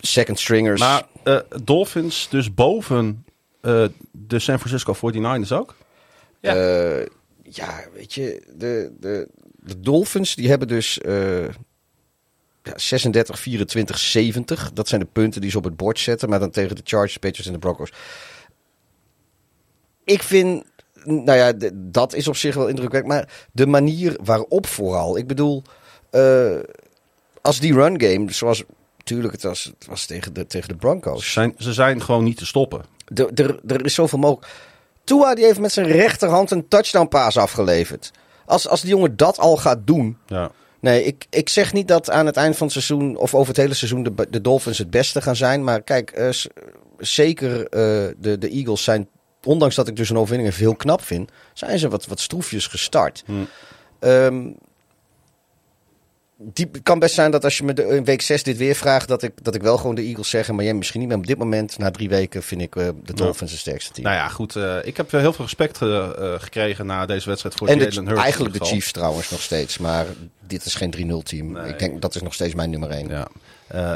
[0.00, 0.80] second stringers.
[0.80, 3.24] Maar eh, Dolphins dus boven
[3.60, 5.74] eh, de San Francisco 49ers ook?
[6.40, 6.54] Ja.
[6.54, 7.06] Eh,
[7.42, 11.44] ja, weet je, de, de, de Dolphins die hebben dus eh,
[12.68, 14.70] ja, 36, 24, 70.
[14.72, 16.28] Dat zijn de punten die ze op het bord zetten.
[16.28, 17.92] Maar dan tegen de Chargers, Patriots en de Broncos.
[20.04, 20.64] Ik vind,
[21.04, 23.12] nou ja, dat is op zich wel indrukwekkend.
[23.14, 25.18] Maar de manier waarop vooral.
[25.18, 25.62] Ik bedoel,
[26.10, 26.56] eh,
[27.42, 28.64] als die run game, zoals
[28.98, 31.32] natuurlijk het was, het was tegen, de, tegen de Ze Broncos.
[31.32, 32.84] zijn, ze zijn gewoon niet te stoppen.
[33.66, 34.52] Er is zoveel mogelijk.
[35.04, 38.10] Tua die heeft met zijn rechterhand een touchdown paas afgeleverd.
[38.44, 40.18] Als, als die jongen dat al gaat doen.
[40.26, 40.50] Ja.
[40.80, 43.56] Nee, ik, ik zeg niet dat aan het eind van het seizoen of over het
[43.56, 45.64] hele seizoen de, de Dolphins het beste gaan zijn.
[45.64, 46.28] Maar kijk, eh,
[46.98, 49.08] zeker eh, de, de Eagles zijn,
[49.44, 53.22] ondanks dat ik dus een overwinning heel knap vind, zijn ze wat, wat stroefjes gestart.
[53.26, 53.48] Hmm.
[53.98, 54.46] Ehm,
[56.40, 58.74] die het kan best zijn dat als je me de, in week 6 dit weer
[58.74, 60.50] vraagt, dat ik, dat ik wel gewoon de Eagles zeg.
[60.50, 61.08] Maar jij misschien niet.
[61.08, 64.06] Maar op dit moment, na drie weken, vind ik eh, de Dolphins het sterkste team.
[64.06, 64.56] Nou ja, goed.
[64.56, 68.06] eh, ik heb heel veel respect eh, eh, gekregen na deze wedstrijd voor en Jalen
[68.06, 68.22] Hurts.
[68.22, 68.64] eigenlijk de.
[68.64, 69.78] Chiefs trouwens nog steeds.
[69.78, 70.06] Maar
[70.46, 71.52] dit is geen 3-0 team.
[71.52, 71.68] Nee.
[71.68, 73.08] Ik denk dat is nog steeds mijn nummer 1.
[73.08, 73.28] Ja.
[73.66, 73.94] Eh,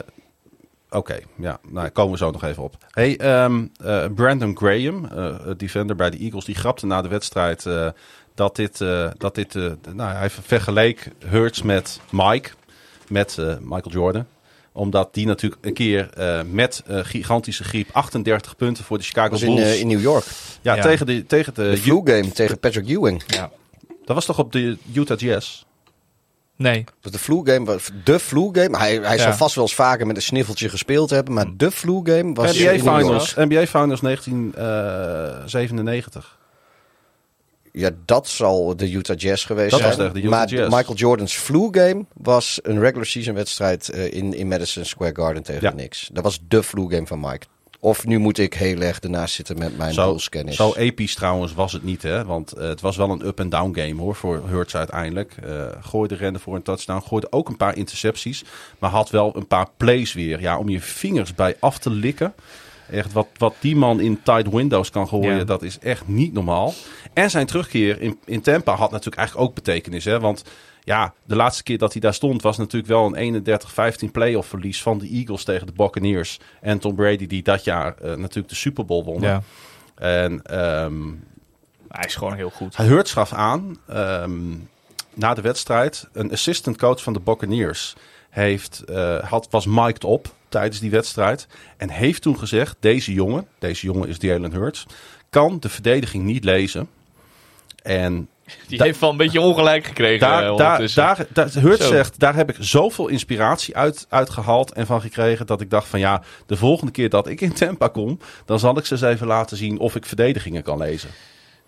[0.95, 2.77] Oké, ja, nou, komen we zo nog even op.
[2.91, 7.67] Hey, ehm, eh, Brandon Graham, eh, defender bij de Eagles, die grapte na de wedstrijd
[7.67, 7.89] eh,
[8.35, 12.51] dat dit, eh, dat dit eh, nou, hij vergeleek Hurts met Mike,
[13.09, 14.27] met eh, Michael Jordan
[14.75, 19.31] omdat die natuurlijk een keer eh, met eh, gigantische griep 38 punten voor de Chicago
[19.31, 19.69] was in, Bulls.
[19.69, 20.25] eh, in New York.
[20.63, 20.83] ja, Ja.
[20.83, 23.23] tegen de, tegen de, De flu game tegen Patrick Ewing.
[23.27, 23.51] Ja.
[24.05, 25.63] Dat was toch op de Utah Jazz?
[26.57, 26.85] Nee.
[27.01, 27.65] De flu game.
[27.65, 28.77] was- De flu game.
[28.79, 29.23] Hij, hij Ja.
[29.23, 31.35] zal vast wel eens vaker met een sniffeltje gespeeld hebben.
[31.35, 33.01] Maar de flu game was NBA in New York.
[33.03, 36.39] Finals, NBA Finals eh, 1997.
[37.73, 39.97] Ja, dat zal de Utah Jazz geweest Dat zijn.
[39.97, 40.75] was de Utah maar Jazz.
[40.75, 45.43] Michael Jordan's flu game was een regular season wedstrijd eh, in, in Madison Square Garden
[45.43, 45.71] tegen Ja.
[45.71, 46.11] de Knicks.
[46.13, 47.47] Dat was de flu game van Mike.
[47.81, 50.57] Of nu moet ik heel erg ernaast zitten met mijn Zo, Bulls-kennis.
[50.57, 52.25] zo episch trouwens was het niet, hè?
[52.25, 55.35] Want eh, het was wel een up-and-down game hoor voor Hurts uiteindelijk.
[55.45, 58.45] Eh gooide rende voor een touchdown, gooide ook een paar intercepties,
[58.79, 60.41] maar had wel een paar plays weer.
[60.41, 62.35] Ja, om je vingers bij af te likken.
[62.93, 65.45] Echt wat, wat die man in tight windows kan gooien, Ja.
[65.45, 66.75] dat is echt niet normaal.
[67.13, 70.21] En zijn terugkeer in, in Tampa had natuurlijk eigenlijk ook betekenis, hè?
[70.21, 70.45] Want
[70.85, 73.45] ja, de laatste keer dat hij daar stond was natuurlijk wel een
[74.09, 76.39] 31-15 playoff verlies van de Eagles tegen de Buccaneers.
[76.61, 79.21] En Tom Brady die dat jaar eh, natuurlijk de Super Bowl won.
[79.21, 79.43] Ja.
[79.95, 81.03] En ehm
[81.89, 82.77] Hij is gewoon heel goed.
[82.77, 84.51] hij Hurts gaf aan ehm,
[85.15, 86.09] na de wedstrijd.
[86.13, 87.95] Een assistant coach van de Buccaneers
[88.31, 91.47] heeft, eh, had, was mic'd op tijdens die wedstrijd.
[91.77, 94.87] En heeft toen gezegd, deze jongen, deze jongen is Jalen Hurts,
[95.31, 96.89] kan de verdediging niet lezen.
[97.83, 98.29] En
[98.69, 101.03] Die heeft wel een beetje ongelijk gekregen eh, Daar, daar, ondertussen.
[101.03, 101.91] daar, daar, Hurts Zo.
[101.91, 105.89] zegt, daar heb ik zoveel inspiratie uit, uit gehaald en van gekregen dat ik dacht
[105.89, 109.03] van ja, de volgende keer dat ik in Tampa kom, dan zal ik ze eens
[109.03, 111.11] even laten zien of ik verdedigingen kan lezen.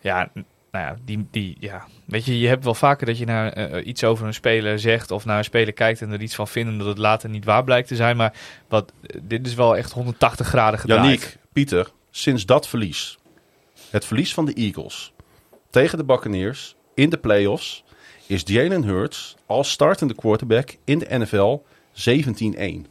[0.00, 0.30] Ja,
[0.74, 3.86] nou ja, die, die, ja, weet je, je hebt wel vaker dat je naar eh,
[3.86, 6.78] iets over een speler zegt of naar een speler kijkt en er iets van vindt
[6.78, 8.16] dat het later niet waar blijkt te zijn.
[8.16, 8.32] Maar
[8.68, 11.02] wat, eh, dit is wel echt 180 graden gedraaid.
[11.02, 13.18] Yannick, Pieter, sinds dat verlies,
[13.90, 15.12] het verlies van de Eagles
[15.70, 17.84] tegen de Buccaneers in de playoffs,
[18.26, 21.58] is Jalen Hurts als startende quarterback in de NFL
[21.92, 22.86] 17-1.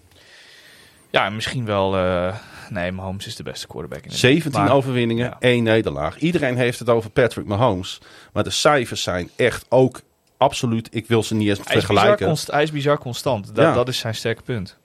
[1.09, 1.95] Ja, misschien wel.
[1.95, 2.35] eh,
[2.73, 5.37] nee, Mahomes is de beste quarterback in de 17 Maar- overwinningen, ja.
[5.39, 6.17] 1 nederlaag.
[6.17, 7.99] Iedereen heeft het over Patrick Mahomes.
[8.33, 10.01] Maar de cijfers zijn echt ook
[10.37, 10.87] absoluut...
[10.91, 12.35] Ik wil ze niet eens Hij vergelijken.
[12.45, 13.45] hij is bizar constant.
[13.55, 13.73] Dat, Ja.
[13.73, 14.77] dat is zijn sterke punt.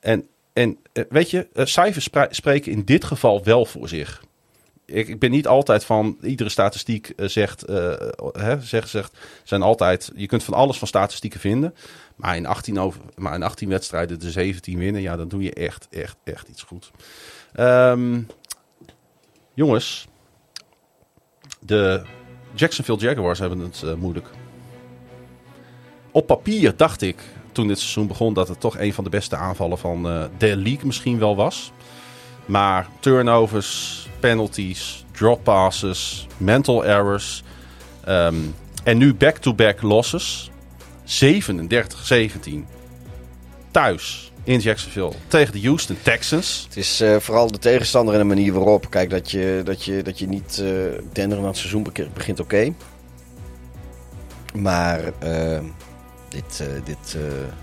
[0.00, 4.22] En, en eh, weet je, eh, cijfers spreken in dit geval wel voor zich.
[4.86, 6.16] Ik, ik ben niet altijd van...
[6.22, 7.92] Iedere statistiek eh, zegt, eh,
[8.32, 9.18] hè, zegt, zegt...
[9.44, 10.10] Zijn altijd...
[10.14, 11.74] Je kunt van alles van statistieken vinden.
[12.20, 15.00] Maar in 18, over, maar in 18 wedstrijden de 17 winnen...
[15.00, 16.90] Ja, dan doe je echt, echt, echt iets goed.
[17.52, 18.22] Ehm,
[19.54, 20.08] jongens...
[21.60, 22.02] De
[22.54, 24.30] Jacksonville Jaguars hebben het eh, moeilijk.
[26.10, 27.16] Op papier dacht ik
[27.52, 30.56] toen dit seizoen begon dat het toch een van de beste aanvallen van eh, de
[30.56, 31.72] league misschien wel was.
[32.46, 37.42] Maar turnovers, penalties, drop passes, mental errors
[38.04, 38.36] ehm,
[38.84, 40.50] en nu back-to-back losses.
[41.10, 42.64] 37-17
[43.70, 46.64] thuis in Jacksonville tegen de Houston Texans.
[46.68, 48.90] Het is eh, vooral de tegenstander en de manier waarop.
[48.90, 50.70] Kijk, dat je, dat je, dat je niet uh,
[51.12, 52.72] denderen aan het seizoen be- begint oké.
[54.54, 55.58] Maar uh,
[56.28, 56.64] dit...
[56.84, 57.16] Dit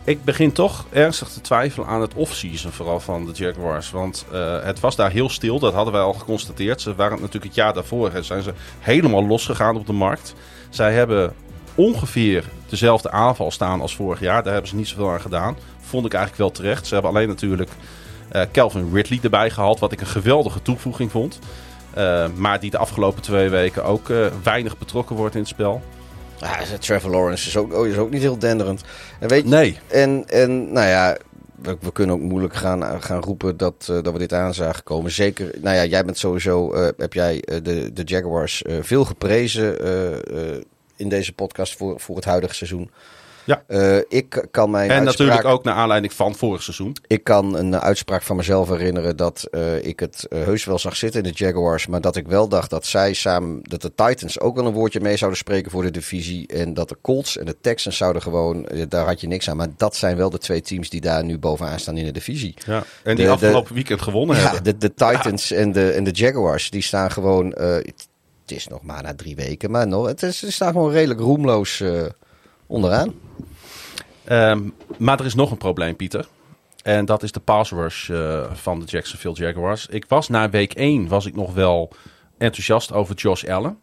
[0.04, 3.92] Ik begin toch ernstig te twijfelen aan het off-season vooral van de Jaguars.
[3.92, 4.26] Want
[4.64, 6.82] het was daar heel stil, dat hadden wij al geconstateerd.
[6.82, 10.34] Ze waren natuurlijk het jaar daarvoor en zijn ze helemaal losgegaan op de markt.
[10.70, 11.34] Zij hebben
[11.78, 14.44] ongeveer dezelfde aanval staan als vorig jaar.
[14.44, 15.58] Daar hebben ze niet zoveel aan gedaan.
[15.80, 16.88] Vond ik eigenlijk wel terecht.
[16.88, 17.70] Ze hebben alleen natuurlijk
[18.36, 19.80] uh, Calvin Ridley erbij gehaald.
[19.80, 21.40] Wat ik een geweldige toevoeging vond.
[21.98, 25.82] Uh, maar die de afgelopen twee weken ook uh, weinig betrokken wordt in het spel.
[26.40, 28.84] Ja, Trevor Lawrence is ook, oh, is ook niet heel denderend.
[29.20, 29.80] En weet je, nee.
[29.88, 31.18] En, en nou ja,
[31.62, 34.84] we, we, kunnen ook moeilijk gaan, gaan roepen dat, uh, dat we dit aan zagen
[34.84, 35.12] komen.
[35.12, 39.78] Zeker, nou ja, jij bent sowieso, uh, heb jij uh, de, de Jaguars veel geprezen
[40.98, 42.92] in deze podcast voor, voor het huidige seizoen.
[43.48, 43.64] Ja.
[43.68, 46.96] Uh, ik kan mijn en uitspraak, natuurlijk ook naar aanleiding van vorig seizoen.
[47.08, 50.96] Ik kan een uitspraak van mezelf herinneren dat uh, ik het uh, heus wel zag
[50.96, 51.88] zitten in de Jaguars.
[51.88, 55.00] Maar dat ik wel dacht dat zij samen, dat de Titans ook wel een woordje
[55.00, 56.48] mee zouden spreken voor de divisie.
[56.48, 59.58] En dat de Colts en de Texans zouden gewoon, eh, daar had je niks aan.
[59.58, 62.54] Maar dat zijn wel de twee teams die daar nu bovenaan staan in de divisie.
[62.66, 62.84] Ja.
[63.04, 64.64] En die de, afgelopen de, weekend gewonnen ja, hebben.
[64.64, 65.56] De, de Titans ja.
[65.56, 67.54] en, de, en de Jaguars, die staan gewoon,
[68.48, 70.92] het, het, is nog maar na drie weken, maar nog, het is, ze staan gewoon
[70.92, 71.84] redelijk roemloos
[72.68, 73.14] onderaan.
[74.30, 76.28] Um, maar er is nog een probleem, Pieter.
[76.84, 79.88] En dat is de pass rush uh, van de Jacksonville Jaguars.
[79.88, 81.92] Ik was na week 1 was ik nog wel
[82.38, 83.80] enthousiast over Josh Allen.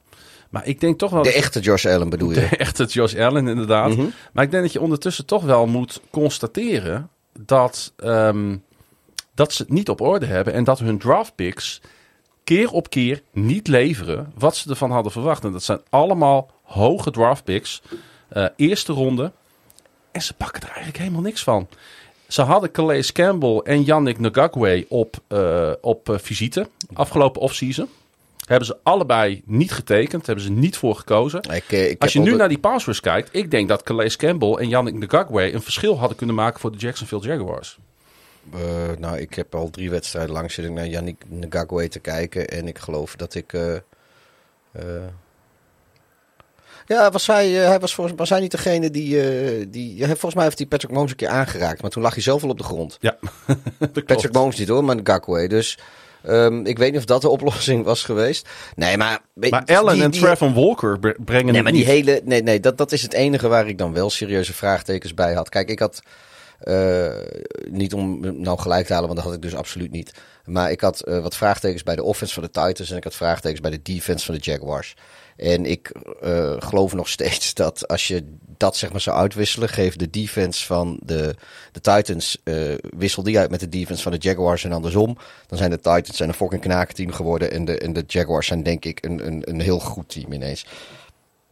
[0.50, 1.22] Maar ik denk toch wel...
[1.22, 2.40] De echte Josh Allen bedoel je?
[2.40, 3.88] De echte Josh Allen, inderdaad.
[3.88, 4.12] Mm -hmm.
[4.32, 7.10] Maar ik denk dat je ondertussen toch wel moet constateren...
[7.38, 8.62] dat, um,
[9.34, 10.52] dat ze het niet op orde hebben...
[10.52, 11.80] en dat hun draft picks
[12.44, 14.32] keer op keer niet leveren...
[14.38, 15.44] wat ze ervan hadden verwacht.
[15.44, 17.82] En dat zijn allemaal hoge draft picks.
[18.36, 19.32] Uh, eerste ronde...
[20.14, 21.68] En ze pakken er eigenlijk helemaal niks van.
[22.28, 27.88] Ze hadden Calais Campbell en Yannick Ngakwe op, uh, op uh, visite afgelopen offseason.
[28.46, 31.40] Hebben ze allebei niet getekend, hebben ze niet voor gekozen.
[31.40, 32.36] Ik, ik Als je nu de...
[32.36, 36.16] naar die passwords kijkt, ik denk dat Calais Campbell en Yannick Ngakwe een verschil hadden
[36.16, 37.78] kunnen maken voor de Jacksonville Jaguars.
[38.54, 42.48] Uh, nou, ik heb al drie wedstrijden lang zitten naar Yannick Ngakwe te kijken.
[42.48, 43.52] En ik geloof dat ik...
[43.52, 43.74] Uh,
[46.86, 50.06] ja, was hij, hij was, volgens, was hij niet degene die, die...
[50.06, 51.82] Volgens mij heeft hij Patrick Mahomes een keer aangeraakt.
[51.82, 52.96] Maar toen lag hij zelf wel op de grond.
[53.00, 53.18] Ja,
[54.06, 55.48] Patrick Mahomes niet hoor, maar Ngakwe.
[55.48, 55.78] Dus
[56.26, 58.48] um, ik weet niet of dat de oplossing was geweest.
[58.76, 59.20] Nee, maar...
[59.34, 61.90] Maar Allen en Trevor Walker brengen Nee, maar die niet.
[61.90, 62.20] hele...
[62.24, 65.48] Nee, nee dat, dat is het enige waar ik dan wel serieuze vraagtekens bij had.
[65.48, 66.02] Kijk, ik had...
[66.62, 67.12] Uh,
[67.70, 70.12] niet om nou gelijk te halen, want dat had ik dus absoluut niet.
[70.44, 73.14] Maar ik had uh, wat vraagtekens bij de offense van de Titans en ik had
[73.14, 74.94] vraagtekens bij de defense van de Jaguars.
[75.36, 79.96] En ik uh, geloof nog steeds dat als je dat zeg maar zou uitwisselen, geef
[79.96, 81.34] de defense van de,
[81.72, 85.18] de Titans, uh, wissel die uit met de defense van de Jaguars en andersom.
[85.46, 88.62] Dan zijn de Titans zijn een fucking knakenteam geworden en de, en de Jaguars zijn
[88.62, 90.66] denk ik een, een, een heel goed team ineens.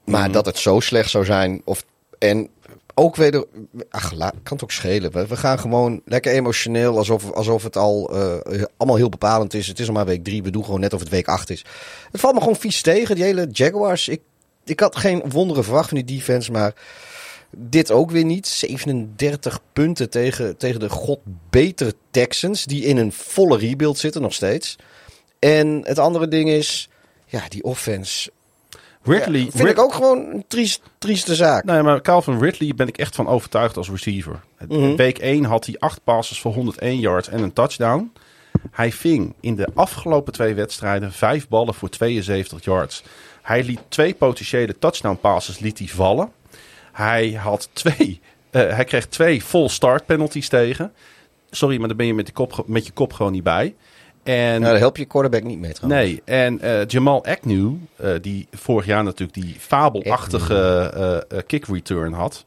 [0.04, 0.32] Maar mm -hmm.
[0.32, 1.84] dat het zo slecht zou zijn, of,
[2.18, 2.48] en
[2.94, 3.44] ook weer,
[3.90, 5.28] ach, kan het ook schelen.
[5.28, 9.66] We, gaan gewoon lekker emotioneel, alsof, alsof het al uh, allemaal heel bepalend is.
[9.66, 11.64] Het is al maar week drie, we doen gewoon net of het week acht is.
[12.10, 14.08] Het valt me gewoon vies tegen, die hele Jaguars.
[14.08, 14.20] Ik,
[14.64, 16.74] ik had geen wonderen verwacht van die defense, maar
[17.56, 18.46] dit ook weer niet.
[18.46, 21.18] 37 punten tegen, tegen de god
[21.50, 24.76] betere Texans, die in een volle rebuild zitten nog steeds.
[25.38, 26.88] En het andere ding is,
[27.26, 28.30] ja, die offense
[29.04, 31.64] Ridley, ja, vind ik ook gewoon een triest, trieste zaak.
[31.64, 34.40] Nee, maar Calvin Ridley ben ik echt van overtuigd als receiver.
[34.68, 34.96] Mhm.
[34.96, 38.12] Week 1 had hij acht passes voor 101 yards en een touchdown.
[38.70, 43.02] Hij ving in de afgelopen twee wedstrijden vijf ballen voor 72 yards.
[43.42, 46.32] Hij liet twee potentiële touchdown passes liet hij vallen.
[46.92, 48.20] Hij, had twee,
[48.50, 50.92] eh, hij kreeg twee full start penalties tegen.
[51.50, 53.74] Sorry, maar daar ben je met, de kop, met je kop gewoon niet bij.
[54.22, 56.02] En, Nou, daar help je quarterback niet mee trouwens.
[56.04, 60.54] Nee, en eh, Jamal Agnew, eh, die vorig jaar natuurlijk die fabelachtige
[60.94, 62.44] eh, eh, kick return had.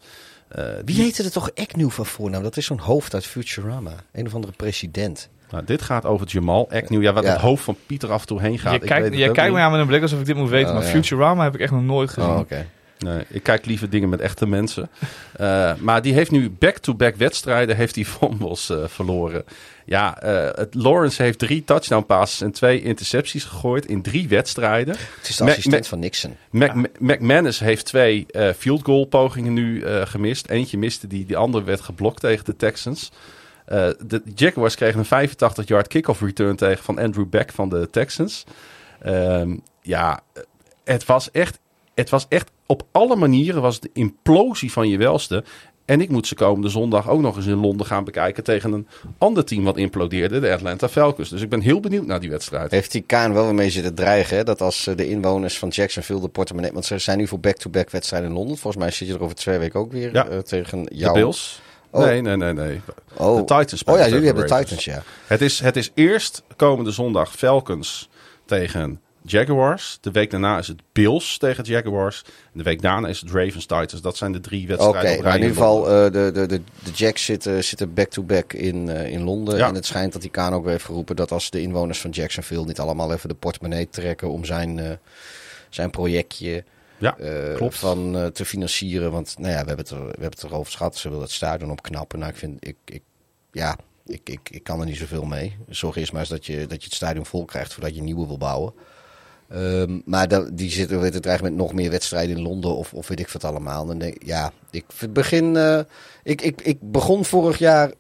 [0.48, 2.44] eh, Wie heette er toch Agnew van voornaam?
[2.44, 3.92] Dat is zo'n hoofd uit Futurama.
[4.14, 5.30] Een of andere president.
[5.52, 7.02] Nou, dit gaat over Jamal Agnew.
[7.02, 7.32] Ja, wat Ja.
[7.32, 8.70] het hoofd van Pieter af en toe heen gaat.
[8.72, 10.70] Je ik weet kijkt, me aan met een blik alsof ik dit moet weten.
[10.70, 10.90] Oh, maar ja.
[10.90, 12.30] Futurama heb ik echt nog nooit gezien.
[12.30, 12.68] Oh, oké.
[13.06, 14.90] Nee, ik kijk liever dingen met echte mensen.
[15.36, 19.44] Eh, maar die heeft nu back-to-back wedstrijden heeft die fumbles eh, verloren.
[19.86, 24.96] Ja, eh, het, Lawrence heeft drie touchdown passes en twee intercepties gegooid in drie wedstrijden.
[25.18, 26.38] Het is de assistent Mac- van Nixon.
[26.50, 28.26] Mac, McManus heeft twee
[28.58, 30.50] field goal pogingen nu gemist.
[30.50, 33.12] Eentje miste die, die andere werd geblokt tegen de Texans.
[33.66, 38.46] De Jaguars kregen een 85 yard kickoff return tegen van Andrew Beck van de Texans.
[39.02, 40.20] Ehm, ja,
[40.84, 41.60] het was echt,
[41.94, 45.44] het was echt op alle manieren was het de implosie van je welste.
[45.86, 48.88] En ik moet ze komende zondag ook nog eens in Londen gaan bekijken tegen een
[49.18, 51.30] ander team wat implodeerde, de Atlanta Falcons.
[51.30, 52.72] Dus ik ben heel benieuwd naar die wedstrijd.
[52.72, 54.38] Heeft die Kaan wel weer mee zitten dreigen.
[54.38, 54.44] Hè?
[54.44, 56.72] Dat als eh, de inwoners van Jacksonville de portemonnee...
[56.72, 58.58] Want ze zijn nu voor back-to-back wedstrijden in Londen.
[58.58, 60.28] Volgens mij zit je er over twee weken ook weer Ja.
[60.28, 61.14] eh, tegen De jou.
[61.14, 61.62] Bills?
[61.90, 62.04] Oh.
[62.06, 62.82] Nee, nee, nee, nee.
[63.18, 63.36] Oh.
[63.36, 63.84] De Titans.
[63.84, 64.56] Oh ja, jullie hebben de.
[64.56, 65.04] Titans, ja.
[65.26, 68.10] Het is, het is eerst komende zondag Falcons
[68.46, 69.98] tegen Jaguars.
[70.02, 72.24] De week daarna is het Bills tegen Jaguars.
[72.26, 74.02] En de week daarna is het Ravens Titans.
[74.02, 76.62] Dat zijn de drie Oké, wedstrijden maar rij in ieder geval, eh, de, de, de,
[76.84, 79.58] de Jacks zitten, zitten back-to-back in, eh, in Londen.
[79.58, 79.68] Ja.
[79.68, 82.10] En het schijnt dat die Kaan ook weer heeft geroepen dat als de inwoners van
[82.10, 84.92] Jacksonville niet allemaal even de portemonnee trekken om zijn, eh,
[85.70, 86.64] zijn projectje
[86.98, 87.16] ja,
[87.56, 87.78] klopt.
[87.78, 89.12] van te financieren.
[89.12, 90.98] Want nou ja, we hebben het, er, we hebben het erover gehad.
[90.98, 92.20] Ze willen het stadion opknappen.
[92.20, 93.02] Nou, ik vind, ik, ik,
[93.52, 95.58] ja, ik, ik, ik kan er niet zoveel mee.
[95.70, 98.28] Zorg eerst maar eens dat je, dat je het stadion vol krijgt voordat je nieuwe
[98.28, 98.74] wil bouwen.
[99.50, 103.20] Ehm, maar die zitten weer te met nog meer wedstrijden in Londen of, of weet
[103.20, 103.86] ik wat allemaal.
[103.86, 105.56] Dan denk, ja, ik begin.
[105.58, 105.80] eh,
[106.24, 107.92] ik, ik, ik begon vorig jaar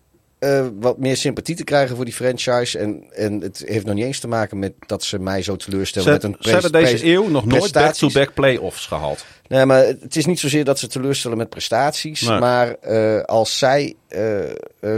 [0.45, 2.79] eh, wat meer sympathie te krijgen voor die franchise.
[2.79, 6.07] En, en het heeft nog niet eens te maken met dat ze mij zo teleurstellen.
[6.07, 9.25] Ze, met een ze hebben deze eeuw nog nooit back-to-back playoffs gehaald.
[9.47, 12.21] Nee, maar het is niet zozeer dat ze teleurstellen met prestaties.
[12.21, 12.39] Nee.
[12.39, 14.39] Maar eh, als zij eh,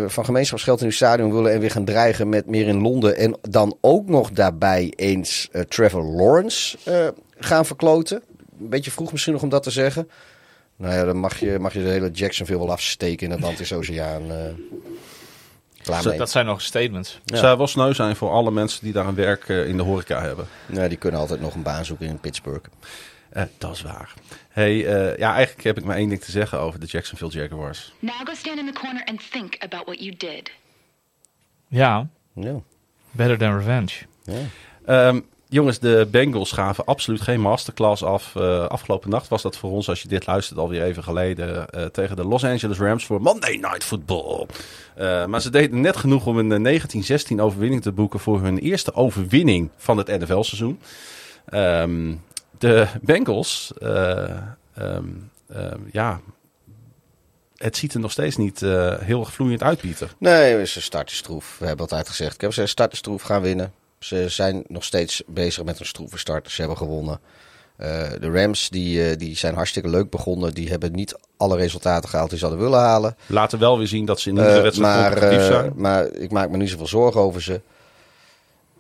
[0.08, 3.18] van gemeenschapsgeld in hun stadion willen en weer gaan dreigen met meer in Londen.
[3.18, 6.78] En dan ook nog daarbij eens Trevor Lawrence
[7.40, 8.22] gaan verkloten.
[8.60, 10.10] Een beetje vroeg misschien nog om dat te zeggen.
[10.78, 14.32] Nou ja, dan mag je, mag je de hele Jacksonville wel afsteken in het Atlantisch-Oceaan.
[14.32, 14.38] eh
[15.84, 16.18] klaar mee.
[16.18, 17.20] Dat zijn nog statements.
[17.26, 17.38] Ja.
[17.38, 20.22] Zou wel sneu zijn voor alle mensen die daar een werk eh, in de horeca
[20.22, 20.48] hebben.
[20.66, 22.70] Nee, die kunnen altijd nog een baan zoeken in Pittsburgh.
[23.30, 24.14] Eh, dat is waar.
[24.50, 27.94] Hey, eh, ja, eigenlijk heb ik maar één ding te zeggen over de Jacksonville Jaguars.
[28.00, 30.52] Now go stand in the corner and think about what you did.
[31.68, 32.56] Ja, Ja.
[33.12, 33.94] better than revenge.
[34.86, 35.20] Ehm,
[35.50, 38.36] jongens, de Bengals gaven absoluut geen masterclass af.
[38.36, 41.70] Eh, afgelopen nacht was dat voor ons, als je dit luistert, alweer even geleden.
[41.70, 44.46] eh, tegen de Los Angeles Rams voor Monday Night Football.
[44.96, 46.82] Eh, maar ze deden net genoeg om een eh,
[47.34, 50.80] 19-16 overwinning te boeken voor hun eerste overwinning van het NFL-seizoen.
[51.46, 52.16] Ehm,
[52.58, 54.22] de Bengals, eh,
[54.74, 55.06] ehm,
[55.50, 56.22] ehm, ja,
[57.56, 58.60] het ziet er nog steeds niet
[59.00, 60.14] heel vloeiend uit, Pieter.
[60.18, 61.56] Nee, ze starten stroef.
[61.60, 62.34] We hebben altijd gezegd.
[62.34, 63.74] Ik heb ze starten stroef gaan winnen.
[64.00, 66.52] Ze zijn nog steeds bezig met een stroeve start.
[66.52, 67.20] Ze hebben gewonnen.
[67.78, 70.54] Eh, de Rams die, eh, die zijn hartstikke leuk begonnen.
[70.54, 73.16] Die hebben niet alle resultaten gehaald die ze hadden willen halen.
[73.26, 75.74] Laten wel weer zien dat ze in iedere Eh, wedstrijd competitief zijn.
[75.76, 77.62] maar ik maak me niet zoveel zorgen over ze.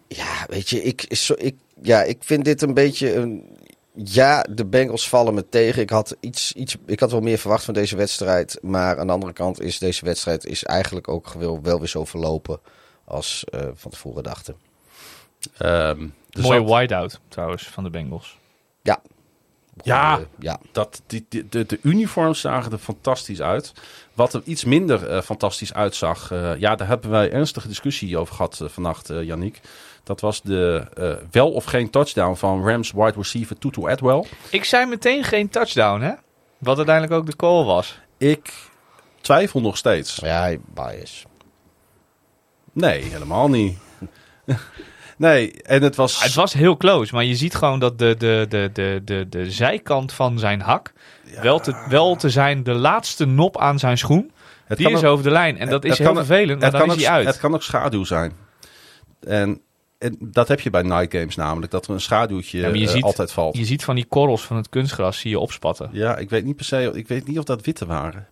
[0.08, 3.56] Ja, weet je, ik, zo- ik, ja, ik vind dit een beetje een.
[4.04, 5.82] Ja, de Bengals vallen me tegen.
[5.82, 8.58] Ik had, iets, iets, ik had wel meer verwacht van deze wedstrijd.
[8.62, 12.06] Maar aan de andere kant is deze wedstrijd is eigenlijk ook wel, wel weer zo
[12.06, 12.60] verlopen
[13.06, 14.56] als van tevoren dachten.
[15.58, 15.98] Er
[16.42, 18.38] Mooie zat- whiteout trouwens van de Bengals.
[18.82, 19.00] Ja.
[19.84, 20.60] Ja, ja.
[20.72, 23.74] Dat, die, die- de, de uniforms zagen er fantastisch uit.
[24.14, 28.36] Wat er iets minder eh, fantastisch uitzag, eh, ja, daar hebben wij ernstige discussie over
[28.36, 29.60] gehad eh, vannacht, Yannick.
[30.04, 30.86] Dat was de
[31.32, 34.24] wel of geen touchdown van Rams wide receiver Tutu Atwell.
[34.52, 36.14] Ik zei meteen geen touchdown, hè?
[36.58, 38.00] Wat uiteindelijk ook de call was.
[38.18, 38.54] Ik
[39.22, 40.16] twijfel nog steeds.
[40.16, 41.26] Ja, bias.
[42.74, 43.78] Nee, helemaal niet.
[45.18, 46.24] Nee, en het was...
[46.24, 49.52] Het was heel close, maar je ziet gewoon dat de, de, de, de, de, de
[49.52, 50.94] zijkant van zijn hak
[51.42, 54.32] wel, te, wel te zijn de laatste nop aan zijn schoen.
[54.66, 55.58] Het die is ook- over de lijn.
[55.58, 57.28] En dat is heel kan- vervelend, maar het dan kan is ook- hij uit.
[57.28, 58.34] Het kan ook schaduw zijn.
[59.20, 59.62] En,
[59.98, 63.04] en dat heb je bij night games namelijk, dat er een schaduwtje Ja, eh, ziet-
[63.04, 63.58] altijd valt.
[63.58, 65.90] Je ziet van die korrels van het kunstgras zie je opspatten.
[65.92, 68.28] Ja, ik weet niet per se, ik weet niet of dat witte waren.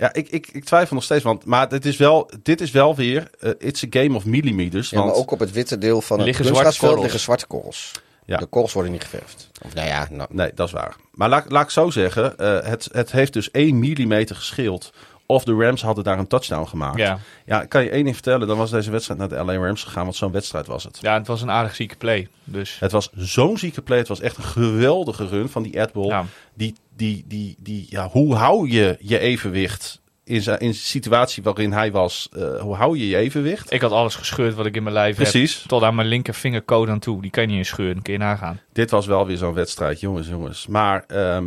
[0.00, 2.94] Ja, ik, ik, ik twijfel nog steeds, want, maar dit is wel, dit is wel
[2.94, 4.90] weer, eh, it's a game of millimeters.
[4.90, 7.02] Ja, maar want, ook op het witte deel van het liggen kunstgrasveld korrels.
[7.02, 7.92] liggen zwarte korrels.
[8.24, 8.36] Ja.
[8.36, 9.50] De korrels worden niet geverfd.
[9.62, 10.96] Of nou ja, nou, Nee, dat is waar.
[11.12, 14.92] Maar laat, laat ik zo zeggen, eh, het, het heeft dus 1 millimeter gescheeld.
[15.30, 16.98] Of de Rams hadden daar een touchdown gemaakt.
[16.98, 17.18] Ja.
[17.46, 20.04] ja, kan je één ding vertellen, dan was deze wedstrijd naar de LA Rams gegaan,
[20.04, 20.98] want zo'n wedstrijd was het.
[21.00, 22.28] ja, het was een aardig zieke play.
[22.44, 23.98] Dus Het was zo'n zieke play.
[23.98, 26.06] Het was echt een geweldige run van die Adwell.
[26.06, 26.24] Ja.
[26.54, 31.42] Die, die, die, die, ja, hoe hou je je evenwicht in zijn in de situatie
[31.42, 32.28] waarin hij was?
[32.32, 33.72] eh, hoe hou je je evenwicht?
[33.72, 35.58] ik had alles gescheurd wat ik in mijn lijf Precies.
[35.58, 35.66] heb.
[35.68, 37.22] Tot aan mijn linkervingercode aan toe.
[37.22, 38.60] Die kan je niet eens scheuren, kun je nagaan.
[38.72, 40.66] Dit was wel weer zo'n wedstrijd, jongens, jongens.
[40.66, 41.46] Maar ehm,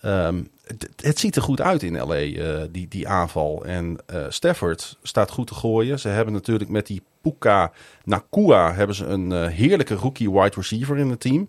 [0.00, 3.64] ehm, het, het ziet er goed uit in LA, eh, die, die aanval.
[3.64, 5.98] En eh, Stafford staat goed te gooien.
[5.98, 7.72] Ze hebben natuurlijk met die Puka
[8.04, 11.48] Nakua hebben ze een eh, heerlijke rookie wide receiver in het team.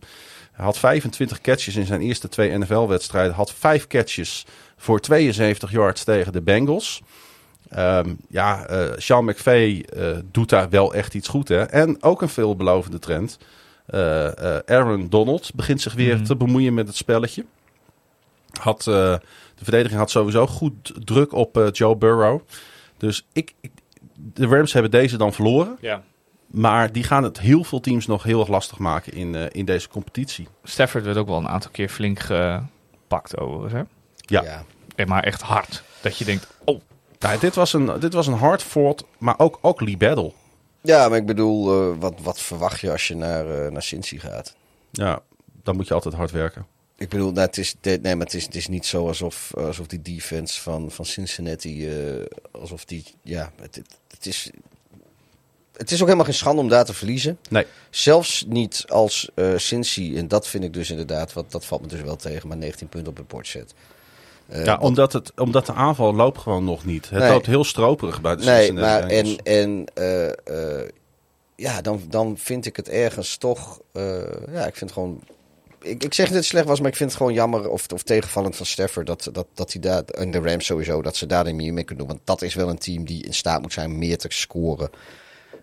[0.52, 3.34] Hij had 25 catches in zijn eerste twee NFL-wedstrijden.
[3.34, 4.46] Had vijf catches
[4.78, 7.02] voor 72 yards tegen de Bengals.
[7.70, 8.68] Ehm, ja,
[8.98, 9.86] Sean McVay
[10.32, 11.48] doet daar wel echt iets goed.
[11.48, 11.62] Hè?
[11.64, 13.38] En ook een veelbelovende trend.
[14.66, 16.24] Aaron Donald begint zich weer Mhm.
[16.24, 17.46] te bemoeien met het spelletje.
[18.62, 18.94] Had, eh,
[19.56, 22.42] de verdediging had sowieso goed druk op eh, Joe Burrow.
[22.98, 23.72] Dus ik, ik,
[24.16, 25.78] de Rams hebben deze dan verloren.
[25.82, 26.04] Ja.
[26.48, 29.66] Maar die gaan het heel veel teams nog heel erg lastig maken in, eh, in
[29.66, 30.48] deze competitie.
[30.64, 33.74] Stafford werd ook wel een aantal keer flink gepakt overigens.
[33.74, 33.80] Hè?
[34.36, 34.44] Ja.
[34.44, 34.64] ja.
[34.96, 35.84] Eh, Maar echt hard.
[36.02, 36.82] Dat je denkt, oh,
[37.20, 40.32] Nou, dit, was een, dit was een hard fought, maar ook, ook Lee Battle.
[40.82, 44.18] ja, maar ik bedoel, eh, wat, wat verwacht je als je naar, eh naar Cincy
[44.20, 44.56] gaat?
[44.92, 45.20] Ja,
[45.64, 46.66] dan moet je altijd hard werken.
[47.00, 49.88] Ik bedoel, nou, het, is, nee, maar het, is, het is niet zo alsof, alsof
[49.88, 54.50] die defense van, van Cincinnati, eh, alsof die, ja, het, het, het is...
[55.74, 57.38] Het is ook helemaal geen schande om daar te verliezen.
[57.50, 57.66] Nee.
[57.90, 61.88] Zelfs niet als eh Cincy, en dat vind ik dus inderdaad, wat, dat valt me
[61.88, 63.74] dus wel tegen, maar 19 punten op het bord zet.
[64.48, 67.10] Eh, ja, omdat, het, omdat de aanval loopt gewoon nog niet.
[67.10, 67.30] Het Nee.
[67.30, 69.86] loopt heel stroperig bij de Nee, Cincinnati maar en, en
[71.56, 73.80] ja, dan, dan vind ik het ergens toch,
[74.52, 75.24] ja, ik vind gewoon,
[75.82, 77.86] ik, ik zeg niet dat het slecht was, maar ik vind het gewoon jammer of,
[77.94, 81.26] of tegenvallend van Stafford dat, dat, dat hij daar, en de Rams sowieso, dat ze
[81.26, 82.16] daar niet meer mee kunnen doen.
[82.16, 84.90] Want dat is wel een team die in staat moet zijn meer te scoren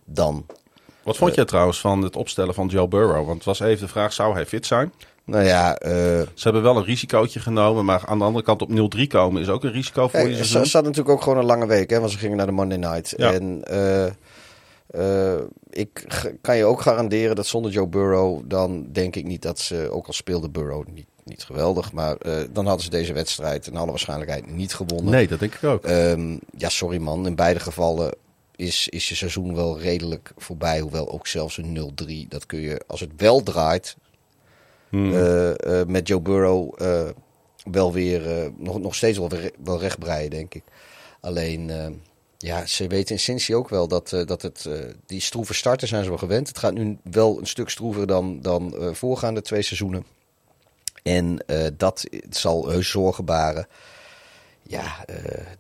[0.05, 0.47] dan,
[1.03, 3.25] Wat vond jij trouwens van het opstellen van Joe Burrow?
[3.27, 4.93] Want het was even de vraag, zou hij fit zijn?
[5.25, 5.91] nou ja, eh,
[6.35, 9.49] Ze hebben wel een risicootje genomen, maar aan de andere kant op 0-3 komen is
[9.49, 10.67] ook een risico voor je seizoen.
[10.67, 13.15] zat natuurlijk ook gewoon een lange week, hè, want ze gingen naar de Monday Night.
[13.17, 13.33] Ja.
[13.33, 14.13] En eh,
[14.87, 15.35] eh,
[15.71, 16.05] ik
[16.41, 20.07] kan je ook garanderen dat zonder Joe Burrow, dan denk ik niet dat ze, ook
[20.07, 23.91] al speelde Burrow niet, niet geweldig, maar eh, dan hadden ze deze wedstrijd in alle
[23.91, 25.13] waarschijnlijkheid niet gewonnen.
[25.13, 25.85] Nee, dat denk ik ook.
[25.85, 28.15] Ehm, ja, sorry man, in beide gevallen
[28.57, 30.81] is, is je seizoen wel redelijk voorbij.
[30.81, 31.93] Hoewel ook zelfs een
[32.25, 33.97] 0-3, dat kun je, als het wel draait,
[34.89, 35.15] Hmm.
[35.15, 36.75] eh, met Joe Burrow
[37.71, 40.63] wel weer, nog, nog steeds wel, weer, wel rechtbreien, denk ik.
[41.21, 41.87] Alleen, eh,
[42.39, 45.89] ja, ze weten in Cincy ook wel dat, eh, dat het, eh, die stroeve starten
[45.89, 46.49] zijn ze wel gewend.
[46.49, 50.07] Het gaat nu wel een stuk stroever dan, dan eh, voorgaande twee seizoenen.
[51.03, 51.45] En
[51.77, 53.67] dat zal heus zorgen baren.
[54.63, 55.05] Ja,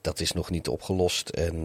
[0.01, 1.29] dat is nog niet opgelost.
[1.29, 1.63] En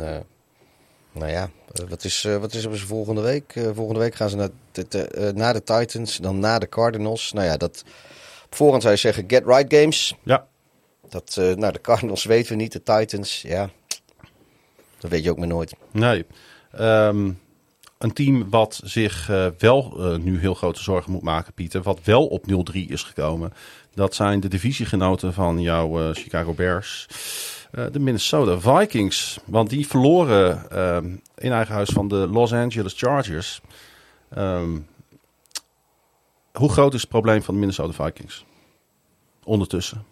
[1.11, 1.49] nou ja,
[1.89, 3.53] wat, is, wat is er volgende week?
[3.73, 7.31] Volgende week gaan ze naar de, de, naar de Titans, dan naar de Cardinals.
[7.31, 7.83] Nou ja, dat
[8.45, 10.15] op voorhand zou je zeggen get right games.
[10.23, 10.47] Ja.
[11.09, 13.69] Dat, nou, de Cardinals weten we niet, de Titans, ja.
[15.01, 15.75] Dat weet je ook maar nooit.
[15.91, 16.25] Nee.
[16.71, 17.31] Ehm,
[17.97, 21.81] een team wat zich eh, wel eh, nu heel grote zorgen moet maken, Pieter.
[21.81, 23.53] Wat wel op 0-3 is gekomen.
[23.93, 27.07] Dat zijn de divisiegenoten van jouw eh, Chicago Bears.
[27.91, 29.39] De Minnesota Vikings.
[29.45, 33.61] Want die verloren ehm, in eigen huis van de Los Angeles Chargers.
[34.29, 34.79] Ehm,
[36.51, 38.45] hoe groot is het probleem van de Minnesota Vikings?
[39.43, 40.10] Ondertussen.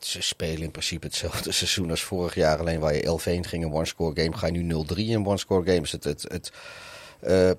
[0.00, 2.58] Ze spelen in principe hetzelfde seizoen als vorig jaar.
[2.58, 5.92] Alleen waar je 11-1 ging in one-score game, ga je nu 0-3 in one-score games.
[5.92, 6.52] Het, het, het,
[7.20, 7.50] eh,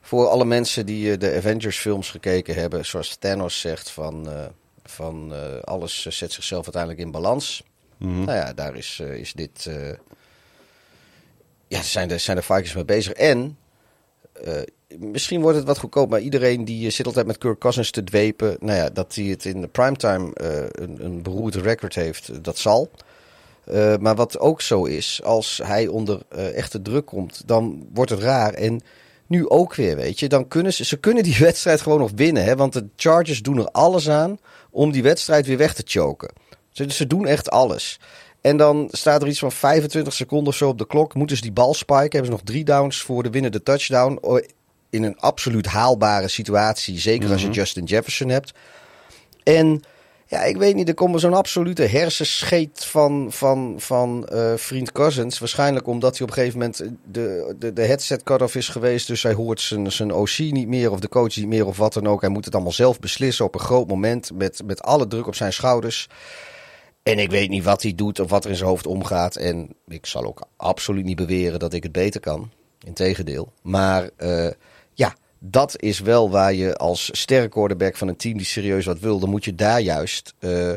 [0.00, 4.46] voor alle mensen die eh, de Avengers films gekeken hebben, zoals Thanos zegt van, eh,
[4.84, 5.32] van
[5.64, 7.62] alles zet zichzelf uiteindelijk in balans.
[7.96, 8.24] Mhm.
[8.24, 9.70] Nou ja, daar is, is dit...
[11.68, 13.12] ja, zijn de, zijn de Vikings mee bezig.
[13.12, 13.58] En
[14.98, 18.04] misschien wordt het wat goedkoop, maar iedereen die eh, zit altijd met Kirk Cousins te
[18.04, 18.56] dwepen.
[18.60, 22.36] Nou ja, dat hij het in de primetime eh, een, een beroerd record heeft, eh,
[22.42, 22.90] dat zal.
[24.00, 26.20] Maar wat ook zo is, als hij onder
[26.54, 28.54] echte druk komt, dan wordt het raar.
[28.54, 28.80] En
[29.26, 30.28] nu ook weer, weet je.
[30.28, 32.44] Dan kunnen ze, ze kunnen die wedstrijd gewoon nog winnen.
[32.44, 32.56] Hè?
[32.56, 34.38] Want de Chargers doen er alles aan
[34.70, 36.32] om die wedstrijd weer weg te choken.
[36.70, 38.00] Ze, ze doen echt alles.
[38.40, 41.14] En dan staat er iets van 25 seconden of zo op de klok.
[41.14, 42.10] Moeten ze die bal spiken.
[42.10, 44.18] Hebben ze nog drie downs voor de winnende touchdown.
[44.92, 46.98] In een absoluut haalbare situatie.
[46.98, 48.52] Zeker als je Justin Jefferson hebt.
[49.42, 49.82] En
[50.26, 55.38] ja, ik weet niet, er komt zo'n absolute hersenscheet van, van, van eh, vriend Cousins.
[55.38, 56.82] Waarschijnlijk omdat hij op een gegeven moment
[57.12, 59.06] de, de, de headset cut-off is geweest.
[59.06, 61.92] Dus hij hoort zijn, zijn OC niet meer of de coach niet meer of wat
[61.92, 62.20] dan ook.
[62.20, 65.34] Hij moet het allemaal zelf beslissen op een groot moment met, met alle druk op
[65.34, 66.08] zijn schouders.
[67.02, 69.36] En ik weet niet wat hij doet of wat er in zijn hoofd omgaat.
[69.36, 72.50] En ik zal ook absoluut niet beweren dat ik het beter kan.
[72.84, 73.52] Integendeel.
[73.62, 74.50] Maar eh,
[74.94, 78.98] ja, dat is wel waar je als sterke quarterback van een team die serieus wat
[78.98, 80.72] wil, dan moet je daar juist eh,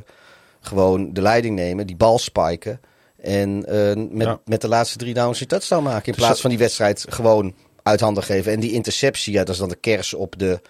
[0.60, 2.80] gewoon de leiding nemen, die bal spiken.
[3.22, 4.40] En eh, met, Ja.
[4.46, 6.06] met de laatste drie downs je touchdown maken.
[6.06, 8.52] In Dus plaats van die wedstrijd gewoon uit handen geven.
[8.52, 10.62] En die interceptie, ja, dat is dan de kers op de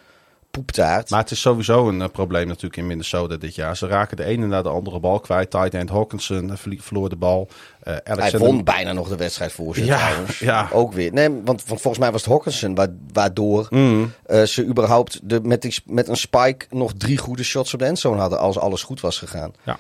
[0.56, 1.10] poeptaart.
[1.10, 3.78] Maar het is sowieso een eh, probleem natuurlijk in Minnesota dit jaar.
[3.78, 5.50] Ze raken de ene na de andere bal kwijt.
[5.52, 7.48] Tight end Hawkinson eh, verloor de bal.
[7.84, 10.40] Hij Alexander- won bijna nog de wedstrijd voor ze Ja, trouwens.
[10.40, 10.70] ja.
[10.72, 11.14] Ook weer.
[11.14, 14.12] Nee, want, want volgens mij was het Hawkinson wa- waardoor Mm.
[14.46, 18.20] ze überhaupt de, met, die, met een spike nog drie goede shots op de endzone
[18.20, 19.54] hadden als alles goed was gegaan.
[19.64, 19.80] Ja.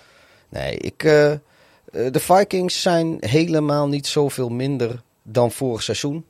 [0.49, 6.25] Nee, ik, de Vikings zijn helemaal niet zoveel minder dan vorig seizoen.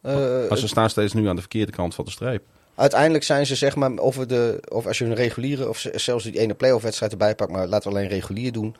[0.00, 2.42] Maar ze staan steeds nu aan de verkeerde kant van de streep.
[2.74, 6.24] Uiteindelijk zijn ze zeg maar over de of als je een reguliere of ze- zelfs
[6.24, 8.76] die ene playoff wedstrijd erbij pakt, maar laten we alleen regulier doen.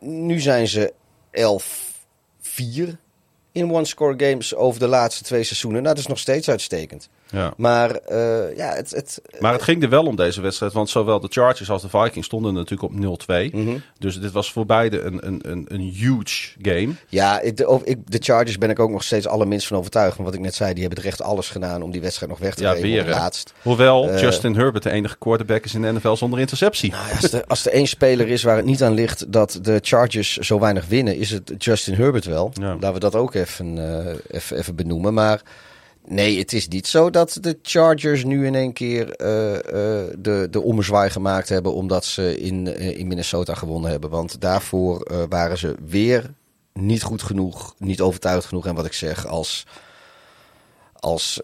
[0.00, 0.92] Nu zijn ze
[1.30, 2.98] 11-4
[3.52, 5.82] in one-score games over de laatste twee seizoenen.
[5.82, 7.08] Nou, dat is nog steeds uitstekend.
[7.30, 7.52] Ja.
[7.56, 10.72] Maar eh, ja, het, het, Maar het ging er wel om deze wedstrijd.
[10.72, 13.50] Want zowel de Chargers als de Vikings stonden natuurlijk op 0-2.
[13.52, 13.76] Mhm.
[13.98, 16.88] Dus dit was voor beide een, een, een, een huge game.
[17.08, 20.16] ja, ik, de, of- ik, de Chargers ben ik ook nog steeds allerminst van overtuigd.
[20.16, 22.40] Want wat ik net zei, die hebben er echt alles gedaan om die wedstrijd nog
[22.40, 23.52] weg te Ja, geven weer het laatst.
[23.62, 26.90] Hoewel Eh, Justin Herbert de enige quarterback is in de NFL zonder interceptie.
[26.90, 29.78] Nou als, er, als er één speler is waar het niet aan ligt dat de
[29.82, 32.50] Chargers zo weinig winnen, is het Justin Herbert wel.
[32.60, 32.72] Ja.
[32.72, 35.14] Laten we dat ook even, eh, even, even benoemen.
[35.14, 35.40] Maar
[36.08, 40.46] nee, het is niet zo dat de Chargers nu in één keer eh, eh, de,
[40.50, 44.10] de ommezwaai gemaakt hebben omdat ze in, eh, in Minnesota gewonnen hebben.
[44.10, 46.34] Want daarvoor waren ze weer
[46.72, 48.66] niet goed genoeg, niet overtuigd genoeg.
[48.66, 49.66] En wat ik zeg, als,
[50.94, 51.40] als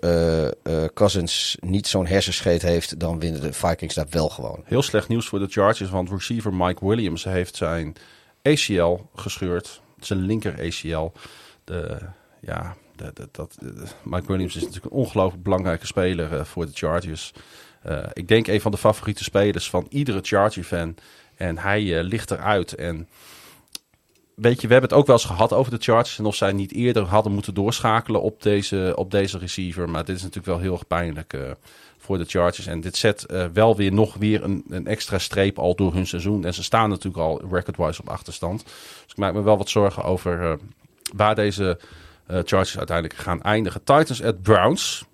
[0.95, 4.63] Cousins niet zo'n hersenscheet heeft, dan winnen de Vikings dat wel gewoon.
[4.65, 7.97] Heel slecht nieuws voor de Chargers, want receiver Mike Williams heeft zijn
[8.43, 9.81] ACL gescheurd.
[10.01, 11.13] Zijn linker ACL.
[11.65, 11.99] De,
[12.41, 16.67] ja, de, de- dat, de- Mike Williams is natuurlijk een ongelooflijk belangrijke speler eh, voor
[16.67, 17.33] de Chargers.
[17.83, 20.95] Eh, ik denk een van de favoriete spelers van iedere Charger-fan.
[21.37, 22.75] En hij eh, ligt eruit.
[22.75, 23.09] En
[24.35, 26.19] weet je, we hebben het ook wel eens gehad over de Chargers.
[26.19, 29.89] En of zij niet eerder hadden moeten doorschakelen op deze, op deze receiver.
[29.91, 31.41] Maar dit is natuurlijk wel heel erg pijnlijk eh,
[31.99, 32.67] voor de Chargers.
[32.67, 36.07] En dit zet eh, wel weer nog weer een, een extra streep al door hun
[36.07, 36.45] seizoen.
[36.45, 38.65] En ze staan natuurlijk al record-wise op achterstand.
[38.65, 38.73] Dus
[39.13, 40.53] ik maak me wel wat zorgen over eh,
[41.17, 41.87] waar deze eh,
[42.27, 43.85] Chargers uiteindelijk gaan eindigen.
[43.85, 45.05] Titans at Browns.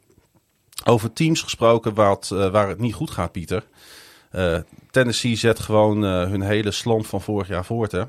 [0.85, 3.65] Over teams gesproken wat, eh, waar het niet goed gaat, Pieter.
[4.31, 4.59] Eh,
[4.91, 8.03] Tennessee zet gewoon eh, hun hele slomp van vorig jaar voort, hè?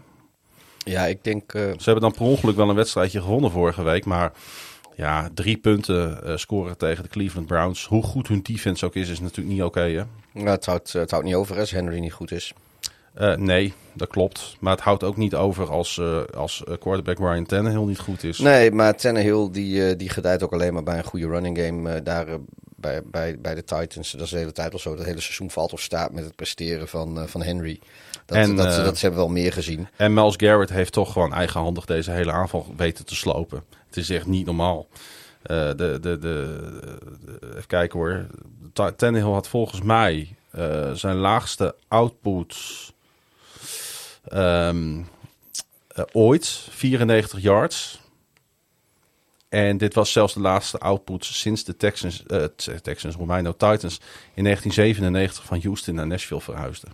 [0.78, 1.54] Ja, ik denk.
[1.54, 4.06] eh, Ze hebben dan per ongeluk wel een wedstrijdje gewonnen vorige week.
[4.06, 4.32] Maar
[4.96, 7.86] ja, drie punten eh, scoren tegen de Cleveland Browns.
[7.88, 9.82] Hoe goed hun defense ook is, is natuurlijk niet oké.
[9.82, 10.04] hè?
[10.34, 12.54] nou, het, houdt, het houdt niet over als Henry niet goed is.
[13.14, 14.56] Eh, nee, dat klopt.
[14.60, 18.24] Maar het houdt ook niet over als, eh, als eh, quarterback Ryan Tannehill niet goed
[18.24, 18.38] is.
[18.38, 22.28] Nee, maar Tannehill die, die gedijt ook alleen maar bij een goede running game daar
[22.76, 24.12] bij, bij, bij de Titans.
[24.12, 24.96] Dat is de hele tijd al zo.
[24.96, 27.80] Dat hele seizoen valt of staat met het presteren van, van Henry.
[28.26, 29.88] Dat, En, dat, dat ze hebben wel meer gezien.
[29.96, 33.64] En Miles Garrett heeft toch gewoon eigenhandig deze hele aanval weten te slopen.
[33.88, 34.88] Het is echt niet normaal.
[35.42, 36.60] De, de, de,
[37.50, 38.26] even kijken hoor.
[38.74, 40.36] Ta- Tannehill had volgens mij
[40.94, 42.56] zijn laagste output
[44.24, 45.02] ehm,
[45.88, 46.48] eh, ooit.
[46.70, 48.02] 94 yards.
[49.50, 52.44] En dit was zelfs de laatste output sinds de Texans, eh,
[52.82, 54.00] Texans, Romano Titans
[54.34, 56.92] in 1997 van Houston naar Nashville verhuisden.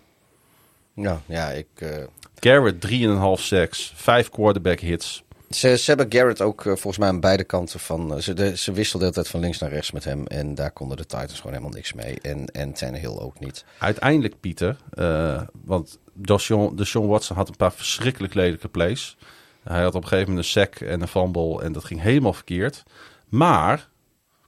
[0.94, 2.04] Ja, ja ik, eh,
[2.40, 5.24] Garrett 3,5 sacks, 5 quarterback hits.
[5.50, 8.14] Ze, ze hebben Garrett ook eh, volgens mij aan beide kanten van...
[8.14, 10.26] eh, ze, de, ze wisselden de hele tijd van links naar rechts met hem.
[10.28, 12.20] En daar konden de Titans gewoon helemaal niks mee.
[12.22, 13.66] En, en Tannehill ook niet.
[13.78, 19.18] Uiteindelijk, Pieter, eh, want Deshaun, Deshaun Watson had een paar verschrikkelijk lelijke plays.
[19.64, 22.34] Hij had op een gegeven moment een sack en een fumble en dat ging helemaal
[22.34, 22.84] verkeerd.
[23.28, 23.90] Maar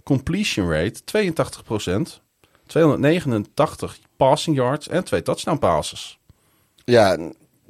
[0.03, 1.01] completion rate
[2.17, 2.21] 82%,
[2.65, 6.19] 289 passing yards en twee touchdown passes.
[6.85, 7.17] Ja,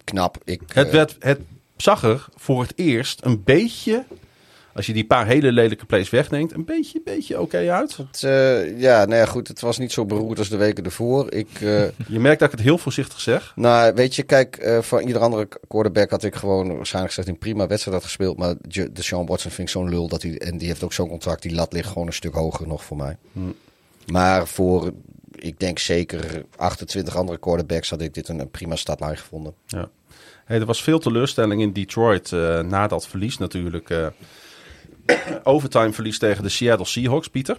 [0.03, 0.38] knap.
[0.43, 1.39] Ik, Het, werd, het
[1.81, 4.03] zag er voor het eerst een beetje
[4.73, 7.97] als je die paar hele lelijke plays wegneemt, een beetje, beetje oké uit.
[7.97, 9.47] Het, eh, ja, nou ja, goed.
[9.47, 11.34] Het was niet zo beroerd als de weken ervoor.
[11.34, 13.53] Ik, eh, Je merkt dat ik het heel voorzichtig zeg.
[13.56, 17.38] nou, weet je, kijk, eh van ieder andere quarterback had ik gewoon waarschijnlijk gezegd een
[17.41, 18.38] prima wedstrijd had gespeeld.
[18.38, 21.10] Maar de Sean Watson vind ik zo'n lul dat hij en die heeft ook zo'n
[21.10, 21.41] contract.
[21.41, 23.18] Die lat ligt gewoon een stuk hoger nog voor mij.
[24.06, 24.91] Maar voor,
[25.35, 29.53] ik denk zeker 28 andere quarterbacks had ik dit een, een prima startlijn gevonden.
[29.65, 29.89] Ja.
[30.49, 33.89] Hey, er was veel teleurstelling in Detroit eh, na dat verlies natuurlijk.
[33.89, 34.07] eh
[35.43, 37.57] overtime verlies tegen de Seattle Seahawks, Pieter.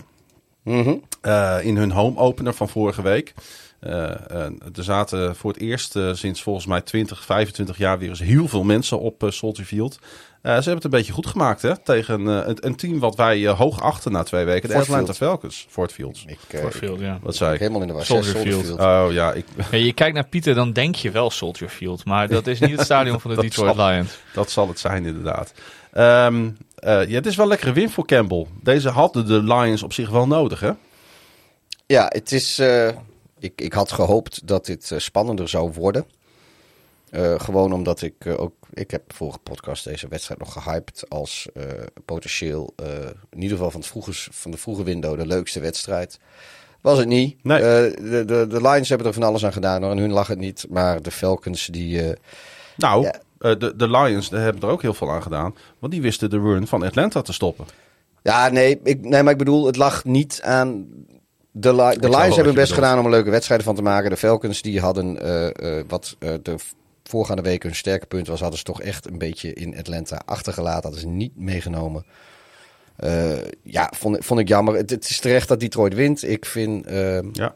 [1.21, 3.35] Eh, in hun home opener van vorige week.
[3.81, 8.65] Er zaten voor het eerst sinds volgens mij 20, 25 jaar weer eens heel veel
[8.65, 9.99] mensen op Soldier Field.
[10.43, 13.17] Eh, ze hebben het een beetje goed gemaakt hè, tegen eh, een, een team wat
[13.17, 14.69] wij eh, hoog achten na twee weken.
[14.69, 15.31] De Ford Atlanta Field.
[15.31, 15.67] Falcons.
[15.71, 16.25] Fort Fields.
[16.27, 17.19] Ik, Fort Field, ja.
[17.23, 17.59] Wat zei ik?
[17.61, 18.05] helemaal in de war.
[18.05, 18.65] Soldier Soldier Field.
[18.67, 18.81] Field.
[18.81, 22.05] Oh ja, ik, Ja, je kijkt naar Pieter, dan denk je wel Soldier Field.
[22.05, 24.19] Maar dat is niet het stadion van de Detroit zal- Lions.
[24.33, 25.53] Dat zal het zijn, inderdaad.
[25.93, 28.47] Ehm, eh, ja, het is wel een lekkere win voor Campbell.
[28.63, 30.71] Deze hadden de Lions op zich wel nodig, hè?
[31.87, 32.59] Ja, het is.
[32.59, 32.89] eh,
[33.39, 36.05] ik, ik had gehoopt dat dit spannender zou worden.
[37.11, 38.53] Eh, gewoon omdat ik eh, ook.
[38.73, 41.63] Ik heb vorige podcast deze wedstrijd nog gehyped als eh,
[42.05, 42.75] potentieel.
[43.31, 46.19] in ieder geval van, het vroege, van de vroege window de leukste wedstrijd.
[46.81, 47.45] Was het niet.
[47.45, 47.61] Nee.
[47.61, 49.91] De, de, de Lions hebben er van alles aan gedaan hoor.
[49.91, 50.67] En hun lag het niet.
[50.69, 52.03] Maar de Falcons die.
[52.77, 53.03] Nou,
[53.39, 53.55] Ja.
[53.55, 55.55] de, de Lions daar hebben er ook heel veel aan gedaan.
[55.79, 57.65] Want die wisten de run van Atlanta te stoppen.
[58.23, 60.87] Ja, nee, ik, nee, maar ik bedoel, het lag niet aan.
[61.53, 62.73] De, Li- de Lions hebben hun best bedoelt.
[62.73, 64.11] gedaan om er leuke wedstrijden van te maken.
[64.11, 65.15] De Falcons die hadden
[65.89, 66.55] wat de
[67.11, 70.83] voorgaande week hun sterke punt was, hadden ze toch echt een beetje in Atlanta achtergelaten.
[70.83, 72.05] Hadden ze niet meegenomen.
[72.97, 74.75] Eh, ja, vond, vond ik jammer.
[74.75, 76.29] Het, het is terecht dat Detroit wint.
[76.29, 77.55] Ik vind, eh, Ja.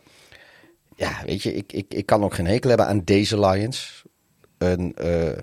[0.96, 4.02] ja, weet je, ik, ik, ik kan ook geen hekel hebben aan deze Lions.
[4.58, 5.38] En, eh,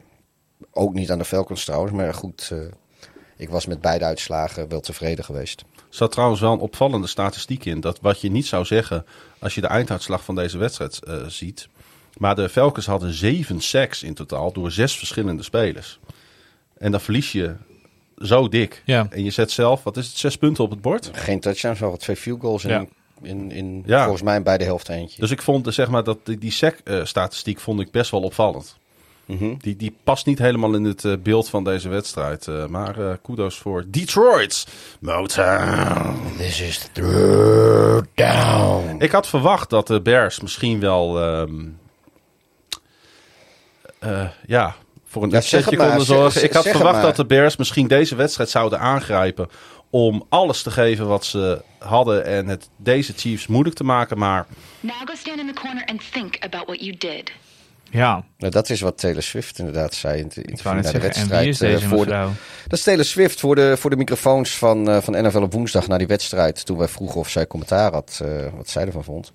[0.72, 2.60] ook niet aan de Falcons trouwens, maar goed, eh,
[3.38, 5.60] ik was met beide uitslagen wel tevreden geweest.
[5.76, 7.80] Er zat trouwens wel een opvallende statistiek in.
[7.80, 9.06] Dat wat je niet zou zeggen
[9.40, 11.68] als je de einduitslag van deze wedstrijd ziet.
[12.18, 16.00] Maar de Falcons hadden zeven sacks in totaal door zes verschillende spelers.
[16.78, 17.56] En dan verlies je
[18.18, 18.82] zo dik.
[18.86, 19.08] Ja.
[19.10, 21.10] En je zet zelf, wat is het, zes punten op het bord?
[21.14, 22.64] Geen touchdowns, wel twee field goals.
[22.64, 22.86] In, Ja.
[23.22, 24.02] in, in Ja.
[24.02, 25.22] volgens mij in beide helften eentje.
[25.22, 28.80] Dus ik vond eh, zeg maar, dat die, die sack-statistiek vond ik best wel opvallend.
[29.26, 29.54] Mhm.
[29.58, 32.48] Die, die past niet helemaal in het eh, beeld van deze wedstrijd.
[32.48, 34.68] eh, maar eh, kudos voor Detroit.
[35.00, 36.16] Motown.
[36.38, 38.96] This is the third down.
[39.00, 41.22] Ik had verwacht dat de Bears misschien wel...
[41.22, 41.68] ehm,
[44.02, 44.76] eh, ja,
[45.06, 45.88] voor een Ja, maar.
[45.88, 46.32] konden zorgen.
[46.32, 47.02] zeg- Ik had verwacht maar.
[47.02, 49.50] dat de Bears misschien deze wedstrijd zouden aangrijpen...
[49.90, 54.18] om alles te geven wat ze hadden en het deze Chiefs moeilijk te maken.
[54.18, 54.46] Maar
[54.80, 57.32] Now go stand in the corner and think about what you did.
[57.94, 61.02] Ja, Nou, dat is wat Taylor Swift inderdaad zei in de, in zeggen.
[61.02, 61.30] Wedstrijd.
[61.42, 62.28] wie is deze eh, voor de-
[62.68, 65.88] dat is Taylor Swift voor de, voor de microfoons van, eh, van NFL op woensdag
[65.88, 66.66] na die wedstrijd.
[66.66, 69.32] Toen wij vroegen of zij commentaar had, eh, wat zij ervan vond.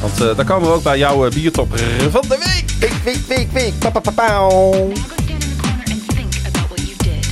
[0.00, 1.78] Want eh, daar komen we ook bij jouw uh, biertopper
[2.10, 2.70] van de week.
[2.80, 3.78] Week, week, week, week.
[3.78, 4.60] Pa, pa, pa, pauw.
[4.60, 7.26] Now go stand in the corner and think about what you did.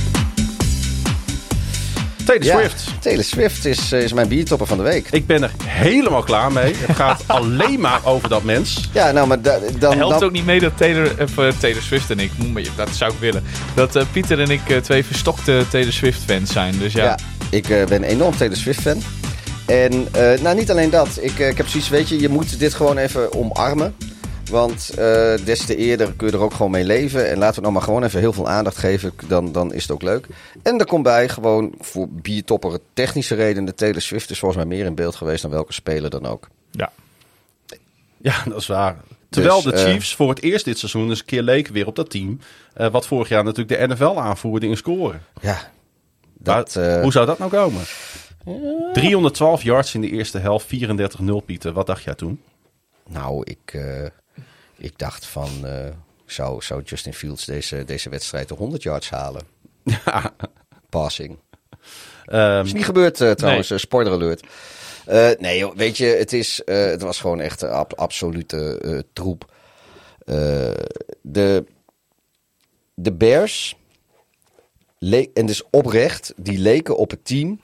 [2.25, 2.83] Taylor Ja, Swift.
[3.01, 5.07] Taylor Swift is, eh, is mijn biertopper van de week.
[5.11, 6.73] Ik ben er helemaal klaar mee.
[6.77, 8.89] Het gaat alleen maar over dat mens.
[8.93, 9.89] Ja, nou, maar da- dan...
[9.89, 12.63] Het helpt dan ook niet mee dat Taylor, eh, Taylor Swift en ik, moet maar-
[12.75, 16.51] dat zou ik willen, dat eh, Pieter en ik eh, twee verstokte Taylor Swift fans
[16.51, 16.77] zijn.
[16.79, 17.17] Dus ja, Ja,
[17.49, 19.01] ik eh, ben een enorm Taylor Swift fan.
[19.67, 21.17] En eh, nou, niet alleen dat.
[21.21, 23.95] Ik, eh, ik heb zoiets, weet je, je moet dit gewoon even omarmen.
[24.51, 27.29] Want eh, des te eerder kun je er ook gewoon mee leven.
[27.29, 29.13] En laten we nou maar gewoon even heel veel aandacht geven.
[29.27, 30.27] Dan, dan is het ook leuk.
[30.63, 33.75] En er komt bij, gewoon voor biertopper technische redenen.
[33.75, 36.47] Taylor Swift is volgens mij meer in beeld geweest dan welke speler dan ook.
[36.71, 36.91] ja.
[38.21, 38.97] Ja, dat is waar.
[39.29, 41.87] Terwijl Dus, de eh, Chiefs voor het eerst dit seizoen eens een keer leken weer
[41.87, 42.39] op dat team.
[42.73, 45.21] eh, wat vorig jaar natuurlijk de NFL aanvoerde in scoren.
[45.41, 45.57] Ja,
[46.43, 46.73] Maar dat...
[47.01, 47.81] Hoe zou dat nou komen?
[48.93, 50.67] 312 yards in de eerste helft,
[51.21, 51.73] 34-0 Pieter.
[51.73, 52.41] Wat dacht jij toen?
[53.09, 54.05] Nou, ik, eh,
[54.77, 55.49] ik dacht van...
[55.67, 55.85] eh,
[56.25, 59.41] zou, zou Justin Fields deze, deze wedstrijd de 100 yards halen?
[60.89, 61.37] Passing.
[62.25, 64.45] Ehm, is niet gebeurd eh, trouwens, eh, spoiler alert.
[65.39, 69.53] Nee, joh, weet je, het, is, het was gewoon echt een ab- absolute troep.
[71.21, 71.63] De,
[72.93, 73.75] de Bears,
[75.33, 77.59] en dus oprecht, die leken op het team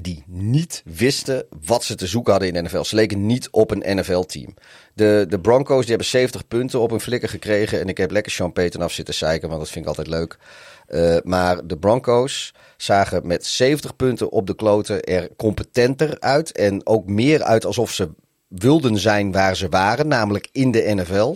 [0.00, 2.82] die niet wisten wat ze te zoeken hadden in de NFL.
[2.82, 4.54] Ze leken niet op een NFL-team.
[4.94, 7.80] De, de Broncos die hebben 70 punten op hun flikker gekregen.
[7.80, 10.38] En ik heb lekker Sean Payton af zitten zeiken, want dat vind ik altijd leuk.
[10.86, 16.52] Eh, maar de Broncos zagen met 70 punten op de kloten er competenter uit.
[16.52, 18.08] En ook meer uit alsof ze
[18.48, 21.34] wilden zijn waar ze waren, namelijk in de NFL.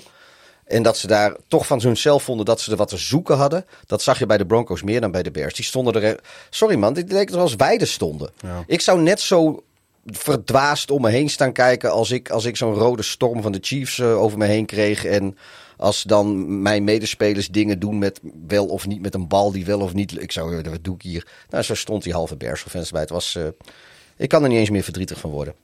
[0.65, 3.65] En dat ze daar toch van hunzelf vonden dat ze er wat te zoeken hadden.
[3.87, 5.55] Dat zag je bij de Broncos meer dan bij de Bears.
[5.55, 6.21] Die stonden er...
[6.51, 8.31] Sorry man, dit leek er als weiden stonden.
[8.41, 8.65] Ja.
[8.67, 9.63] Ik zou net zo
[10.07, 13.59] verdwaasd om me heen staan kijken als ik, als ik zo'n rode storm van de
[13.61, 15.05] Chiefs eh, over me heen kreeg.
[15.05, 15.37] En
[15.77, 19.81] als dan mijn medespelers dingen doen met wel of niet met een bal die wel
[19.81, 20.23] of niet...
[20.23, 21.27] Ik zou, eh, wat doe ik hier?
[21.51, 23.01] Nou, zo stond die halve Bears offense bij.
[23.01, 23.37] Het was...
[23.37, 23.45] eh,
[24.17, 25.55] ik kan er niet eens meer verdrietig van worden.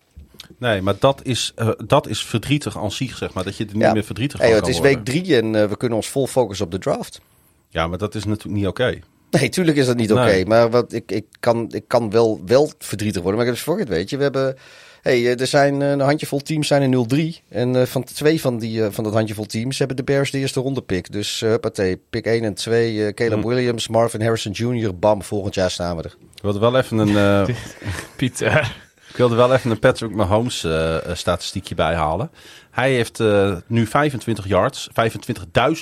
[0.59, 3.45] Nee, maar dat is, eh, dat is verdrietig aan zich, zeg maar.
[3.45, 3.93] Dat je er niet Ja.
[3.93, 4.97] meer verdrietig Hey, van het kan is worden.
[5.05, 7.20] week drie en eh, we kunnen ons vol focussen op de draft.
[7.69, 8.99] Ja, maar dat is natuurlijk niet oké.
[9.31, 10.25] Nee, tuurlijk is dat niet oké.
[10.25, 10.47] Nee.
[10.47, 13.41] Maar wat, ik, ik, kan, ik kan wel, wel verdrietig worden.
[13.41, 14.16] Maar ik heb het voor het weet je.
[14.16, 14.57] We hebben...
[15.03, 17.43] Hey, eh, er zijn een handjevol teams zijn in 0-3.
[17.49, 20.39] En eh, van twee van, die, eh, van dat handjevol teams hebben de Bears de
[20.39, 21.12] eerste ronde pick.
[21.12, 23.05] Dus uh, huppatee, pick 1 en 2.
[23.07, 23.47] eh Caleb Hm.
[23.49, 24.99] Williams, Marvin Harrison Jr.
[24.99, 26.16] Bam, volgend jaar staan we er.
[26.43, 27.16] Wilde wel even een...
[27.49, 27.55] eh,
[28.16, 28.77] Pieter.
[29.19, 32.31] Ik wilde wel even een Patrick Mahomes eh, statistiekje bijhalen.
[32.70, 34.89] Hij heeft eh, nu 25 yards,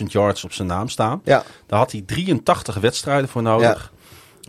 [0.00, 1.20] 25.000 yards op zijn naam staan.
[1.24, 1.42] Ja.
[1.66, 3.92] Daar had hij 83 wedstrijden voor nodig.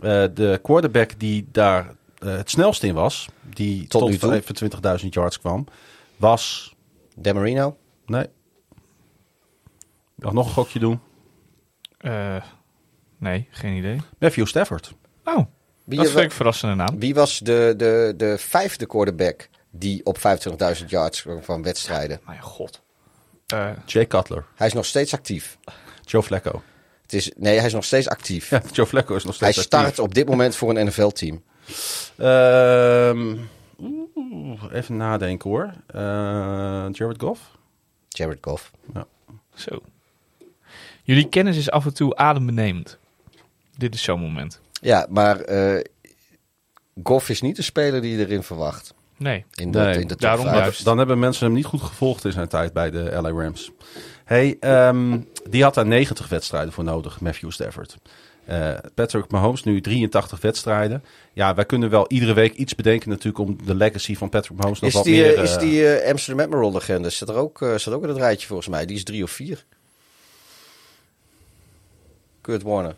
[0.02, 5.00] Eh, de quarterback die daar het snelst in was, die Tot tot, nu toe.
[5.00, 5.66] 25.000 yards kwam,
[6.16, 6.74] was...
[7.14, 7.76] Dan Marino?
[8.06, 8.26] Nee.
[10.14, 11.00] Mag nog een gokje doen?
[11.98, 12.36] Eh,
[13.18, 14.00] nee, geen idee.
[14.18, 14.94] Matthew Stafford.
[15.24, 15.46] Oh,
[15.88, 16.98] Wie, dat vind ik een verrassende naam.
[16.98, 20.18] wie was de, de, de vijfde quarterback die op
[20.78, 22.20] 25.000 yards van wedstrijden?
[22.26, 22.82] Mijn god.
[23.46, 24.44] Eh, Jay Cutler.
[24.54, 25.58] Hij is nog steeds actief.
[26.04, 26.62] Joe Flacco.
[27.02, 28.50] Het is, nee, hij is nog steeds actief.
[28.50, 30.04] Ja, Joe Flacco is nog hij steeds start actief.
[30.04, 31.42] op dit moment voor een NFL-team.
[32.16, 33.36] Ehm,
[34.72, 35.72] even nadenken hoor.
[35.86, 37.40] Eh, Jared Goff?
[38.08, 38.70] Jared Goff.
[39.54, 39.82] zo.
[41.02, 42.98] Jullie kennis is af en toe adembenemend.
[43.76, 44.60] Dit is zo'n moment.
[44.80, 45.84] Ja, maar eh
[47.02, 48.94] Goff is niet de speler die je erin verwacht.
[49.16, 49.44] Nee.
[49.54, 50.84] In de, Nee, in de top daarom juist.
[50.84, 53.70] Dan hebben mensen hem niet goed gevolgd in zijn tijd bij de LA Rams.
[54.24, 55.18] Hey, ehm,
[55.50, 57.96] die had daar 90 wedstrijden voor nodig, Matthew Stafford.
[58.44, 61.04] Eh, Patrick Mahomes nu 83 wedstrijden.
[61.32, 64.80] Ja, wij kunnen wel iedere week iets bedenken natuurlijk om de legacy van Patrick Mahomes
[64.80, 65.36] nog Is wat die, meer...
[65.36, 67.10] eh, is die eh, Amsterdam Admiral legende?
[67.10, 68.86] Zit er ook, eh, zit ook in het rijtje volgens mij.
[68.86, 69.64] Die is drie of vier.
[72.40, 72.94] Kurt Warner.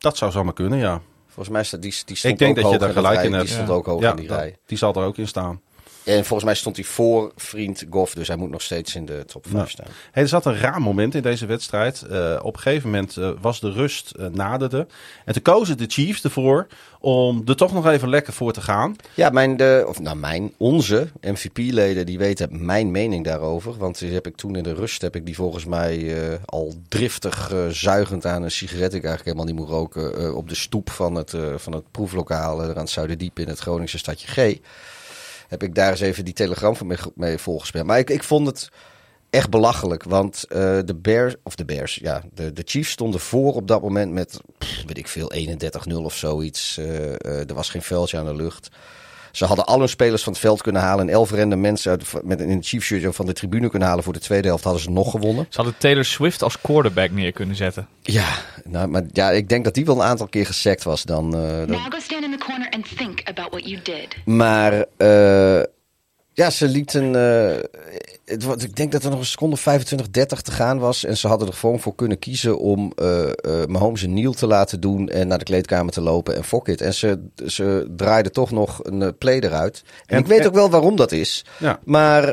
[0.00, 1.00] Dat zou zomaar kunnen, ja.
[1.26, 3.46] Volgens mij staat die, die stond Ik denk ook dat je daar gelijk in hebt.
[3.46, 4.56] Die stond ook hoog in die rij.
[4.66, 5.60] die zal er ook in staan.
[6.04, 8.14] En volgens mij stond hij voor vriend Goff.
[8.14, 9.68] Dus hij moet nog steeds in de top 5 Ja.
[9.68, 9.86] staan.
[10.10, 12.02] Hey, er zat een raar moment in deze wedstrijd.
[12.02, 14.86] Eh, op een gegeven moment eh, was de rust eh, naderde.
[15.24, 16.66] En toen kozen de Chiefs ervoor
[17.00, 18.96] om er toch nog even lekker voor te gaan.
[19.14, 23.76] Ja, mijn, de, of nou mijn, onze MVP-leden, die weten mijn mening daarover.
[23.76, 27.52] Want die heb ik toen in de rust, heb ik die volgens mij al driftig
[27.70, 31.34] zuigend aan een sigaret, ik eigenlijk helemaal niet moet roken, op de stoep van het,
[31.56, 34.58] van het proeflokaal aan het Zuiderdiep in het Groningse stadje G.
[35.50, 37.86] Heb ik daar eens even die telegram van mee, mee volgespeeld.
[37.86, 38.68] Maar ik, ik vond het
[39.30, 40.02] echt belachelijk.
[40.02, 43.82] Want eh, de Bears, of de Bears, ja, de, de Chiefs stonden voor op dat
[43.82, 44.40] moment met,
[44.86, 45.32] weet ik veel,
[45.90, 46.78] 31-0 of zoiets.
[46.78, 48.68] Eh, eh, er was geen veldje aan de lucht.
[49.32, 51.08] Ze hadden al hun spelers van het veld kunnen halen.
[51.08, 54.12] En elf random mensen uit, met een Chiefs shirt van de tribune kunnen halen voor
[54.12, 54.64] de tweede helft.
[54.64, 55.46] Hadden ze nog gewonnen.
[55.48, 57.88] Ze hadden Taylor Swift als quarterback neer kunnen zetten.
[58.02, 58.28] Ja,
[58.64, 61.34] nou, maar ja, ik denk dat die wel een aantal keer gesekt was dan.
[61.34, 64.16] eh, dan Now go stand in the corner and think about what you did.
[64.24, 65.62] Maar eh,
[66.40, 67.14] ja, ze lieten.
[67.14, 67.56] eh,
[68.24, 71.04] het, ik denk dat er nog een seconde 25, 30 te gaan was.
[71.04, 73.32] En ze hadden er gewoon voor kunnen kiezen om eh eh
[73.66, 75.08] Mahomes een kneel te laten doen.
[75.08, 76.80] En naar de kleedkamer te lopen en fuck it.
[76.80, 79.82] En ze, ze draaiden toch nog een play eruit.
[80.06, 81.44] En, En- ik weet en- ook wel waarom dat is.
[81.58, 81.78] Ja.
[81.84, 82.24] Maar.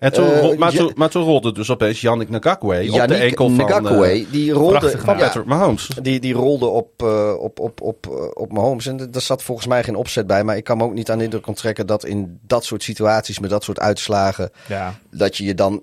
[0.00, 3.50] En toen, maar, Ja- toen, maar toen rolde dus opeens Yannick Ngakwe op de enkel
[3.50, 5.16] van, die rolde van.
[5.16, 5.88] Patrick Mahomes.
[6.02, 7.02] die, die rolde op,
[7.40, 8.86] op, op, op, op Mahomes.
[8.86, 10.44] En daar zat volgens mij geen opzet bij.
[10.44, 13.27] Maar ik kan me ook niet aan de indruk onttrekken dat in dat soort situaties,
[13.38, 14.98] met dat soort uitslagen, Ja.
[15.10, 15.82] dat je je dan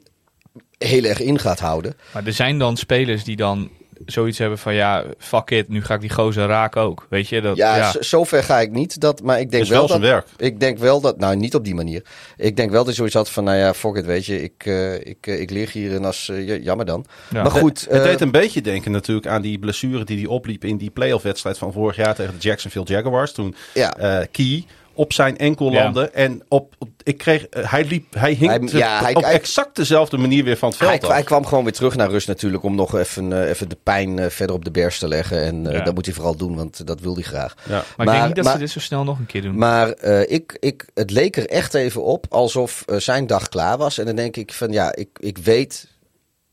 [0.78, 1.94] heel erg in gaat houden.
[2.14, 3.70] Maar er zijn dan spelers die dan
[4.06, 7.08] zoiets hebben van ja, fuck it, nu ga ik die gozer raken ook.
[7.10, 7.94] Weet je, dat, Ja, ja.
[8.00, 9.00] zover ga ik niet.
[9.00, 10.28] Dat, maar ik denk Is wel wel, zijn dat, werk.
[10.38, 12.04] Ik denk wel dat, nou niet op die manier.
[12.38, 14.66] Ik denk wel dat je zoiets had van, nou ja, fuck it, weet je, ik,
[14.66, 17.06] eh, ik, eh, ik lig hier en als, j- jammer dan.
[17.30, 17.42] Ja.
[17.42, 20.78] Maar goed, Het deed een beetje denken natuurlijk aan die blessure die hij opliep in
[20.78, 23.32] die playoff wedstrijd van vorig jaar tegen de Jacksonville Jaguars.
[23.32, 23.98] Toen ja.
[23.98, 24.64] eh Key
[24.96, 25.84] op zijn enkel Ja.
[25.84, 26.10] landde.
[26.10, 29.24] En op, op- ik kreeg, eh, hij liep, hij hing Hij- te- ja, hij- op
[29.24, 31.08] hij- exact dezelfde manier weer van het veld Hij, af.
[31.08, 34.20] hij kwam gewoon weer terug naar rust natuurlijk om nog even, eh, even de pijn
[34.20, 35.42] eh, verder op de bers te leggen.
[35.42, 35.82] En Ja.
[35.84, 37.56] dat moet hij vooral doen, want dat wil hij graag.
[37.64, 37.70] Ja.
[37.70, 39.58] Maar, ik denk Maar- niet dat maar- ze dit zo snel nog een keer doen.
[39.58, 43.98] Maar eh, ik, ik, het leek er echt even op alsof zijn dag klaar was.
[43.98, 45.94] En dan denk ik van ja, ik, ik weet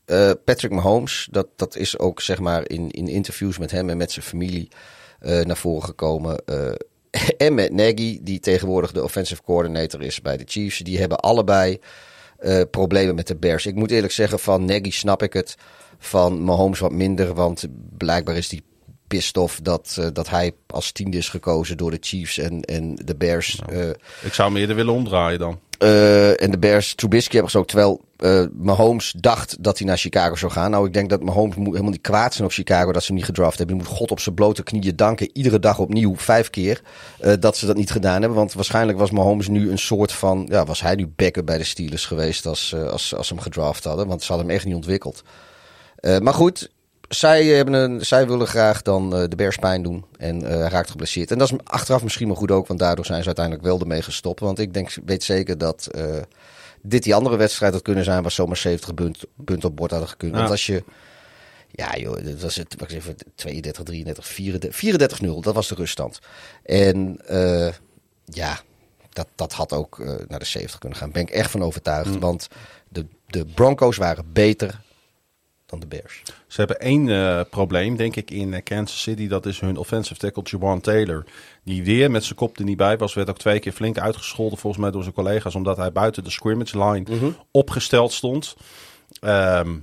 [0.05, 3.97] eh, Patrick Mahomes, dat, dat is ook zeg maar in, in interviews met hem en
[3.97, 4.67] met zijn familie
[5.19, 6.41] eh, naar voren gekomen.
[7.37, 10.77] en met Nagy, die tegenwoordig de offensive coordinator is bij de Chiefs.
[10.77, 11.79] Die hebben allebei
[12.37, 13.65] eh, problemen met de Bears.
[13.65, 15.55] Ik moet eerlijk zeggen, van Nagy snap ik het.
[15.99, 17.65] Van Mahomes wat minder, want
[17.97, 18.63] blijkbaar is die
[19.07, 22.95] pissed off dat, eh, dat hij als tiende is gekozen door de Chiefs en, en
[22.95, 23.59] de Bears.
[23.69, 23.89] eh,
[24.21, 25.59] Ik zou hem eerder willen omdraaien dan.
[25.79, 27.67] Eh, en de Bears, Trubisky hebben ze ook.
[27.67, 30.71] Terwijl eh, Mahomes dacht dat hij naar Chicago zou gaan.
[30.71, 33.15] Nou, ik denk dat Mahomes moet helemaal niet kwaad zijn op Chicago dat ze hem
[33.15, 33.77] niet gedraft hebben.
[33.77, 35.29] Die moet God op zijn blote knieën danken.
[35.33, 36.81] Iedere dag opnieuw, vijf keer,
[37.19, 38.37] eh, dat ze dat niet gedaan hebben.
[38.37, 40.47] Want waarschijnlijk was Mahomes nu een soort van...
[40.49, 43.83] Ja, was hij nu backup bij de Steelers geweest als, als, als ze hem gedraft
[43.83, 44.07] hadden.
[44.07, 45.23] Want ze hadden hem echt niet ontwikkeld.
[46.21, 46.69] Maar goed,
[47.13, 50.05] zij, hebben een, zij willen graag dan eh, de Bears pijn doen.
[50.17, 51.31] En eh, hij raakt geblesseerd.
[51.31, 54.01] En dat is achteraf misschien wel goed ook, want daardoor zijn ze uiteindelijk wel ermee
[54.01, 54.39] gestopt.
[54.39, 56.05] Want ik denk, weet zeker dat eh,
[56.81, 60.09] dit die andere wedstrijd had kunnen zijn, waar zomaar 70 punten punt op bord hadden
[60.09, 60.31] gekund.
[60.31, 60.37] Ja.
[60.37, 60.83] Want als je.
[61.75, 62.75] Ja, joh, dat was het.
[62.77, 66.19] Wacht even, 32, 33, 34, 34 0 Dat was de ruststand.
[66.63, 67.73] En eh,
[68.25, 68.59] ja,
[69.09, 71.11] dat, dat had ook eh, naar de 70 kunnen gaan.
[71.11, 72.19] Ben ik echt van overtuigd.
[72.19, 72.47] Want
[72.89, 74.81] de, de Broncos waren beter
[75.79, 76.21] dan de Bears.
[76.47, 79.27] Ze hebben één eh, probleem, denk ik, in eh, Kansas City.
[79.27, 81.25] Dat is hun offensive tackle Jawan Taylor.
[81.63, 83.13] Die weer met zijn kop er niet bij was.
[83.13, 85.55] Werd ook twee keer flink uitgescholden volgens mij door zijn collega's.
[85.55, 88.55] Omdat hij buiten de scrimmage line opgesteld stond.
[89.19, 89.77] Ehm,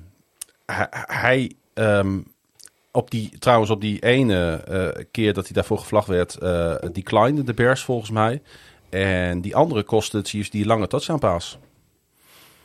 [1.06, 1.52] hij...
[1.74, 2.18] ehm,
[2.92, 7.46] op die, trouwens, op die ene eh, keer dat hij daarvoor gevlagd werd, eh declined
[7.46, 8.42] de Bears volgens mij.
[8.88, 11.58] En die andere kostte het Chiefs die lange touchdown paas.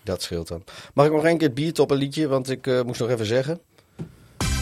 [0.05, 0.63] Dat scheelt dan.
[0.93, 2.27] Mag ik nog één keer het biertoppen liedje?
[2.27, 3.59] Want ik eh, moest nog even zeggen.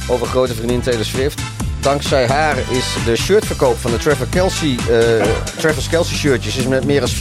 [0.09, 1.41] Over grote vriendin Taylor Swift.
[1.81, 5.25] Dankzij haar is de shirtverkoop van de Trevor Kelsey, eh
[5.57, 7.11] Travis Kelsey shirtjes is met meer dan 400%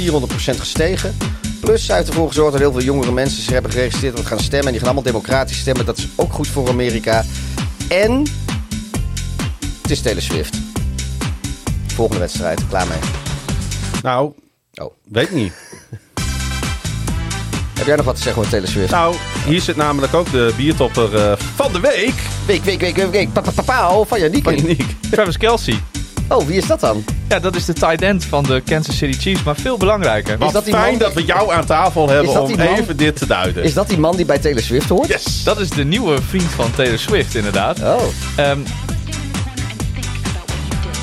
[0.58, 1.16] gestegen.
[1.60, 4.26] Plus zij heeft ervoor gezorgd dat heel veel jongere mensen zich hebben geregistreerd om te
[4.28, 4.66] gaan stemmen.
[4.66, 5.86] En die gaan allemaal democratisch stemmen.
[5.86, 7.24] Dat is ook goed voor Amerika.
[7.88, 8.22] En
[9.82, 10.56] het is Taylor Swift.
[11.86, 12.98] Volgende wedstrijd, klaar mee.
[14.02, 14.32] Nou,
[14.74, 14.92] Oh.
[15.08, 15.52] weet ik niet.
[17.82, 18.90] Heb jij nog wat te zeggen over Taylor Swift?
[18.90, 19.14] Nou,
[19.46, 22.14] hier zit namelijk ook de biertopper eh, van de week.
[22.46, 23.32] Week, week, week, week, week.
[23.32, 24.44] Pa, pa, pa, pa, van Janiek.
[24.44, 24.76] Van.
[25.10, 25.82] Travis Kelsey.
[26.28, 27.04] Oh, wie is dat dan?
[27.28, 30.38] Ja, dat is de tight end van de Kansas City Chiefs, maar veel belangrijker.
[30.38, 33.16] Wat dat die fijn man- dat we jou aan tafel hebben om man- even dit
[33.16, 33.62] te duiden.
[33.64, 35.08] Is dat die man die bij Taylor Swift hoort?
[35.08, 35.44] Yes.
[35.44, 37.80] Dat is de nieuwe vriend van Taylor Swift, inderdaad.
[37.80, 38.02] Oh.
[38.36, 38.58] Ehm,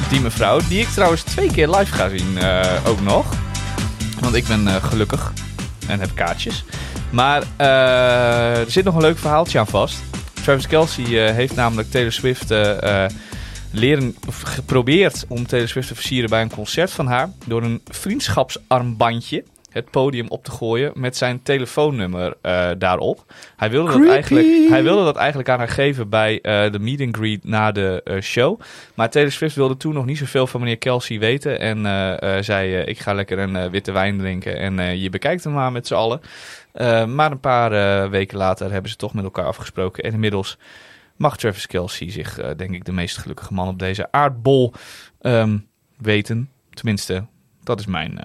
[0.09, 3.25] die mevrouw, die ik trouwens twee keer live ga zien eh, ook nog.
[4.19, 5.33] Want ik ben eh, gelukkig
[5.89, 6.63] en heb kaartjes.
[7.11, 10.01] Maar eh, er zit nog een leuk verhaaltje aan vast.
[10.43, 13.05] Travis Kelsey eh, heeft namelijk Taylor Swift eh,
[13.71, 17.29] leren, geprobeerd om Taylor Swift te versieren bij een concert van haar.
[17.45, 23.33] Door een vriendschapsarmbandje het podium op te gooien met zijn telefoonnummer eh, daarop.
[23.55, 27.01] Hij wilde, dat eigenlijk, hij wilde dat eigenlijk aan haar geven bij eh, de meet
[27.01, 28.59] and greet na de eh, show.
[28.93, 31.59] Maar Taylor Swift wilde toen nog niet zoveel van meneer Kelsey weten.
[31.59, 35.87] En zei, ik ga lekker een witte wijn drinken en je bekijkt hem maar met
[35.87, 36.21] z'n allen.
[37.15, 40.03] Maar een paar weken later hebben ze toch met elkaar afgesproken.
[40.03, 40.57] En inmiddels
[41.15, 44.73] mag Travis Kelsey zich, denk ik, de meest gelukkige man op deze aardbol
[45.21, 45.57] ehm,
[45.97, 46.49] weten.
[46.69, 47.25] Tenminste,
[47.63, 48.19] dat is mijn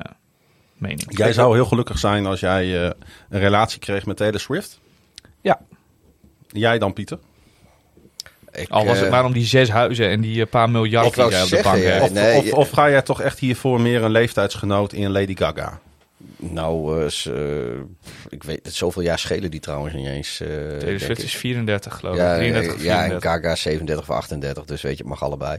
[0.78, 1.16] mening.
[1.18, 2.90] Jij zou heel gelukkig zijn als jij eh,
[3.28, 4.80] een relatie kreeg met Taylor Swift.
[5.40, 5.60] Ja.
[6.48, 7.18] Jij dan, Pieter?
[8.52, 11.14] Ik, Al was het eh, maar om die zes huizen en die eh, paar miljard
[11.14, 11.82] die jij op de bank ja.
[11.82, 12.02] hebt.
[12.02, 15.80] Of, nee, of, ga jij toch echt hiervoor meer een leeftijdsgenoot in Lady Gaga?
[16.36, 17.80] Nou, eh, eh,
[18.28, 20.40] ik weet het, zoveel jaar schelen die trouwens niet eens.
[20.40, 22.20] eh, Taylor Swift is 34 geloof ik.
[22.20, 23.30] ja, 33 eh, of ja, en 34.
[23.30, 25.58] Gaga 37 of 38, dus weet je, het mag allebei.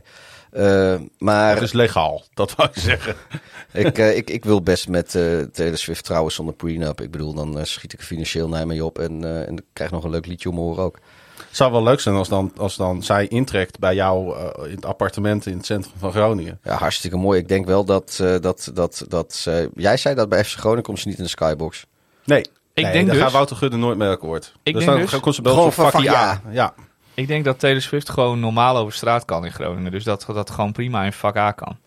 [0.55, 3.15] Eh, maar Het is legaal, dat wou ik zeggen.
[3.71, 7.01] ik, eh, ik, ik wil best met eh, Taylor Swift trouwen zonder prenup.
[7.01, 10.03] Ik bedoel, dan schiet ik financieel naar mee op en, eh, en ik krijg nog
[10.03, 10.99] een leuk liedje om horen ook.
[11.47, 14.85] Het zou wel leuk zijn als dan, als dan zij intrekt bij jou in het
[14.85, 16.59] appartement in het centrum van Groningen.
[16.63, 17.39] Ja, hartstikke mooi.
[17.39, 20.99] Ik denk wel dat, eh, dat, dat, dat jij zei dat bij FC Groningen komt
[20.99, 21.85] ze niet in de skybox.
[22.25, 24.45] Nee, Ik nee, denk daar dus- gaat Wouter Gudde nooit mee akkoord.
[24.63, 26.03] Ik dus denk dan dus- komt ze van.
[26.03, 26.73] Ja.
[27.15, 29.91] Ik denk dat Taylor gewoon normaal over straat kan in Groningen.
[29.91, 31.77] Dus dat dat gewoon prima in vak A kan.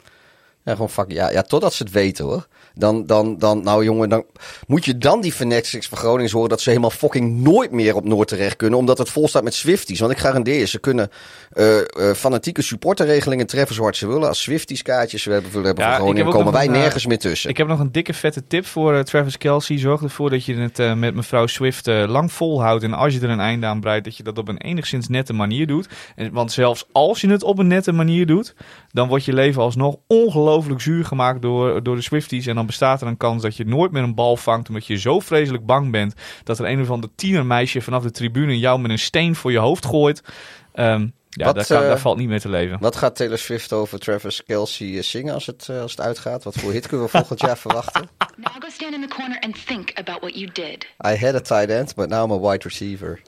[0.65, 2.47] Ja, gewoon fuck, ja, ja, totdat ze het weten hoor.
[2.79, 4.25] Dan, dan, dan, nou jongen, dan
[4.67, 8.05] moet je dan die Fanatics van Groningen horen dat ze helemaal fucking nooit meer op
[8.05, 8.79] Noord terecht kunnen.
[8.79, 10.01] Omdat het vol staat met Swifties.
[10.01, 11.11] Want ik garandeer je, ze kunnen
[11.53, 14.29] eh, eh, fanatieke supporterregelingen treffen zoals ze willen.
[14.29, 17.19] Als Swifties kaartjes we hebben, we hebben Ja, Groningen, komen wij een, eh, nergens meer
[17.19, 17.51] tussen.
[17.51, 19.79] Ik heb nog een dikke vette tip voor Travis Kelsey.
[19.79, 22.83] Zorg ervoor dat je het met mevrouw Swift lang volhoudt.
[22.85, 25.33] En als je er een einde aan breidt, dat je dat op een enigszins nette
[25.33, 25.89] manier doet.
[26.17, 28.55] En, want zelfs als je het op een nette manier doet,
[28.93, 32.47] dan wordt je leven alsnog ongelooflijk zuur gemaakt door, door de Swifties.
[32.47, 34.69] En dan bestaat er een kans dat je nooit meer een bal vangt.
[34.69, 38.59] Omdat je zo vreselijk bang bent dat er een of ander tienermeisje vanaf de tribune
[38.59, 40.23] jou met een steen voor je hoofd gooit.
[40.73, 42.79] Ehm, Ja, Wat, daar, kan- eh, daar valt niet mee te leven.
[42.81, 46.45] Wat gaat Taylor Swift over Travis Kelsey eh, zingen als het, eh, als het uitgaat?
[46.45, 48.09] Wat voor hit kunnen we volgend jaar verwachten?
[48.37, 50.87] Now go stand in the corner and think about what you did.
[51.07, 53.21] I had a tight end, but now I'm a wide receiver.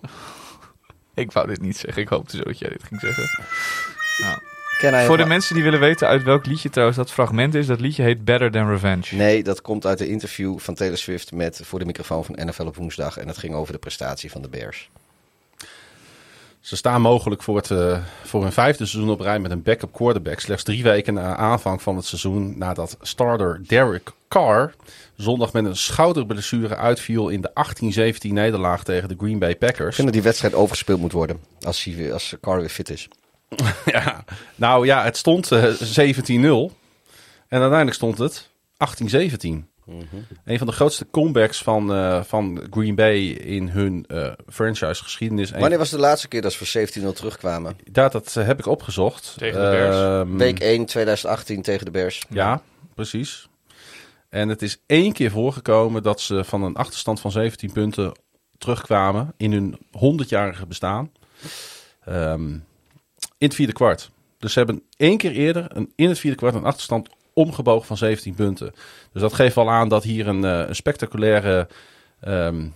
[1.15, 2.03] Ik wou dit niet zeggen.
[2.03, 3.25] Ik hoopte zo dat jij dit ging zeggen.
[4.23, 4.39] Nou.
[4.81, 8.03] Voor de mensen die willen weten uit welk liedje trouwens dat fragment is, dat liedje
[8.03, 9.17] heet Better Than Revenge.
[9.17, 12.63] Nee, dat komt uit een interview van Taylor Swift met voor de microfoon van NFL
[12.67, 13.17] op woensdag.
[13.19, 14.91] En dat ging over de prestatie van de Bears.
[16.61, 19.93] Ze staan mogelijk voor, het, eh, voor hun vijfde seizoen op rij met een backup
[19.93, 20.41] quarterback.
[20.41, 24.75] Slechts drie weken na aanvang van het seizoen nadat starter Derek Carr
[25.17, 29.95] zondag met een schouderblessure uitviel in de 18-17 nederlaag tegen de Green Bay Ik Packers.
[29.95, 33.09] vind dat die wedstrijd overgespeeld moet worden als, hij, weer- als Carr weer fit is.
[33.85, 34.25] ja,
[34.55, 36.79] nou ja, het stond eh, 17-0
[37.49, 38.49] en uiteindelijk stond het
[39.45, 39.71] 18-17.
[40.45, 45.51] Een van de grootste comebacks van, eh, van Green Bay in hun eh, franchise geschiedenis.
[45.51, 47.77] Wanneer was de laatste keer dat ze voor 17-0 terugkwamen?
[47.91, 49.35] Dat, dat eh, heb ik opgezocht.
[49.37, 49.97] Tegen de Bears.
[49.97, 52.25] Ehm, Week 1 2018 tegen de Bears.
[52.29, 52.63] Ja,
[52.95, 53.49] precies.
[54.29, 58.13] En het is één keer voorgekomen dat ze van een achterstand van 17 punten
[58.59, 61.13] terugkwamen in hun 100-jarige bestaan.
[62.05, 62.57] Ehm,
[63.41, 64.11] in het vierde kwart.
[64.39, 67.97] Dus ze hebben één keer eerder een, in het vierde kwart een achterstand omgebogen van
[67.97, 68.75] 17 punten.
[69.13, 71.69] Dus dat geeft wel aan dat hier een, eh, een spectaculaire.
[72.21, 72.69] ehm,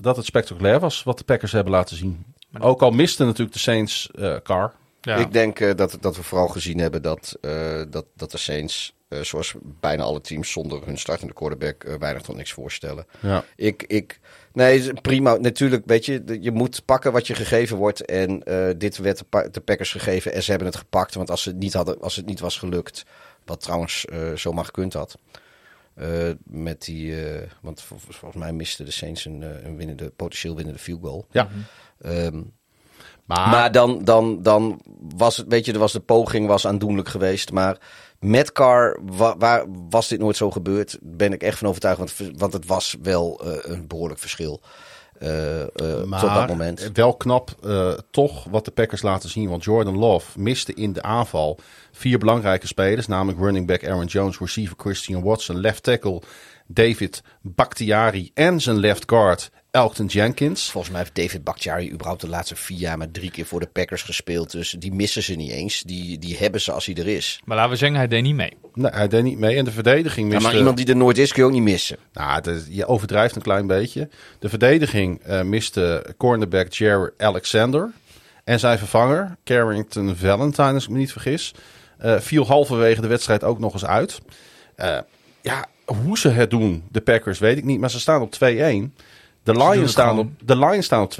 [0.00, 2.24] dat het spectaculair was wat de Packers hebben laten zien.
[2.58, 4.72] Ook al misten natuurlijk de Saints eh Car.
[5.00, 5.16] Ja.
[5.16, 8.94] Ik denk eh, dat, dat we vooral gezien hebben dat, eh, dat, dat de Saints,
[9.08, 13.06] eh, zoals bijna alle teams zonder hun startende quarterback, weinig tot niks voorstellen.
[13.20, 13.44] Ja.
[13.56, 14.20] Ik, ik,
[14.52, 15.36] nee, prima.
[15.36, 18.04] Natuurlijk, weet je, je moet pakken wat je gegeven wordt.
[18.04, 21.14] En eh, dit werd de, Pa- de Packers gegeven en ze hebben het gepakt.
[21.14, 23.04] Want als het niet, hadden, als het niet was gelukt,
[23.44, 25.14] wat trouwens eh, zomaar gekund had.
[25.94, 30.56] eh, met die, eh, want vol- volgens mij miste de Saints een, een winnende, potentieel
[30.56, 31.26] winnende field goal.
[31.30, 31.48] Ja.
[32.00, 32.42] Ehm,
[33.24, 34.80] Maar, maar dan, dan, dan
[35.16, 37.52] was het, weet je, er was de poging was aandoenlijk geweest.
[37.52, 37.78] Maar
[38.22, 40.98] met Carr wa- waar, was dit nooit zo gebeurd.
[41.00, 41.98] Ben ik echt van overtuigd.
[41.98, 44.60] Want, want het was wel eh, een behoorlijk verschil.
[45.18, 45.68] eh, eh,
[46.06, 46.90] Maar tot dat moment.
[46.92, 49.48] wel knap eh, toch wat de Packers laten zien.
[49.48, 51.58] Want Jordan Love miste in de aanval
[51.92, 53.06] vier belangrijke spelers.
[53.06, 56.22] Namelijk running back Aaron Jones, receiver Christian Watson, left tackle
[56.72, 60.70] David Bakhtiari en zijn left guard Elkton Jenkins.
[60.70, 63.66] Volgens mij heeft David Bakhtiari überhaupt de laatste vier jaar maar drie keer voor de
[63.66, 64.50] Packers gespeeld.
[64.50, 65.82] Dus die missen ze niet eens.
[65.82, 67.40] Die, die hebben ze als hij er is.
[67.44, 68.56] Maar laten we zeggen, hij deed niet mee.
[68.74, 69.56] Nee, hij deed niet mee.
[69.56, 70.48] En de verdediging Ja, miste...
[70.48, 71.96] maar iemand die er nooit is kun je ook niet missen.
[72.12, 74.08] Nou, je overdrijft een klein beetje.
[74.38, 77.90] De verdediging eh, miste cornerback Jerry Alexander.
[78.44, 81.54] En zijn vervanger, Carrington Valentine, als ik me niet vergis,
[81.98, 84.20] eh, viel halverwege de wedstrijd ook nog eens uit.
[84.76, 84.98] Eh,
[85.42, 87.80] ja, hoe ze het doen, de Packers, weet ik niet.
[87.80, 88.38] Maar ze staan op 2-1.
[89.44, 91.14] De Lions, staan op, de Lions staan op 2-1.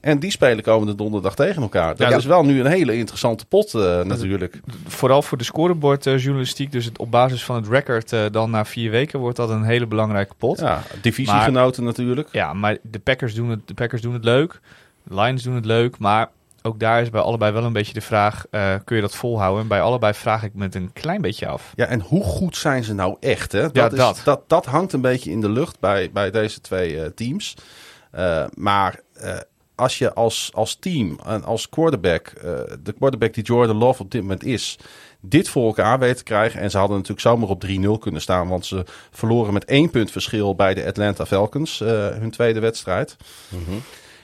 [0.00, 1.96] En die spelen komende donderdag tegen elkaar.
[1.96, 4.60] Dat Ja, is wel nu een hele interessante pot eh, natuurlijk.
[4.86, 8.90] Vooral voor de scorebordjournalistiek, dus het, op basis van het record eh, dan na vier
[8.90, 10.58] weken wordt dat een hele belangrijke pot.
[10.58, 12.28] Ja, divisiegenoten natuurlijk.
[12.32, 14.60] Ja, maar de Packers doen het, de Packers doen het leuk.
[15.02, 15.98] De Lions doen het leuk.
[15.98, 16.28] Maar
[16.68, 19.62] ook daar is bij allebei wel een beetje de vraag: eh, kun je dat volhouden?
[19.62, 21.72] En bij allebei vraag ik me het een klein beetje af.
[21.74, 23.52] Ja, en hoe goed zijn ze nou echt?
[23.52, 23.60] Hè?
[23.62, 24.20] Dat, Ja, is, dat.
[24.24, 24.42] dat.
[24.46, 27.54] Dat, hangt een beetje in de lucht bij, bij deze twee eh, teams.
[28.10, 29.38] Eh, maar eh,
[29.78, 32.42] als je als, als team en als quarterback, eh,
[32.82, 34.78] de quarterback die Jordan Love op dit moment is,
[35.20, 36.60] dit voor elkaar weet te krijgen.
[36.60, 40.10] En ze hadden natuurlijk zomaar op 3-0 kunnen staan, want ze verloren met één punt
[40.10, 43.16] verschil bij de Atlanta Falcons, eh, hun tweede wedstrijd.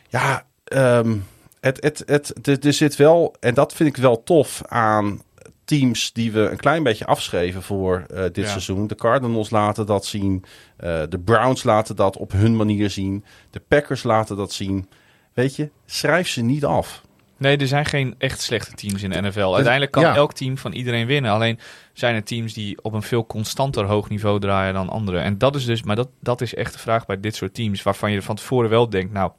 [0.09, 1.17] Ja, ehm,
[1.65, 5.23] het, het, het, het- er zit wel, en dat vind ik wel tof aan
[5.65, 8.47] teams die we een klein beetje afschreven voor eh, dit Ja.
[8.47, 8.87] seizoen.
[8.87, 10.45] De Cardinals laten dat zien.
[10.77, 13.25] eh, de Browns laten dat op hun manier zien.
[13.51, 14.89] De Packers laten dat zien.
[15.33, 17.03] Weet je, schrijf ze niet af.
[17.37, 19.55] Nee, er zijn geen echt slechte teams in de NFL.
[19.55, 20.15] Uiteindelijk kan ja.
[20.15, 21.31] elk team van iedereen winnen.
[21.31, 21.59] Alleen
[21.93, 25.23] zijn er teams die op een veel constanter hoog niveau draaien dan anderen.
[25.23, 27.83] En dat is dus, maar dat, dat is echt de vraag bij dit soort teams.
[27.83, 29.31] Waarvan je van tevoren wel denkt, nou,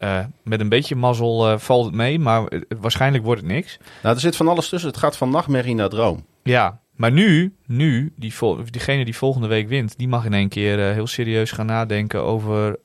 [0.00, 2.18] eh, met een beetje mazzel eh, valt het mee.
[2.18, 2.48] Maar
[2.80, 3.78] waarschijnlijk wordt het niks.
[4.02, 4.88] Nou, er zit van alles tussen.
[4.90, 6.24] Het gaat van nachtmerrie naar droom.
[6.42, 8.34] Ja, maar nu, nu die
[8.70, 12.22] diegene die volgende week wint, die mag in één keer eh, heel serieus gaan nadenken
[12.22, 12.78] over,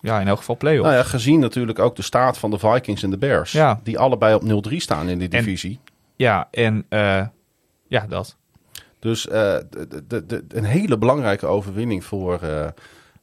[0.00, 0.88] ja, in elk geval play-offs.
[0.88, 3.52] Nou ja, gezien natuurlijk ook de staat van de Vikings en de Bears.
[3.52, 3.80] Ja.
[3.82, 5.80] Die allebei op 0-3 staan in die En- divisie.
[6.16, 6.86] Ja, en
[7.88, 8.36] ja, dat.
[8.98, 12.40] Dus een hele belangrijke overwinning voor,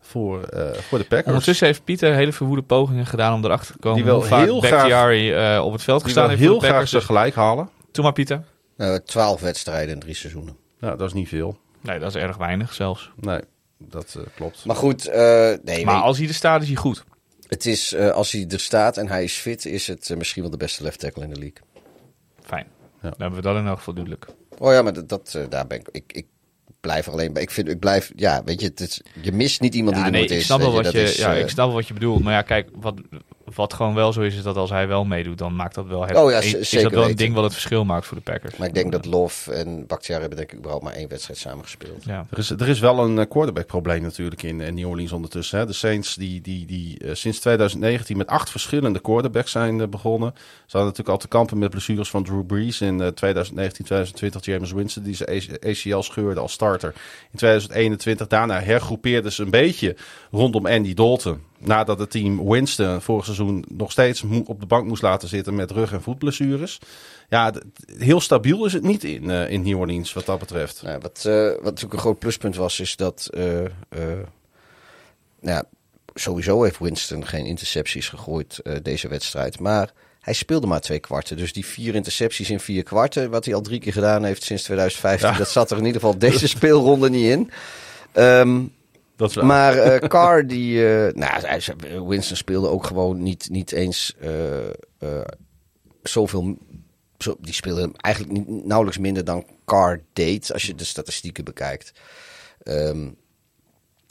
[0.02, 1.28] voor, eh, voor de Packers.
[1.28, 4.44] Ondertussen heeft Pieter hele verwoede pogingen gedaan om erachter te komen Die wil hoe vaak
[4.44, 6.76] heel graag- Bakhtiari eh, op het veld Die gestaan wil heeft heel voor de graag
[6.76, 6.92] Packers.
[6.92, 7.70] Dus tegelijk halen.
[7.92, 8.44] Doe maar Pieter.
[8.78, 10.58] Nou, Twaalf wedstrijden in drie seizoenen.
[10.80, 11.58] Nou, dat is niet veel.
[11.82, 13.12] Nee, dat is erg weinig zelfs.
[13.16, 13.40] Nee,
[13.78, 14.66] dat eh, klopt.
[14.66, 17.04] Maar goed, eh, nee, Maar als hij er staat, is hij goed.
[17.48, 20.52] het is, eh, als hij er staat en hij is fit, is het misschien wel
[20.52, 21.62] de beste left tackle in de league.
[22.44, 22.68] Fijn.
[23.02, 24.26] Dan hebben we dat in elk geval duidelijk.
[24.58, 26.26] Oh ja, maar dat, dat, daar ben ik, ik, ik
[26.82, 27.42] blijf alleen bij.
[27.42, 30.06] Ik vind, ik blijf, ja, weet je, het is, je mist niet iemand Ja, die
[30.06, 30.46] er nee, moet ik is.
[30.46, 32.24] snap, wel wat je, ja, eh, ik snap wel wat je bedoelt.
[32.24, 33.02] Maar ja, kijk, wat,
[33.56, 36.02] wat gewoon wel zo is, is dat als hij wel meedoet, dan maakt dat wel
[36.06, 38.58] het, Oh ja, is, dat wel een ding wat het verschil maakt voor de Packers.
[38.58, 41.64] Maar ik denk dat Love en Bakhtiari hebben denk ik überhaupt maar één wedstrijd samen
[41.64, 42.04] gespeeld.
[42.04, 42.26] Ja.
[42.30, 45.60] Er is, er is wel een eh, quarterback-probleem natuurlijk in, in New Orleans ondertussen.
[45.60, 45.66] Hè.
[45.66, 50.32] De Saints die, die, die eh, sinds 2019 met acht verschillende quarterbacks zijn eh, begonnen.
[50.36, 54.46] Ze hadden natuurlijk al te kampen met blessures van Drew Brees in eh, 2019, 2020.
[54.46, 56.94] James Winston die zijn ACL scheurde als starter.
[57.32, 59.96] In 2021 daarna hergroepeerden ze een beetje
[60.32, 61.50] rondom Andy Dalton.
[61.64, 65.72] Nadat het team Winston vorig seizoen nog steeds op de bank moest laten zitten met
[65.72, 66.80] rug- en voetblessures.
[67.30, 67.54] Ja,
[67.98, 70.82] heel stabiel is het niet in, eh, in New Orleans wat dat betreft.
[70.84, 73.30] Nou, wat, eh, wat natuurlijk een groot pluspunt was, is dat
[75.40, 75.64] nou ja,
[76.14, 79.60] sowieso heeft Winston geen intercepties gegooid deze wedstrijd.
[79.60, 81.38] Maar hij speelde maar twee kwarten.
[81.38, 84.64] Dus die vier intercepties in vier kwarten, wat hij al drie keer gedaan heeft sinds
[84.64, 85.38] 2015, Ja.
[85.38, 87.52] dat zat er in ieder geval deze speelronde niet in.
[88.12, 88.62] Ehm,
[89.22, 89.46] Dat is waar.
[89.46, 95.22] maar eh, Carr, die, eh, nou, Winston speelde ook gewoon niet, niet eens eh,
[96.04, 96.58] zoveel.
[97.18, 101.92] Zo, die speelde eigenlijk niet, nauwelijks minder dan Carr deed, als je de statistieken bekijkt.
[102.64, 103.04] Ehm,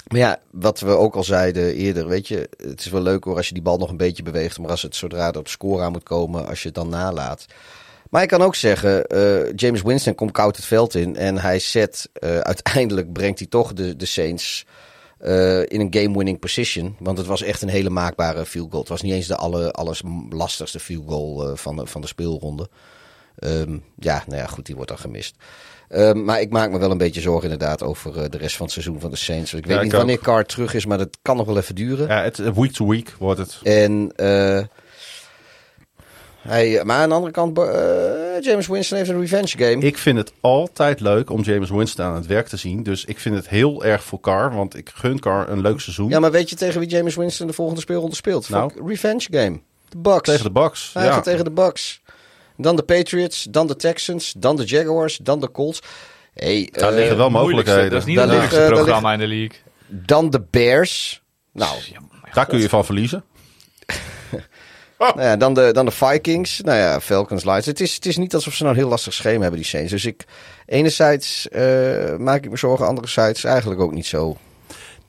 [0.06, 3.36] maar ja, wat we ook al zeiden eerder, weet je, het is wel leuk hoor
[3.36, 5.82] als je die bal nog een beetje beweegt, maar als het zodra er op score
[5.82, 7.46] aan moet komen, als je het dan nalaat.
[8.10, 9.04] Maar ik kan ook zeggen,
[9.56, 13.96] James Winston komt koud het veld in en hij zet, uiteindelijk brengt hij toch de,
[13.96, 14.66] de Saints
[15.20, 16.96] eh, in een game-winning position.
[16.98, 18.80] Want het was echt een hele maakbare field goal.
[18.80, 22.06] Het was niet eens de alle, alles lastigste field goal eh, van, de, van de
[22.06, 22.68] speelronde.
[23.38, 25.36] Ehm, ja, nou ja, goed, die wordt dan gemist.
[25.88, 28.64] Ehm, maar ik maak me wel een beetje zorgen inderdaad over eh, de rest van
[28.64, 29.54] het seizoen van de Saints.
[29.54, 30.22] Ik weet Ja, niet ik wanneer ook.
[30.22, 32.08] Carr terug is, maar dat kan nog wel even duren.
[32.08, 33.58] Ja, het, week to week wordt het.
[33.62, 34.12] En,
[36.40, 37.54] hij, maar aan de andere kant,
[38.40, 39.86] James Winston heeft een revenge game.
[39.86, 42.82] Ik vind het altijd leuk om James Winston aan het werk te zien.
[42.82, 46.08] Dus ik vind het heel erg voor Carr, want ik gun Carr een leuk seizoen.
[46.08, 48.48] Ja, maar weet je tegen wie James Winston de volgende speelronde speelt?
[48.48, 48.70] Nou?
[48.70, 49.60] Fuck, revenge game.
[49.88, 50.28] De Bucks.
[50.28, 50.90] Tegen de Bucks.
[50.92, 51.12] Hij ja.
[51.12, 52.02] gaat tegen de Bucks.
[52.56, 55.80] Dan de Patriots, dan de Texans, dan de Jaguars, dan de Colts.
[56.34, 57.90] Hey, Daar eh, liggen wel Moeilijkste- mogelijkheden.
[57.90, 59.56] Dat is niet Daar het moeilijkste programma in de league.
[59.86, 61.22] Dan de Bears.
[61.52, 61.76] Nou,
[62.32, 63.24] Daar kun je van verliezen.
[65.00, 66.60] Nou ja, dan, de, dan de Vikings.
[66.60, 67.66] Nou ja, Falcons, Lions.
[67.66, 69.90] Het is, het is niet alsof ze nou een heel lastig schema hebben, die Saints.
[69.90, 70.24] Dus ik,
[70.66, 74.36] enerzijds eh, maak ik me zorgen, anderzijds eigenlijk ook niet zo.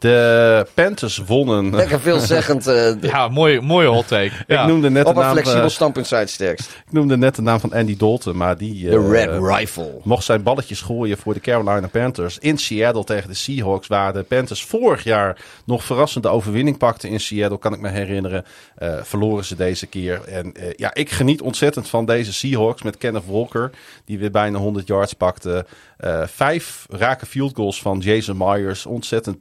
[0.02, 1.76] De Panthers wonnen.
[1.76, 2.68] Lekker veelzeggend.
[2.68, 4.32] eh Ja, mooie, mooie hot take.
[4.48, 4.62] Ja.
[4.62, 6.70] Ik noemde net op de een naam, flexibel eh, standpunt zijn het sterkst.
[6.86, 10.00] ik noemde net de naam van Andy Dalton, maar die De eh, Red Rifle.
[10.04, 14.24] mocht zijn balletjes gooien voor de Carolina Panthers in Seattle tegen de Seahawks, waar de
[14.24, 18.46] Panthers vorig jaar nog verrassende overwinning pakten in Seattle, kan ik me herinneren.
[18.76, 20.24] Eh, verloren ze deze keer.
[20.24, 23.72] En eh, ja, ik geniet ontzettend van deze Seahawks met Kenneth Walker,
[24.06, 25.66] die weer bijna 100 yards pakte.
[25.98, 29.40] Eh, vijf raken field goals van Jason Myers, ontzettend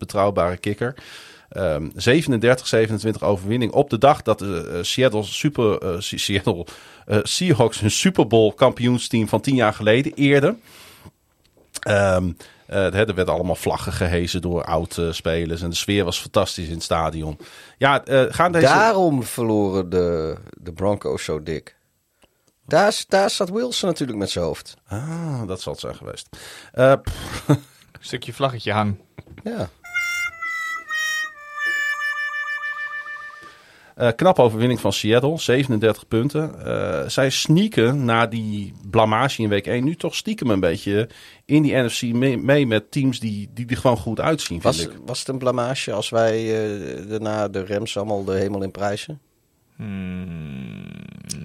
[0.59, 0.95] kikker.
[1.51, 6.67] Ehm 37-27 overwinning op de dag dat de eh, Seattle, Super, eh, Se- Seattle
[7.07, 10.57] eh, Seahawks hun Super Bowl kampioensteam van tien jaar geleden eerde.
[11.81, 12.29] Ehm,
[12.67, 15.63] eh, hè, er werden allemaal vlaggen gehezen door oud-spelers.
[15.63, 17.39] en de sfeer was fantastisch in het stadion.
[17.79, 18.65] Ja, eh, gaan deze...
[18.67, 21.77] Daarom verloren de, de Broncos zo dik.
[22.67, 24.77] Daar, daar zat Wilson natuurlijk met zijn hoofd.
[24.89, 26.29] Ah, dat zal het zijn geweest.
[26.73, 26.93] Eh,
[28.01, 28.97] Stukje vlaggetje hang.
[29.45, 29.69] Ja.
[34.01, 36.65] Eh, knappe overwinning van Seattle, 37 punten.
[36.67, 41.09] Eh, zij sneaken na die blamage in week 1 nu toch stiekem een beetje
[41.45, 44.85] in die NFC mee, mee met teams die, die er gewoon goed uitzien, vind Was,
[44.87, 44.93] ik.
[45.07, 49.21] was het een blamage als wij eh, daarna de Rams allemaal de hemel in prijzen?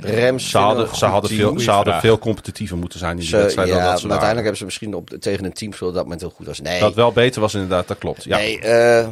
[0.02, 3.38] Rams Ze hadden, ze hadden, veel, ze hadden veel competitiever moeten zijn in die Ze-
[3.38, 4.57] wedstrijd dan dat maar ze uiteindelijk waren.
[4.57, 6.61] hebben ze misschien op, tegen een team gespeeld dat moment heel goed was.
[6.61, 8.23] Nee, Dat wel beter was inderdaad, dat klopt.
[8.23, 8.38] Ja.
[8.38, 9.07] nee, eh,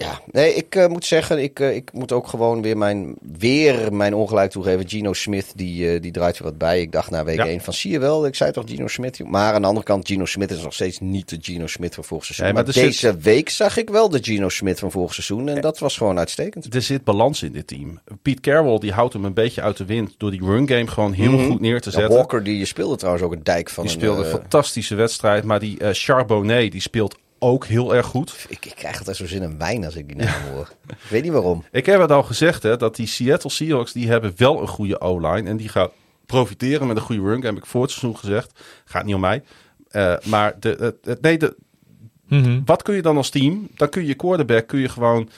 [0.00, 0.20] ja.
[0.30, 4.14] nee ik eh, moet zeggen, ik, eh, ik moet ook gewoon weer mijn, weer mijn
[4.14, 4.88] ongelijk toegeven.
[4.88, 6.80] Gino Smith, die, eh, die draait er wat bij.
[6.80, 7.46] Ik dacht na week Ja.
[7.46, 9.24] 1 van, zie je wel, ik zei toch Gino Smith.
[9.24, 12.04] Maar aan de andere kant, Gino Smith is nog steeds niet de Gino Smith van
[12.04, 12.44] vorig seizoen.
[12.44, 15.48] Nee, maar maar deze zit- week zag ik wel de Gino Smith van vorig seizoen.
[15.48, 16.74] En dat was gewoon uitstekend.
[16.74, 18.00] Er zit balans in dit team.
[18.22, 21.12] Pete Carroll die houdt hem een beetje uit de wind door die run game gewoon
[21.12, 21.46] heel Mhm.
[21.50, 22.16] goed neer te Ja, zetten.
[22.16, 25.60] Walker, die speelde trouwens ook een dijk van die een, speelde een fantastische wedstrijd, maar
[25.60, 28.46] die Charbonnet die speelt ook heel erg goed.
[28.48, 30.68] Ik, ik krijg altijd zo zin in wijn als ik die naam hoor.
[30.88, 31.64] Ik weet niet waarom.
[31.70, 35.00] Ik heb het al gezegd, hè, dat die Seattle Seahawks die hebben wel een goede
[35.00, 35.48] O-line.
[35.48, 35.88] En die gaan
[36.26, 37.46] profiteren met een goede run game.
[37.46, 38.60] Heb ik voor het seizoen gezegd.
[38.84, 39.42] Gaat niet om mij.
[39.88, 41.56] Eh, maar de, het- het- nee, de,
[42.28, 42.60] Mhm.
[42.64, 43.68] wat kun je dan als team?
[43.74, 45.28] Dan kun je je quarterback kun je gewoon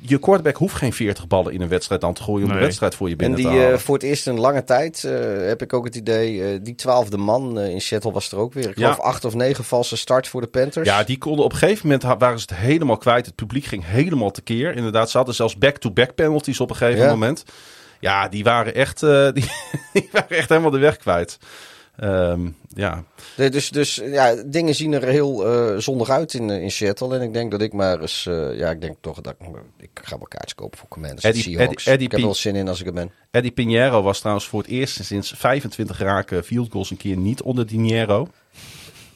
[0.00, 2.94] je quarterback hoeft geen 40 ballen in een wedstrijd aan te gooien om de wedstrijd
[2.94, 3.72] voor je En binnen die te halen.
[3.72, 5.12] eh, voor het eerst in lange tijd, eh,
[5.46, 8.68] heb ik ook het idee, eh, die twaalfde man in Seattle was er ook weer.
[8.68, 8.82] Ik Ja.
[8.92, 10.88] geloof acht of negen valse start voor de Panthers.
[10.88, 13.26] Ja, die konden op een gegeven moment waren ze het helemaal kwijt.
[13.26, 14.76] Het publiek ging helemaal tekeer.
[14.76, 17.10] Inderdaad, ze hadden zelfs back-to-back penalties op een gegeven Ja.
[17.10, 17.44] moment.
[18.00, 19.00] Ja, die waren echt,
[19.34, 19.50] die,
[19.92, 21.38] die waren echt helemaal de weg kwijt.
[21.96, 23.04] Ehm, ja.
[23.36, 27.14] Dus dus ja, dingen zien er heel eh, zondig uit in, eh, in Seattle.
[27.16, 29.46] En ik denk dat ik maar eens, eh, ja, ik denk toch dat ik,
[29.78, 31.24] ik ga wel kaartjes kopen voor Commanders.
[31.24, 31.70] Eddie- Seahawks.
[31.70, 33.10] Eddie- Eddie ik heb er wel zin in als ik er ben.
[33.30, 37.42] Eddie Pinheiro was trouwens voor het eerst sinds 25 raken field goals een keer niet
[37.42, 38.28] onder Dinero.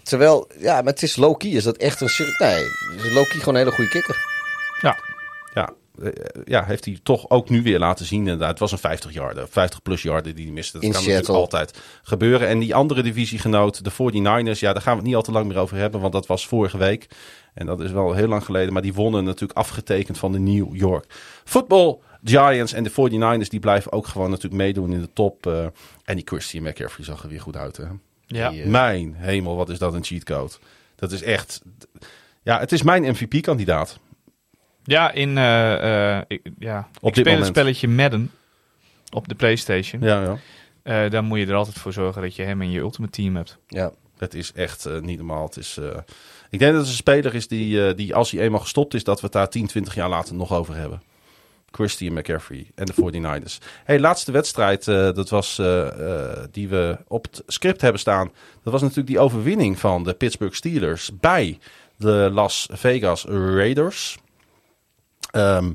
[0.03, 1.51] Terwijl, ja, maar het is low-key.
[1.51, 2.11] Is dat echt een...
[2.39, 2.65] Nee,
[3.13, 4.17] low-key gewoon een hele goede kikker.
[4.81, 4.97] Ja,
[6.45, 8.19] ja, heeft hij toch ook nu weer laten zien.
[8.19, 10.73] Inderdaad, het was een 50 yarder, 50 plus yarder die hij miste.
[10.73, 12.49] Dat In kan natuurlijk altijd gebeuren.
[12.49, 15.47] En die andere divisiegenoot, de 49ers, ja, daar gaan we het niet al te lang
[15.47, 17.07] meer over hebben, want dat was vorige week.
[17.55, 20.77] En dat is wel heel lang geleden, maar die wonnen natuurlijk afgetekend van de New
[20.77, 21.05] York
[21.45, 22.73] Football Giants.
[22.73, 25.47] En de 49ers, die blijven ook gewoon natuurlijk meedoen in de top.
[25.47, 25.65] eh,
[26.05, 27.85] en die Christian McCaffrey zag er weer goed uit, hè?
[28.27, 28.51] Ja.
[28.51, 30.53] Die, eh, Mijn hemel, wat is dat een cheatcode.
[30.97, 31.63] Dat is echt...
[32.43, 33.99] Ja, het is mijn MVP-kandidaat.
[34.89, 36.89] Ja, in, eh, eh, ik, ja.
[37.01, 38.31] Op ik speel het spelletje Madden
[39.11, 40.03] op de Playstation.
[40.03, 40.39] Ja, ja.
[40.83, 43.37] Eh, dan moet je er altijd voor zorgen dat je hem in je ultimate team
[43.37, 43.59] hebt.
[43.67, 43.93] Ja.
[44.19, 45.45] Het is echt niet normaal.
[45.45, 45.79] Het is,
[46.51, 49.21] ik denk dat het een speler is die, die, als hij eenmaal gestopt is, dat
[49.21, 51.03] we het daar 10, 20 jaar later nog over hebben.
[51.71, 53.67] Christian McCaffrey en de 49ers.
[53.85, 55.57] Hey, laatste wedstrijd, dat was
[56.51, 58.31] die we op het script hebben staan.
[58.63, 61.59] Dat was natuurlijk die overwinning van de Pittsburgh Steelers bij
[61.97, 64.19] de Las Vegas Raiders.
[65.31, 65.73] Ehm,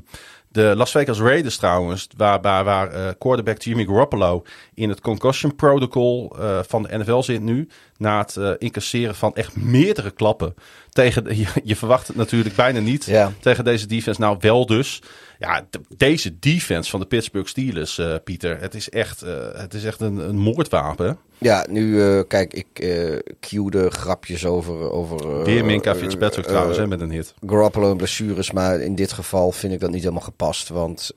[0.48, 4.42] de Las Vegas Raiders trouwens, waar, waar, waar eh, quarterback Jimmy Garoppolo
[4.74, 7.68] in het concussion protocol eh, van de NFL zit nu.
[7.96, 10.54] Na het eh, incasseren van echt meerdere klappen.
[10.88, 13.32] Tegen, de- je, je verwacht het natuurlijk bijna niet Ja.
[13.40, 14.20] tegen deze defense.
[14.20, 15.02] Nou, wel dus.
[15.44, 18.60] Ja, de- deze defense van de Pittsburgh Steelers, eh, Pieter.
[18.60, 21.18] Het is echt, eh, het is echt een, een moordwapen.
[21.38, 24.90] Ja, nu, eh, kijk, ik eh cuede grapjes over...
[24.90, 27.34] over Weer Minka Fitzpatrick trouwens, hè, met een hit.
[27.46, 30.68] Garoppolo en blessures, maar in dit geval vind ik dat niet helemaal gepast.
[30.68, 31.10] Want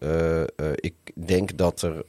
[0.75, 2.05] ik denk dat er...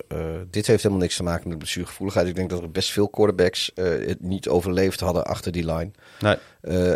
[0.50, 2.26] dit heeft helemaal niks te maken met blessuregevoeligheid.
[2.26, 5.90] Ik denk dat er best veel quarterbacks het niet overleefd hadden achter die line.
[6.20, 6.36] Nee.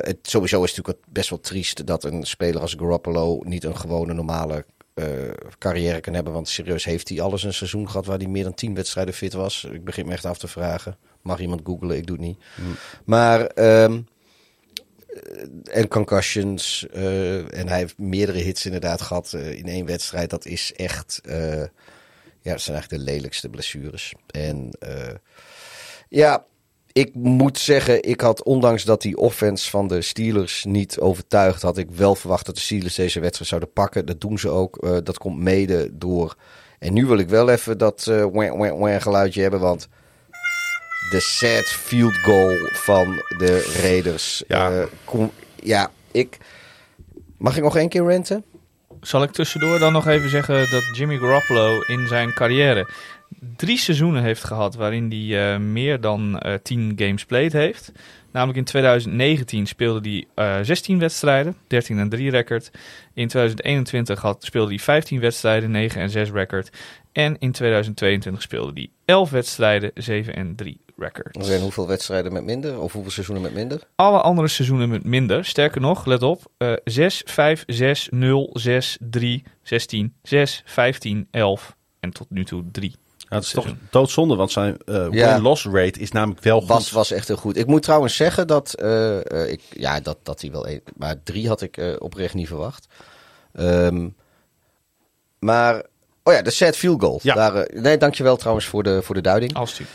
[0.01, 3.77] Het, sowieso is het natuurlijk best wel triest dat een speler als Garoppolo niet een
[3.77, 4.65] gewone normale
[4.95, 5.07] eh,
[5.59, 6.33] carrière kan hebben.
[6.33, 9.33] Want serieus, heeft hij alles een seizoen gehad waar hij meer dan tien wedstrijden fit
[9.33, 9.65] was?
[9.65, 10.97] Ik begin me echt af te vragen.
[11.23, 11.97] Mag iemand googlen?
[11.97, 12.39] Ik doe het niet.
[13.05, 13.47] Maar...
[13.47, 14.01] ehm,
[15.13, 16.87] eh, en concussions.
[16.93, 20.31] eh, en hij heeft meerdere hits inderdaad gehad eh, in één wedstrijd.
[20.31, 21.21] Dat is echt...
[22.43, 24.15] ja, dat zijn eigenlijk de lelijkste blessures.
[24.27, 24.71] En
[26.09, 26.45] ja,
[26.93, 31.79] ik moet zeggen, ik had ondanks dat die offense van de Steelers niet overtuigd, had
[31.79, 34.07] ik wel verwacht dat de Steelers deze wedstrijd zouden pakken.
[34.07, 34.77] Dat doen ze ook.
[34.77, 36.37] Eh, dat komt mede door.
[36.79, 39.89] En nu wil ik wel even dat wah, wah, wah geluidje hebben, want
[41.11, 44.43] de set field goal van de Raiders.
[44.49, 44.71] Ja.
[44.71, 46.39] eh, kom, ja, ik.
[47.39, 48.45] Mag ik nog één keer renten?
[49.01, 52.89] Zal ik tussendoor dan nog even zeggen dat Jimmy Garoppolo in zijn carrière
[53.57, 57.93] drie seizoenen heeft gehad waarin hij eh, meer dan eh 10 games played heeft.
[58.33, 62.71] Namelijk in 2019 speelde hij eh 16 wedstrijden, 13 en 3 record.
[63.15, 66.71] In 2021 had, speelde hij 15 wedstrijden, 9 en 6 record.
[67.13, 71.37] En in 2022 speelde hij 11 wedstrijden, 7 en 3 record.
[71.37, 72.81] Er zijn hoeveel wedstrijden met minder?
[72.81, 73.81] Of hoeveel seizoenen met minder?
[73.95, 75.45] Alle andere seizoenen met minder.
[75.45, 76.51] Sterker nog, let op.
[76.59, 82.65] eh 6, 5, 6, 0, 6, 3, 16, 6, 15, 11 en tot nu toe
[82.73, 82.95] 3.
[83.33, 85.33] Ja, het is toch doodzonde, want zijn eh Ja.
[85.35, 86.69] win-loss rate is namelijk wel goed.
[86.69, 87.57] Was, was echt heel goed.
[87.57, 90.69] Ik moet trouwens zeggen dat, eh, eh, ik, ja, dat, dat hij wel...
[90.69, 92.87] een- maar drie had ik oprecht niet verwacht.
[93.53, 94.09] Ehm,
[95.39, 95.83] maar,
[96.23, 97.21] oh ja, de set field goal.
[97.23, 97.35] Ja.
[97.35, 99.55] Daar, nee, dankjewel trouwens voor de, voor de duiding.
[99.55, 99.93] Alsjeblieft.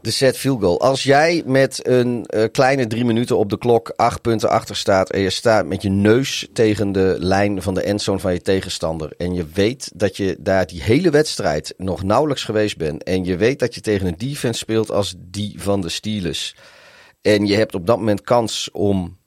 [0.00, 0.80] De set field goal.
[0.80, 5.10] Als jij met een eh, kleine drie minuten op de klok acht punten achter staat
[5.10, 9.12] en je staat met je neus tegen de lijn van de endzone van je tegenstander
[9.16, 13.36] en je weet dat je daar die hele wedstrijd nog nauwelijks geweest bent en je
[13.36, 16.54] weet dat je tegen een defense speelt als die van de Steelers
[17.22, 19.18] en je hebt op dat moment kans om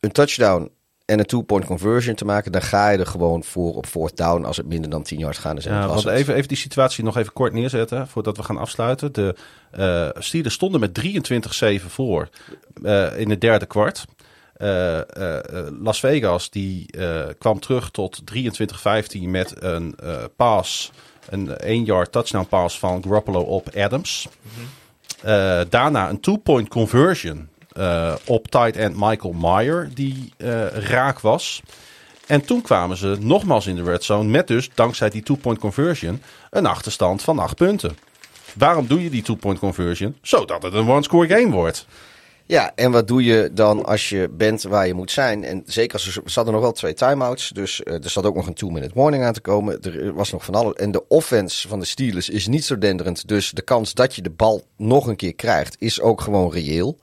[0.00, 0.70] een touchdown
[1.04, 4.44] en een two-point conversion te maken, dan ga je er gewoon voor op fourth down
[4.44, 5.64] als het minder dan 10 yards gaan is.
[5.64, 9.12] Ja, want even, even die situatie nog even kort neerzetten voordat we gaan afsluiten.
[9.12, 9.34] De
[9.70, 11.00] eh Steelers stonden met
[11.82, 12.28] 23-7 voor
[12.82, 14.04] eh, in het derde kwart.
[14.54, 15.00] Eh,
[15.82, 20.92] Las Vegas die eh, kwam terug tot 23-15 met een eh pass,
[21.28, 24.28] een 1-yard touchdown pass van Garoppolo op Adams.
[25.22, 27.48] Eh, daarna een two-point conversion
[28.24, 31.62] op tight end Michael Meyer die eh, raak was.
[32.26, 36.22] En toen kwamen ze nogmaals in de red zone met dus, dankzij die two-point conversion,
[36.50, 37.98] een achterstand van 8 punten.
[38.54, 40.16] Waarom doe je die two-point conversion?
[40.22, 41.86] Zodat het een one-score game wordt.
[42.46, 45.44] Ja, en wat doe je dan als je bent waar je moet zijn?
[45.44, 48.46] En zeker als er, hadden nog wel twee timeouts, dus eh, er zat ook nog
[48.46, 49.82] een two-minute warning aan te komen.
[49.82, 50.74] Er was nog van alles.
[50.74, 54.22] En de offense van de Steelers is niet zo denderend, dus de kans dat je
[54.22, 56.98] de bal nog een keer krijgt is ook gewoon reëel.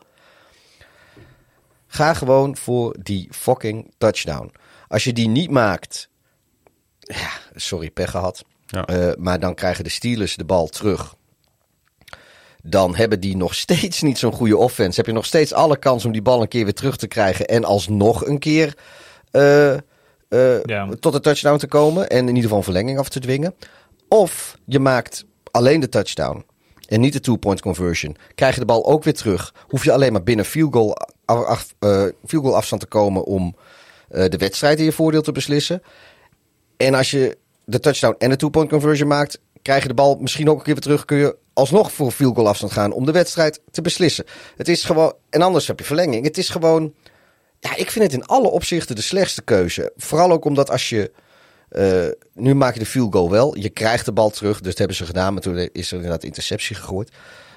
[1.93, 4.51] Ga gewoon voor die fucking touchdown.
[4.87, 6.09] Als je die niet maakt,
[6.99, 8.43] ja, sorry, pech gehad.
[8.65, 8.85] Ja.
[8.85, 11.15] Eh, maar dan krijgen de Steelers de bal terug.
[12.63, 14.97] Dan hebben die nog steeds niet zo'n goede offense.
[14.97, 17.47] Heb je nog steeds alle kans om die bal een keer weer terug te krijgen.
[17.47, 18.77] En alsnog een keer
[19.31, 19.79] eh, eh,
[20.63, 20.89] Ja.
[20.99, 22.09] tot de touchdown te komen.
[22.09, 23.55] En in ieder geval een verlenging af te dwingen.
[24.07, 26.45] Of je maakt alleen de touchdown.
[26.87, 28.15] En niet de two-point conversion.
[28.35, 29.53] Krijg je de bal ook weer terug.
[29.67, 30.95] Hoef je alleen maar binnen field goal,
[31.37, 33.55] af, eh, field goal afstand te komen om
[34.09, 35.81] eh, de wedstrijd in je voordeel te beslissen.
[36.77, 40.49] En als je de touchdown en de two-point conversion maakt, krijg je de bal misschien
[40.49, 41.05] ook een keer weer terug.
[41.05, 44.25] Kun je alsnog voor field goal afstand gaan om de wedstrijd te beslissen.
[44.55, 46.25] Het is gewoon, en anders heb je verlenging.
[46.25, 46.93] Het is gewoon,
[47.59, 49.91] ja, ik vind het in alle opzichten de slechtste keuze.
[49.97, 51.11] Vooral ook omdat als je,
[51.69, 53.57] eh, nu maak je de field goal wel.
[53.57, 55.33] Je krijgt de bal terug, dus dat hebben ze gedaan.
[55.33, 57.11] Maar toen is er inderdaad interceptie gegooid.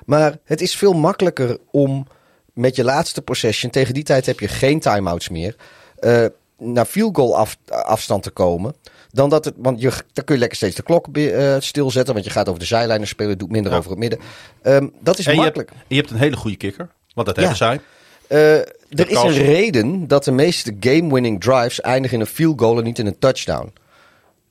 [0.06, 2.06] Maar het is veel makkelijker om
[2.54, 5.56] met je laatste possession, tegen die tijd heb je geen timeouts meer,
[5.98, 6.24] eh,
[6.58, 8.74] naar field goal af, afstand te komen.
[9.10, 12.26] Dan dat het, want je, dan kun je lekker steeds de klok eh, stilzetten, want
[12.26, 13.78] je gaat over de zijlijnen spelen, doet minder Ja.
[13.78, 14.18] over het midden.
[14.62, 15.84] Ehm, dat is En je hebt, makkelijk.
[15.88, 17.42] je hebt een hele goede kicker, want dat Ja.
[17.42, 17.80] hebben zij.
[18.26, 18.54] Eh,
[19.00, 22.84] er is een reden dat de meeste game-winning drives eindigen in een field goal en
[22.84, 23.72] niet in een touchdown.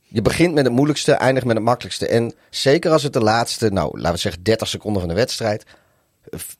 [0.07, 2.07] Je begint met het moeilijkste, eindigt met het makkelijkste.
[2.07, 5.63] En zeker als het de laatste, nou laten we zeggen 30 seconden van de wedstrijd.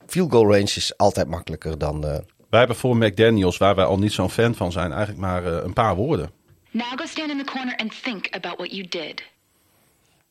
[0.08, 2.04] Field goal range is altijd makkelijker dan.
[2.08, 2.18] eh,
[2.50, 5.64] Wij hebben voor McDaniels, waar wij al niet zo'n fan van zijn, eigenlijk maar eh,
[5.64, 6.32] een paar woorden.
[6.72, 9.24] Now go stand in the corner and think about what you did.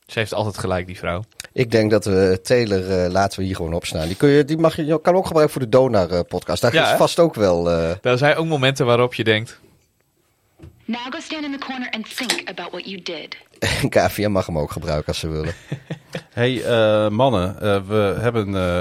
[0.07, 1.25] Ze heeft altijd gelijk, die vrouw.
[1.53, 4.07] ik denk dat we Taylor eh, laten we hier gewoon opstaan.
[4.07, 6.63] Die, kun je, die mag je, kan ook gebruiken voor de Donar eh, podcast.
[6.63, 7.71] Daar Ja, is vast ook wel.
[7.71, 9.61] eh, Er zijn ook momenten waarop je denkt...
[10.85, 13.37] Now go stand in the corner and think about what you did.
[13.95, 15.55] KVM mag hem ook gebruiken als ze willen.
[16.31, 18.81] hey, eh, mannen, eh, we hebben eh,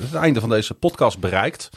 [0.00, 1.70] het einde van deze podcast bereikt.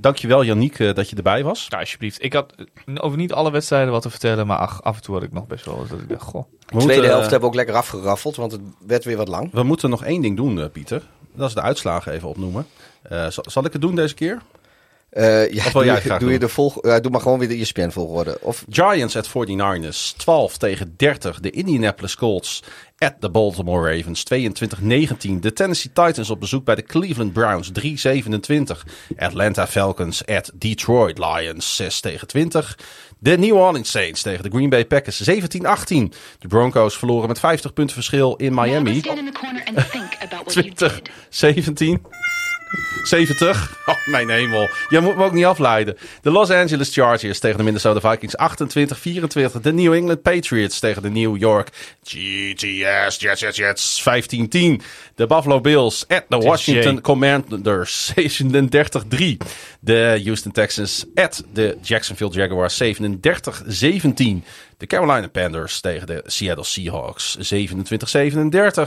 [0.00, 1.68] Dankjewel Yannick eh, dat je erbij was.
[1.68, 2.24] Nou, alsjeblieft.
[2.24, 2.54] Ik had
[2.94, 5.46] over niet alle wedstrijden wat te vertellen, maar ach, af en toe had ik nog
[5.46, 6.42] best wel dat ik dacht, goh.
[6.42, 9.52] De tweede moeten, helft hebben we ook lekker afgeraffeld, want het werd weer wat lang.
[9.52, 11.02] We moeten nog één ding doen, eh, Pieter.
[11.34, 12.66] Dat is de uitslagen even opnoemen.
[13.02, 14.42] Eh, zal, zal ik het doen deze keer?
[15.10, 15.70] Eh, ja,
[16.18, 18.38] doe, je, de volg, doe maar gewoon weer de ESPN volgorde.
[18.40, 18.64] Of...
[18.68, 21.40] Giants at 49ers, 12 tegen 30.
[21.40, 22.62] De Indianapolis Colts
[22.98, 25.40] at the Baltimore Ravens, 22-19.
[25.40, 28.86] De Tennessee Titans op bezoek bij de Cleveland Browns, 3-27.
[29.16, 32.78] Atlanta Falcons at Detroit Lions, 6 tegen 20.
[33.18, 35.32] De New Orleans Saints tegen de Green Bay Packers, 17-18.
[36.38, 39.02] De Broncos verloren met 50 punten verschil in Miami.
[39.02, 39.06] 20-17.
[43.02, 43.78] 70.
[43.90, 44.68] Oh, mijn hemel.
[44.88, 45.96] Je moet me ook niet afleiden.
[46.22, 48.34] De Los Angeles Chargers tegen de Minnesota Vikings
[49.58, 49.60] 28-24.
[49.62, 51.68] De New England Patriots tegen de New York
[52.02, 54.04] GTS Jets, Jets, Jets 15-10.
[55.14, 57.00] De Buffalo Bills at de Washington.
[57.00, 59.36] Commanders 37-3.
[59.80, 62.86] De Houston Texans at de Jacksonville Jaguars 37-17.
[64.76, 68.80] De Carolina Panthers tegen de Seattle Seahawks 27-37.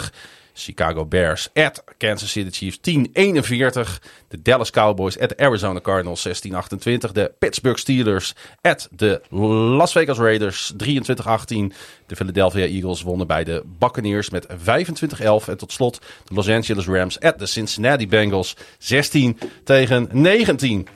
[0.53, 3.99] Chicago Bears at Kansas City Chiefs 10-41.
[4.27, 7.11] De Dallas Cowboys at Arizona Cardinals 16-28.
[7.11, 9.21] De Pittsburgh Steelers at de
[9.77, 10.75] Las Vegas Raiders 23-18.
[12.05, 14.53] De Philadelphia Eagles wonnen bij de Buccaneers met 25-11.
[15.47, 20.87] En tot slot de Los Angeles Rams at de Cincinnati Bengals 16 tegen 19.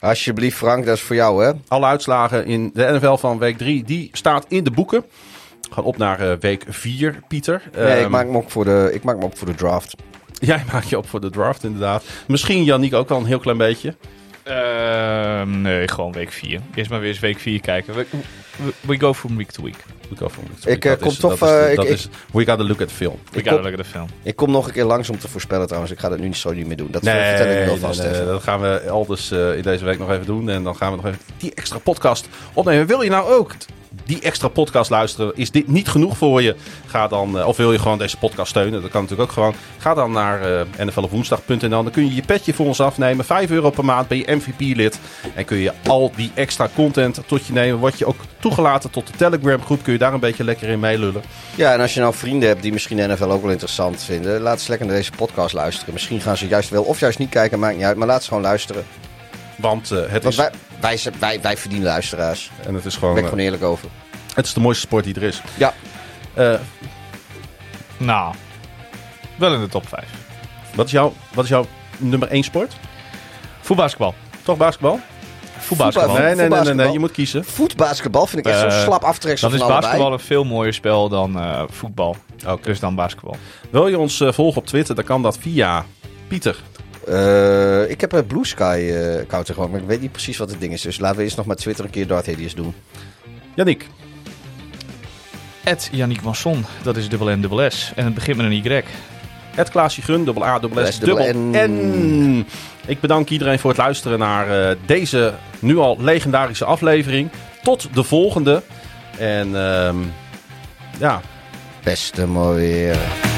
[0.00, 1.52] alsjeblieft Frank, dat is voor jou hè.
[1.68, 5.04] Alle uitslagen in de NFL van week 3, die staat in de boeken.
[5.70, 7.62] Gaan op naar eh, week 4, Pieter.
[7.76, 9.94] Nee, ik Ehm, maak, me op voor de, ik maak me op voor de draft.
[10.40, 12.04] Jij maakt je op voor de draft, inderdaad.
[12.26, 13.94] Misschien Yannick ook wel een heel klein beetje.
[14.42, 16.60] Ehm, nee, gewoon week 4.
[16.74, 17.94] Eerst maar weer eens week 4 kijken.
[17.94, 18.06] We,
[18.56, 19.76] we, we go from week to week.
[20.08, 20.98] We go from week to Ik, week.
[21.00, 22.88] Dat is- kom toch, Dat is, de- eh, dat ik- is, we gotta look at
[22.88, 23.18] the film.
[23.32, 24.06] We Ik kom- look at the film.
[24.22, 25.92] Ik kom nog een keer langs om te voorspellen trouwens.
[25.92, 26.88] Ik ga dat nu niet zo niet meer doen.
[26.90, 28.26] Dat Nee, vertel ik nu nee, alvast nee, even.
[28.26, 30.48] dat gaan we aldus eh, in deze week nog even doen.
[30.48, 32.86] En dan gaan we nog even die extra podcast opnemen.
[32.86, 33.52] Wil je nou ook
[34.04, 35.32] die extra podcast luisteren?
[35.34, 36.56] Is dit niet genoeg voor je?
[36.86, 38.82] Ga dan, eh, of wil je gewoon deze podcast steunen?
[38.82, 39.54] Dat kan natuurlijk ook gewoon.
[39.78, 41.68] Ga dan naar uh.
[41.68, 43.24] Dan kun je je petje voor ons afnemen.
[43.24, 44.98] 5 euro per maand ben je MVP-lid.
[45.34, 47.78] En kun je al die extra content tot je nemen.
[47.78, 49.82] Word je ook toegelaten tot de Telegram groep.
[49.82, 51.22] Kun je daar een beetje lekker in meelullen.
[51.54, 54.40] Ja, en als je nou vrienden hebt die misschien de NFL ook wel interessant vinden,
[54.40, 55.92] laat ze lekker naar deze podcast luisteren.
[55.92, 58.28] Misschien gaan ze juist wel of juist niet kijken, maakt niet uit, maar laat ze
[58.28, 58.84] gewoon luisteren.
[59.60, 60.36] Want eh, het Want is...
[60.36, 60.50] wij,
[60.80, 62.50] wij, zijn- wij, wij verdienen luisteraars.
[62.66, 63.14] En het is Daar gewoon...
[63.14, 63.88] ben ik eh, gewoon eerlijk over.
[64.34, 65.42] het is de mooiste sport die er is.
[65.56, 65.74] Ja.
[66.34, 66.54] Eh,
[67.96, 68.34] Nou,
[69.36, 70.04] wel in de top 5.
[70.74, 71.66] wat, is jouw, wat is jouw
[71.98, 72.72] nummer 1 sport?
[73.60, 74.14] Voetbasketbal.
[74.42, 75.00] Toch basketbal?
[75.58, 76.10] Voetbasketbal.
[76.14, 76.34] Voetbal.
[76.36, 77.44] Nee, nee, nee, nee, je moet kiezen.
[77.44, 81.38] Voetbasketbal vind ik echt zo'n slap aftreksel Dan is basketbal een veel mooier spel dan
[81.38, 82.16] eh, voetbal.
[82.46, 82.62] Oké.
[82.62, 83.36] Dus dan basketbal.
[83.70, 85.84] Wil je ons volgen op Twitter, dan kan dat via
[86.28, 86.56] Pieter.
[87.10, 90.50] Eh, ik heb een Blue Sky eh, account gewoon, maar ik weet niet precies wat
[90.50, 90.82] het ding is.
[90.82, 92.74] Dus laten we eerst nog maar Twitter een keer Darth Hedius doen.
[93.54, 93.86] Yannick.
[95.64, 97.92] Ed Yannick Masson, dat is dubbel N dubbel S.
[97.96, 98.82] En het begint met een Y.
[99.54, 102.46] Het Klaasje Gun, dubbel A, dubbel S, dubbel N.
[102.86, 107.30] Ik bedank iedereen voor het luisteren naar eh, deze nu al legendarische aflevering.
[107.62, 108.62] Tot de volgende.
[109.18, 109.96] En ehm,
[110.98, 111.20] ja,
[111.82, 113.29] Beste mooi weer.